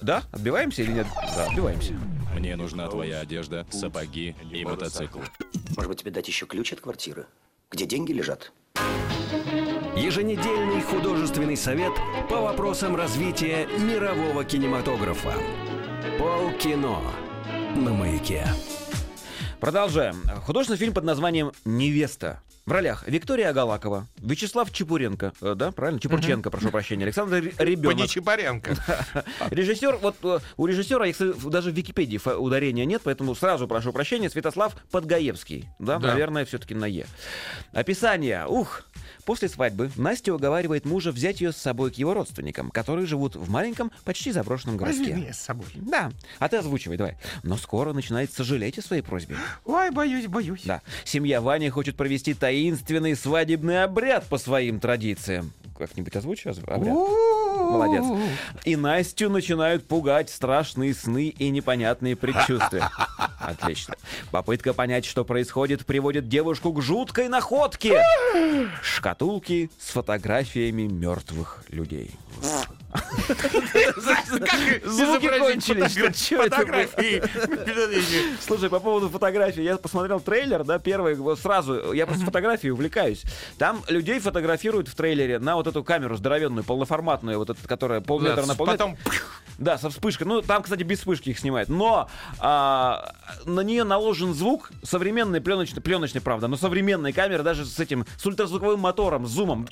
Да? 0.01 0.23
Отбиваемся 0.31 0.81
или 0.81 0.91
нет? 0.91 1.07
Да, 1.35 1.45
отбиваемся. 1.45 1.93
Мне 2.35 2.55
нужна 2.55 2.87
твоя 2.87 3.21
одежда, 3.21 3.65
сапоги 3.71 4.35
и 4.51 4.65
мотоцикл. 4.65 5.19
Может 5.75 5.89
быть, 5.89 6.01
тебе 6.01 6.11
дать 6.11 6.27
еще 6.27 6.45
ключ 6.45 6.73
от 6.73 6.81
квартиры? 6.81 7.27
Где 7.71 7.85
деньги 7.85 8.11
лежат? 8.11 8.51
Еженедельный 9.95 10.81
художественный 10.81 11.55
совет 11.55 11.93
по 12.29 12.41
вопросам 12.41 12.95
развития 12.95 13.67
мирового 13.79 14.43
кинематографа. 14.43 15.33
Полкино 16.19 16.99
на 17.75 17.93
маяке. 17.93 18.45
Продолжаем. 19.59 20.21
Художественный 20.45 20.77
фильм 20.77 20.93
под 20.93 21.05
названием 21.05 21.53
«Невеста». 21.63 22.41
В 22.65 22.71
ролях 22.71 23.07
Виктория 23.07 23.49
Агалакова, 23.49 24.07
Вячеслав 24.17 24.71
Чепуренко, 24.71 25.33
э, 25.39 25.53
да, 25.53 25.71
правильно? 25.71 25.99
Чепурченко, 25.99 26.49
прошу 26.49 26.71
прощения, 26.71 27.03
Александр 27.05 27.35
Ре- 27.35 27.53
Ребенок. 27.59 27.97
Подичипаренко. 27.99 28.75
Режиссер, 29.51 29.97
вот 29.97 30.15
э, 30.23 30.39
у 30.57 30.65
режиссера, 30.65 31.05
даже 31.51 31.69
в 31.69 31.75
Википедии 31.75 32.17
фа- 32.17 32.37
ударения 32.37 32.85
нет, 32.85 33.03
поэтому 33.03 33.35
сразу 33.35 33.67
прошу 33.67 33.93
прощения, 33.93 34.31
Святослав 34.31 34.75
Подгаевский. 34.89 35.69
Да, 35.77 35.99
Да. 35.99 36.07
наверное, 36.07 36.43
все-таки 36.45 36.73
на 36.73 36.85
Е. 36.87 37.05
Описание. 37.71 38.47
Ух. 38.47 38.81
После 39.25 39.49
свадьбы 39.49 39.89
Настя 39.95 40.33
уговаривает 40.33 40.85
мужа 40.85 41.11
взять 41.11 41.41
ее 41.41 41.51
с 41.51 41.57
собой 41.57 41.91
к 41.91 41.95
его 41.95 42.13
родственникам, 42.13 42.69
которые 42.69 43.07
живут 43.07 43.35
в 43.35 43.49
маленьком, 43.49 43.91
почти 44.03 44.31
заброшенном 44.31 44.77
Возьми 44.77 45.05
городке. 45.07 45.21
меня 45.23 45.33
с 45.33 45.39
собой. 45.39 45.65
Да, 45.75 46.11
а 46.39 46.47
ты 46.47 46.57
озвучивай, 46.57 46.95
давай. 46.97 47.17
Но 47.43 47.57
скоро 47.57 47.91
начинает 47.93 48.31
сожалеть 48.31 48.77
о 48.77 48.81
своей 48.83 49.01
просьбе. 49.01 49.35
Ой, 49.65 49.89
боюсь, 49.91 50.27
боюсь. 50.27 50.61
Да. 50.63 50.81
Семья 51.03 51.41
Вани 51.41 51.69
хочет 51.69 51.95
провести 51.95 52.33
таинственный 52.35 53.15
свадебный 53.15 53.83
обряд 53.83 54.25
по 54.27 54.37
своим 54.37 54.79
традициям. 54.79 55.51
Как-нибудь 55.77 56.15
озвучу 56.15 56.49
озв- 56.49 56.69
обряд? 56.71 56.93
Молодец. 57.65 58.03
И 58.63 58.75
Настю 58.75 59.29
начинают 59.29 59.87
пугать 59.87 60.29
страшные 60.29 60.93
сны 60.93 61.27
и 61.27 61.49
непонятные 61.49 62.15
предчувствия. 62.15 62.89
Отлично. 63.39 63.95
Попытка 64.31 64.73
понять, 64.73 65.05
что 65.05 65.23
происходит, 65.23 65.85
приводит 65.85 66.27
девушку 66.27 66.73
к 66.73 66.81
жуткой 66.81 67.29
находке. 67.29 68.01
Шкатулки 68.81 69.69
с 69.79 69.91
фотографиями 69.91 70.83
мертвых 70.83 71.63
людей. 71.69 72.11
Звуки 74.85 75.39
кончились. 75.39 75.95
Фотографии. 76.49 77.23
Слушай, 78.45 78.69
по 78.69 78.79
поводу 78.79 79.09
фотографий, 79.09 79.63
я 79.63 79.77
посмотрел 79.77 80.19
трейлер, 80.19 80.63
да, 80.63 80.79
первый, 80.79 81.17
сразу, 81.37 81.93
я 81.93 82.05
просто 82.05 82.25
фотографией 82.25 82.71
увлекаюсь. 82.71 83.23
Там 83.57 83.83
людей 83.87 84.19
фотографируют 84.19 84.87
в 84.87 84.95
трейлере 84.95 85.39
на 85.39 85.55
вот 85.55 85.67
эту 85.67 85.83
камеру 85.83 86.15
здоровенную, 86.15 86.63
полноформатную, 86.63 87.37
вот 87.37 87.49
эту, 87.49 87.67
которая 87.67 88.01
полметра 88.01 88.45
на 88.45 88.55
полметра. 88.55 88.87
Потом 88.87 88.97
Да, 89.57 89.77
со 89.77 89.89
вспышкой. 89.89 90.27
Ну, 90.27 90.41
там, 90.41 90.63
кстати, 90.63 90.83
без 90.83 90.99
вспышки 90.99 91.29
их 91.29 91.39
снимают. 91.39 91.69
Но 91.69 92.09
а, 92.39 93.13
на 93.45 93.61
нее 93.61 93.83
наложен 93.83 94.33
звук 94.33 94.71
современный, 94.83 95.39
пленочный, 95.41 95.81
пленочный, 95.81 96.21
правда, 96.21 96.47
но 96.47 96.57
современные 96.57 97.13
камеры 97.13 97.43
даже 97.43 97.65
с 97.65 97.79
этим, 97.79 98.05
с 98.17 98.25
ультразвуковым 98.25 98.79
мотором, 98.79 99.25
с 99.27 99.29
зумом. 99.31 99.67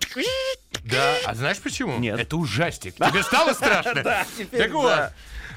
Да, 0.84 1.16
а 1.26 1.34
знаешь 1.36 1.60
почему? 1.60 1.98
Нет. 2.00 2.20
Это 2.20 2.38
ужастик. 2.38 2.96
Тебе 2.96 3.24
стало 3.24 3.54
страшно? 3.54 3.94
Да, 4.04 4.26
теперь 4.38 4.64
Так 4.64 4.72
вот, 4.74 5.12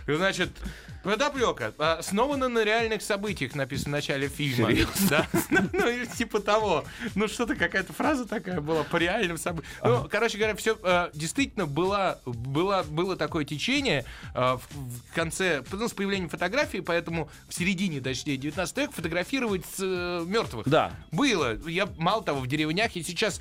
значит, 0.06 0.50
подоплека. 1.06 1.74
а, 1.78 1.98
Основана 1.98 2.48
на 2.48 2.64
реальных 2.64 3.02
событиях, 3.02 3.54
написано 3.54 3.90
в 3.90 3.92
начале 3.92 4.28
фильма. 4.28 4.70
Да? 5.08 5.26
Ну, 5.50 6.06
типа 6.16 6.40
того. 6.40 6.84
Ну, 7.14 7.28
что-то 7.28 7.54
какая-то 7.54 7.92
фраза 7.92 8.26
такая 8.26 8.60
была 8.60 8.84
по 8.84 8.96
реальным 8.96 9.38
событиям. 9.38 9.72
Ну, 9.82 10.08
короче 10.10 10.38
говоря, 10.38 10.54
все 10.54 10.76
действительно 11.14 11.66
было, 11.66 12.20
было, 12.24 12.84
было 12.88 13.16
такое 13.16 13.44
течение 13.44 14.04
а, 14.34 14.56
в, 14.56 15.14
конце, 15.14 15.62
ну, 15.70 15.88
с 15.88 15.92
появлением 15.92 16.28
фотографии, 16.28 16.78
поэтому 16.78 17.30
в 17.48 17.54
середине, 17.54 18.00
точнее, 18.00 18.36
19 18.36 18.76
века 18.76 18.92
фотографировать 18.92 19.64
э, 19.78 20.24
мертвых. 20.26 20.68
Да. 20.68 20.92
Было. 21.12 21.56
Я, 21.68 21.86
мало 21.98 22.22
того, 22.22 22.40
в 22.40 22.46
деревнях 22.46 22.96
и 22.96 23.02
сейчас 23.02 23.40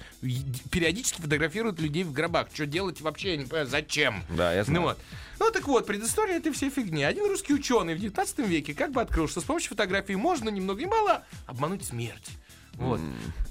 периодически 0.72 1.22
фотографируют 1.22 1.80
людей 1.80 2.04
в 2.04 2.12
гробах. 2.12 2.48
Что 2.54 2.66
делать 2.66 3.02
вообще, 3.02 3.32
я 3.32 3.38
не 3.38 3.46
понимаю, 3.46 3.68
зачем. 3.68 4.24
Да, 4.30 4.54
я 4.54 4.64
знаю. 4.64 4.82
Ну 4.82 4.88
вот. 4.88 4.98
Ну 5.40 5.52
так 5.52 5.68
вот, 5.68 5.86
предыстория 5.86 6.38
этой 6.38 6.52
всей 6.54 6.70
фигни. 6.70 7.04
Один 7.04 7.26
русский 7.26 7.54
ученый 7.56 7.96
в 7.96 8.00
19 8.00 8.40
веке 8.40 8.74
как 8.74 8.92
бы 8.92 9.02
открыл, 9.02 9.28
что 9.28 9.42
с 9.42 9.44
помощью 9.44 9.70
фотографии 9.70 10.14
можно 10.14 10.50
ни 10.50 10.60
много 10.60 10.82
ни 10.82 10.86
мало 10.86 11.24
обмануть 11.48 11.84
смерть. 11.86 12.32
Вот. 12.78 13.00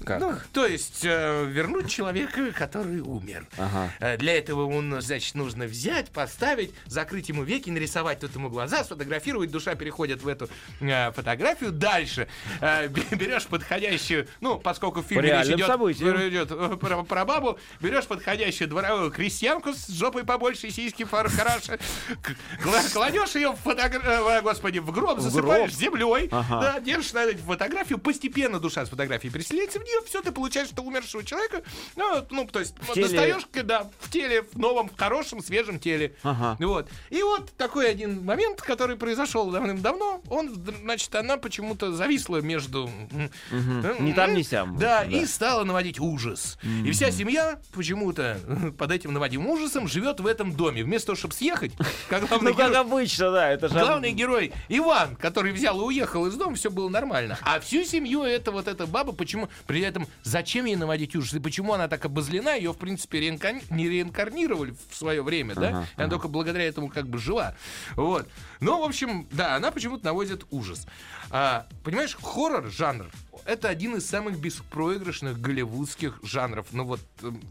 Как? 0.05 0.19
Ну, 0.19 0.33
то 0.53 0.67
есть 0.67 1.03
э, 1.03 1.45
вернуть 1.49 1.89
человека, 1.89 2.51
который 2.51 2.99
умер. 2.99 3.47
Ага. 3.57 3.91
Э, 3.99 4.17
Для 4.17 4.37
этого 4.37 4.65
он, 4.67 5.01
значит, 5.01 5.33
нужно 5.33 5.65
взять, 5.65 6.11
поставить, 6.11 6.71
закрыть 6.85 7.29
ему 7.29 7.43
веки, 7.43 7.71
нарисовать 7.71 8.19
тут 8.19 8.35
ему 8.35 8.49
глаза, 8.49 8.83
сфотографировать, 8.83 9.49
душа 9.49 9.73
переходит 9.73 10.21
в 10.21 10.27
эту 10.27 10.47
э, 10.79 11.11
фотографию. 11.11 11.71
Дальше 11.71 12.27
э, 12.61 12.87
бе- 12.89 13.03
берешь 13.17 13.47
подходящую, 13.47 14.27
ну, 14.41 14.59
поскольку 14.59 15.01
в 15.01 15.05
фильме 15.05 15.23
речь 15.39 15.47
идет, 15.55 15.67
идет, 16.29 16.51
э, 16.51 16.77
про, 16.77 17.03
про 17.03 17.25
бабу, 17.25 17.57
берешь 17.81 18.05
подходящую 18.05 18.67
дворовую 18.67 19.09
крестьянку 19.11 19.73
с 19.73 19.87
жопой 19.87 20.23
побольше, 20.23 20.69
сиськи 20.69 21.03
кла- 22.63 22.93
кладешь 22.93 23.35
ее 23.35 23.51
в 23.53 23.59
фотогра- 23.67 24.03
э, 24.03 24.41
господи, 24.41 24.79
в 24.79 24.91
гроб, 24.91 25.19
засыпаешь 25.19 25.71
гроб? 25.71 25.79
землей, 25.79 26.29
Ага. 26.31 26.61
да, 26.61 26.79
держишь 26.79 27.13
на 27.13 27.25
фотографию, 27.37 27.97
постепенно 27.97 28.59
душа 28.59 28.85
с 28.85 28.89
фотографии 29.15 29.29
переселяется 29.29 29.79
в 29.79 29.83
нее, 29.83 29.99
все, 30.05 30.21
ты 30.21 30.31
получаешь, 30.31 30.69
что 30.69 30.81
умершего 30.83 31.23
человека, 31.23 31.61
ну, 31.95 32.25
ну, 32.29 32.45
то 32.47 32.59
есть, 32.59 32.75
теле. 32.93 33.07
достаешь, 33.07 33.43
да, 33.63 33.89
в 33.99 34.09
теле, 34.09 34.43
в 34.43 34.57
новом, 34.57 34.89
в 34.89 34.97
хорошем, 34.97 35.41
свежем 35.43 35.79
теле. 35.79 36.15
Ага. 36.23 36.57
Вот. 36.59 36.89
И 37.09 37.21
вот 37.23 37.51
такой 37.57 37.89
один 37.89 38.23
момент, 38.23 38.61
который 38.61 38.95
произошел 38.97 39.49
давным-давно, 39.51 40.21
он, 40.29 40.53
значит, 40.81 41.13
она 41.15 41.37
почему-то 41.37 41.91
зависла 41.93 42.37
между... 42.37 42.89
м, 43.51 44.05
Ни 44.05 44.13
там, 44.13 44.33
ни 44.33 44.41
сям. 44.41 44.77
Да, 44.77 45.03
Да. 45.03 45.17
и 45.17 45.25
стала 45.25 45.63
наводить 45.63 45.99
ужас. 45.99 46.57
И 46.63 46.91
вся 46.91 47.11
семья 47.11 47.59
почему-то 47.73 48.39
под 48.77 48.91
этим 48.91 49.13
наводимым 49.13 49.47
ужасом 49.49 49.87
живет 49.87 50.19
в 50.19 50.27
этом 50.27 50.53
доме. 50.53 50.83
Вместо 50.83 51.07
того, 51.07 51.17
чтобы 51.17 51.33
съехать, 51.33 51.71
как 52.09 52.27
главный 52.27 52.51
Ну, 52.51 52.57
как 52.57 52.69
герой- 52.71 52.81
обычно, 52.81 53.31
да, 53.31 53.49
это 53.51 53.69
же... 53.69 53.75
Главный 53.79 54.11
герой 54.11 54.53
Иван, 54.69 55.15
который 55.15 55.51
взял 55.51 55.79
и 55.81 55.83
уехал 55.83 56.25
из 56.27 56.35
дома, 56.35 56.55
все 56.55 56.69
было 56.69 56.89
нормально. 56.89 57.37
А 57.41 57.59
всю 57.59 57.83
семью 57.83 58.23
это 58.23 58.51
вот 58.51 58.67
эта 58.67 58.85
баба, 58.87 59.04
почему 59.13 59.49
при 59.67 59.81
этом 59.81 60.07
зачем 60.23 60.65
ей 60.65 60.75
наводить 60.75 61.15
ужас 61.15 61.33
и 61.33 61.39
почему 61.39 61.73
она 61.73 61.87
так 61.87 62.05
обозлена, 62.05 62.55
ее 62.55 62.73
в 62.73 62.77
принципе 62.77 63.19
реинкар- 63.19 63.63
не 63.69 63.87
реинкарнировали 63.89 64.75
в 64.89 64.95
свое 64.95 65.21
время, 65.23 65.55
да? 65.55 65.67
Ага, 65.69 65.87
И 65.97 66.01
она 66.01 66.09
только 66.09 66.27
благодаря 66.27 66.65
этому 66.65 66.89
как 66.89 67.07
бы 67.07 67.17
жила. 67.17 67.55
Вот. 67.95 68.27
Ну, 68.59 68.81
в 68.81 68.85
общем, 68.85 69.27
да, 69.31 69.55
она 69.55 69.71
почему-то 69.71 70.05
наводит 70.05 70.45
ужас. 70.51 70.87
А, 71.31 71.67
понимаешь, 71.83 72.15
хоррор 72.21 72.69
жанр 72.69 73.07
это 73.45 73.69
один 73.69 73.95
из 73.95 74.07
самых 74.07 74.39
беспроигрышных 74.39 75.39
голливудских 75.39 76.19
жанров. 76.23 76.67
Ну 76.71 76.83
вот, 76.85 76.99
эм, 77.21 77.41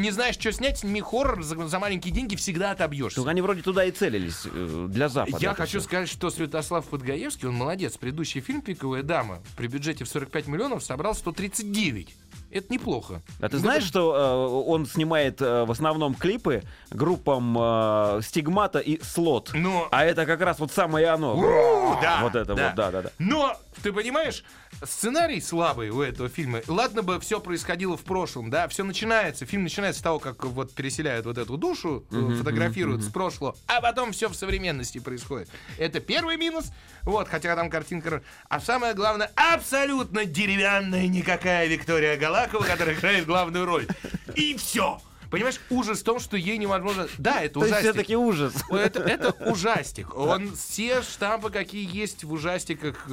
не 0.00 0.10
знаешь, 0.10 0.34
что 0.34 0.50
снять, 0.52 0.78
сними 0.78 1.00
хоррор, 1.00 1.42
за, 1.42 1.68
за 1.68 1.78
маленькие 1.78 2.12
деньги 2.12 2.36
всегда 2.36 2.72
отобьешься. 2.72 3.16
Только 3.16 3.30
они 3.30 3.40
вроде 3.42 3.62
туда 3.62 3.84
и 3.84 3.90
целились, 3.90 4.42
э, 4.46 4.86
для 4.90 5.08
Запада. 5.08 5.38
Я 5.40 5.52
это 5.52 5.62
хочу 5.62 5.78
всё. 5.80 5.88
сказать, 5.88 6.08
что 6.08 6.30
Святослав 6.30 6.86
Подгаевский, 6.86 7.48
он 7.48 7.54
молодец. 7.54 7.96
Предыдущий 7.96 8.40
фильм 8.40 8.60
«Пиковая 8.62 9.02
дама» 9.02 9.38
при 9.56 9.66
бюджете 9.66 10.04
в 10.04 10.08
45 10.08 10.46
миллионов 10.48 10.82
собрал 10.82 11.14
139. 11.14 12.14
Это 12.50 12.72
неплохо. 12.72 13.20
А 13.40 13.48
ты 13.48 13.58
знаешь, 13.58 13.84
что 13.84 14.14
э, 14.14 14.70
он 14.70 14.86
снимает 14.86 15.42
э, 15.42 15.64
в 15.64 15.70
основном 15.70 16.14
клипы 16.14 16.62
группам 16.90 17.56
э, 17.58 18.20
Стигмата 18.22 18.78
и 18.78 19.02
Слот? 19.02 19.50
Но- 19.52 19.88
А 19.90 20.04
это 20.04 20.24
как 20.24 20.40
раз 20.40 20.58
вот 20.58 20.72
самое 20.72 21.08
оно. 21.08 21.36
У, 21.36 22.00
да, 22.00 22.20
вот 22.22 22.34
это 22.34 22.54
вот, 22.54 22.74
да-да-да. 22.74 23.10
Но, 23.18 23.54
ты 23.82 23.92
понимаешь, 23.92 24.44
сценарий 24.82 25.40
слабый 25.40 25.90
у 25.90 26.02
этого 26.02 26.28
фильма. 26.28 26.60
Ладно 26.66 27.02
бы 27.02 27.20
все 27.20 27.40
происходило 27.40 27.96
в 27.96 28.02
прошлом, 28.02 28.50
да, 28.50 28.68
все 28.68 28.84
начинается, 28.84 29.46
фильм 29.46 29.62
начинается 29.64 30.00
с 30.00 30.02
того, 30.02 30.18
как 30.18 30.44
вот 30.44 30.74
переселяют 30.74 31.26
вот 31.26 31.38
эту 31.38 31.56
душу, 31.56 32.04
э, 32.10 32.34
фотографируют 32.38 33.02
с 33.02 33.08
прошлого, 33.08 33.56
а 33.66 33.80
потом 33.80 34.12
все 34.12 34.28
в 34.28 34.34
современности 34.34 34.98
происходит. 34.98 35.48
Это 35.78 36.00
первый 36.00 36.36
минус, 36.36 36.66
вот, 37.02 37.28
хотя 37.28 37.54
там 37.56 37.70
картинка... 37.70 38.22
А 38.48 38.60
самое 38.60 38.94
главное, 38.94 39.30
абсолютно 39.34 40.24
деревянная 40.24 41.06
никакая 41.06 41.66
Виктория 41.66 42.16
Галакова, 42.16 42.64
которая 42.64 42.94
играет 42.94 43.26
главную 43.26 43.64
роль. 43.66 43.86
И 44.34 44.56
все. 44.56 45.00
Понимаешь, 45.30 45.60
ужас 45.70 46.00
в 46.00 46.04
том, 46.04 46.20
что 46.20 46.36
ей 46.36 46.56
невозможно... 46.58 47.06
Да, 47.18 47.42
это 47.42 47.54
То 47.54 47.60
ужастик. 47.60 47.80
все-таки 47.80 48.16
ужас. 48.16 48.54
Это, 48.70 49.00
это 49.00 49.30
ужастик. 49.50 50.16
Он 50.16 50.54
все 50.54 51.02
штампы, 51.02 51.50
какие 51.50 51.88
есть 51.94 52.24
в 52.24 52.32
ужастиках, 52.32 53.06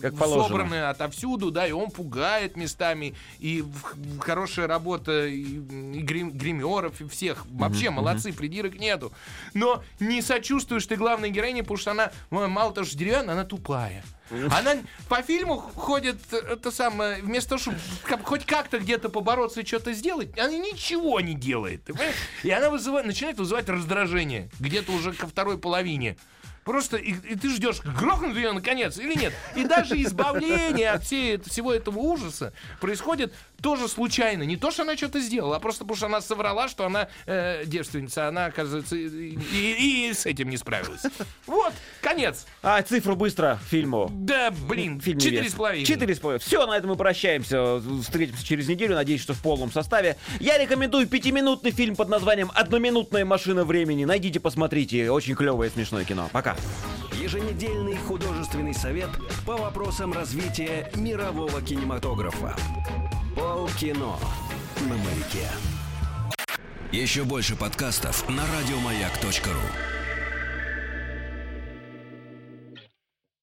Как 0.00 0.16
собраны 0.18 0.88
отовсюду, 0.88 1.50
да, 1.50 1.66
и 1.66 1.72
он 1.72 1.90
пугает 1.90 2.56
местами, 2.56 3.14
и 3.38 3.64
хорошая 4.20 4.66
работа 4.66 5.26
и, 5.26 5.40
и 5.42 6.02
грим- 6.02 6.32
гримеров, 6.32 7.00
и 7.00 7.08
всех. 7.08 7.46
Вообще, 7.50 7.90
молодцы, 7.90 8.32
придирок 8.32 8.74
нету. 8.78 9.12
Но 9.54 9.82
не 10.00 10.22
сочувствуешь 10.22 10.86
ты 10.86 10.96
главной 10.96 11.30
героине, 11.30 11.62
потому 11.62 11.78
что 11.78 11.90
она, 11.92 12.12
мало 12.30 12.72
того, 12.72 12.86
что 12.86 12.96
деревянная, 12.96 13.34
она 13.34 13.44
тупая. 13.44 14.04
Она 14.30 14.76
по 15.08 15.22
фильму 15.22 15.56
ходит, 15.56 16.18
это 16.32 16.70
самое, 16.70 17.22
вместо 17.22 17.50
того, 17.50 17.60
чтобы 17.60 18.24
хоть 18.24 18.46
как-то 18.46 18.78
где-то 18.78 19.08
побороться 19.08 19.60
и 19.60 19.66
что-то 19.66 19.92
сделать, 19.92 20.38
она 20.38 20.52
ничего 20.56 21.20
не 21.20 21.34
делает. 21.34 21.88
И 22.42 22.50
она 22.50 22.70
вызывает, 22.70 23.06
начинает 23.06 23.38
вызывать 23.38 23.68
раздражение 23.68 24.50
где-то 24.60 24.92
уже 24.92 25.12
ко 25.12 25.26
второй 25.26 25.58
половине. 25.58 26.16
Просто 26.64 26.98
и, 26.98 27.12
и 27.12 27.36
ты 27.36 27.48
ждешь, 27.48 27.80
грохнут 27.80 28.36
ее 28.36 28.52
наконец 28.52 28.98
или 28.98 29.14
нет. 29.14 29.32
И 29.56 29.64
даже 29.64 30.00
избавление 30.02 30.90
от 30.90 31.04
всей, 31.04 31.40
всего 31.40 31.72
этого 31.72 31.98
ужаса 31.98 32.52
происходит 32.80 33.32
тоже 33.62 33.88
случайно. 33.88 34.42
Не 34.44 34.56
то, 34.56 34.70
что 34.70 34.82
она 34.82 34.96
что-то 34.96 35.20
сделала, 35.20 35.56
а 35.56 35.60
просто 35.60 35.84
потому, 35.84 35.96
что 35.96 36.06
она 36.06 36.20
соврала, 36.20 36.68
что 36.68 36.86
она 36.86 37.08
э, 37.26 37.64
девственница. 37.66 38.28
Она, 38.28 38.46
оказывается, 38.46 38.96
и, 38.96 39.36
и- 39.52 40.08
и 40.08 40.12
с 40.14 40.26
этим 40.26 40.48
не 40.50 40.56
справилась. 40.56 41.02
Вот, 41.46 41.72
конец. 42.00 42.46
А 42.62 42.80
цифру 42.82 43.16
быстро 43.16 43.58
фильму. 43.68 44.08
Да, 44.12 44.50
блин, 44.50 45.00
Фильм 45.00 45.18
четыре 45.18 45.48
с 45.48 45.54
половиной. 45.54 45.84
Четыре 45.84 46.14
с 46.14 46.18
половиной. 46.18 46.40
Все, 46.40 46.66
на 46.66 46.76
этом 46.76 46.90
мы 46.90 46.96
прощаемся. 46.96 47.80
Встретимся 48.02 48.44
через 48.44 48.68
неделю. 48.68 48.94
Надеюсь, 48.94 49.20
что 49.20 49.34
в 49.34 49.40
полном 49.42 49.70
составе. 49.72 50.16
Я 50.38 50.58
рекомендую 50.58 51.06
пятиминутный 51.06 51.70
фильм 51.70 51.96
под 51.96 52.08
названием 52.08 52.50
«Одноминутная 52.54 53.24
машина 53.24 53.64
времени». 53.64 54.04
Найдите, 54.04 54.40
посмотрите. 54.40 55.10
Очень 55.10 55.34
клевое 55.34 55.70
и 55.70 55.72
смешное 55.72 56.04
кино. 56.04 56.28
Пока. 56.32 56.56
Еженедельный 57.20 57.96
художественный 57.96 58.74
совет 58.74 59.10
по 59.46 59.56
вопросам 59.56 60.12
развития 60.12 60.90
мирового 60.94 61.60
кинематографа. 61.62 62.56
Полкино 63.40 64.18
на 64.82 64.96
маяке. 64.98 65.48
Еще 66.92 67.24
больше 67.24 67.56
подкастов 67.56 68.28
на 68.28 68.42
радиомаяк.ру. 68.46 69.99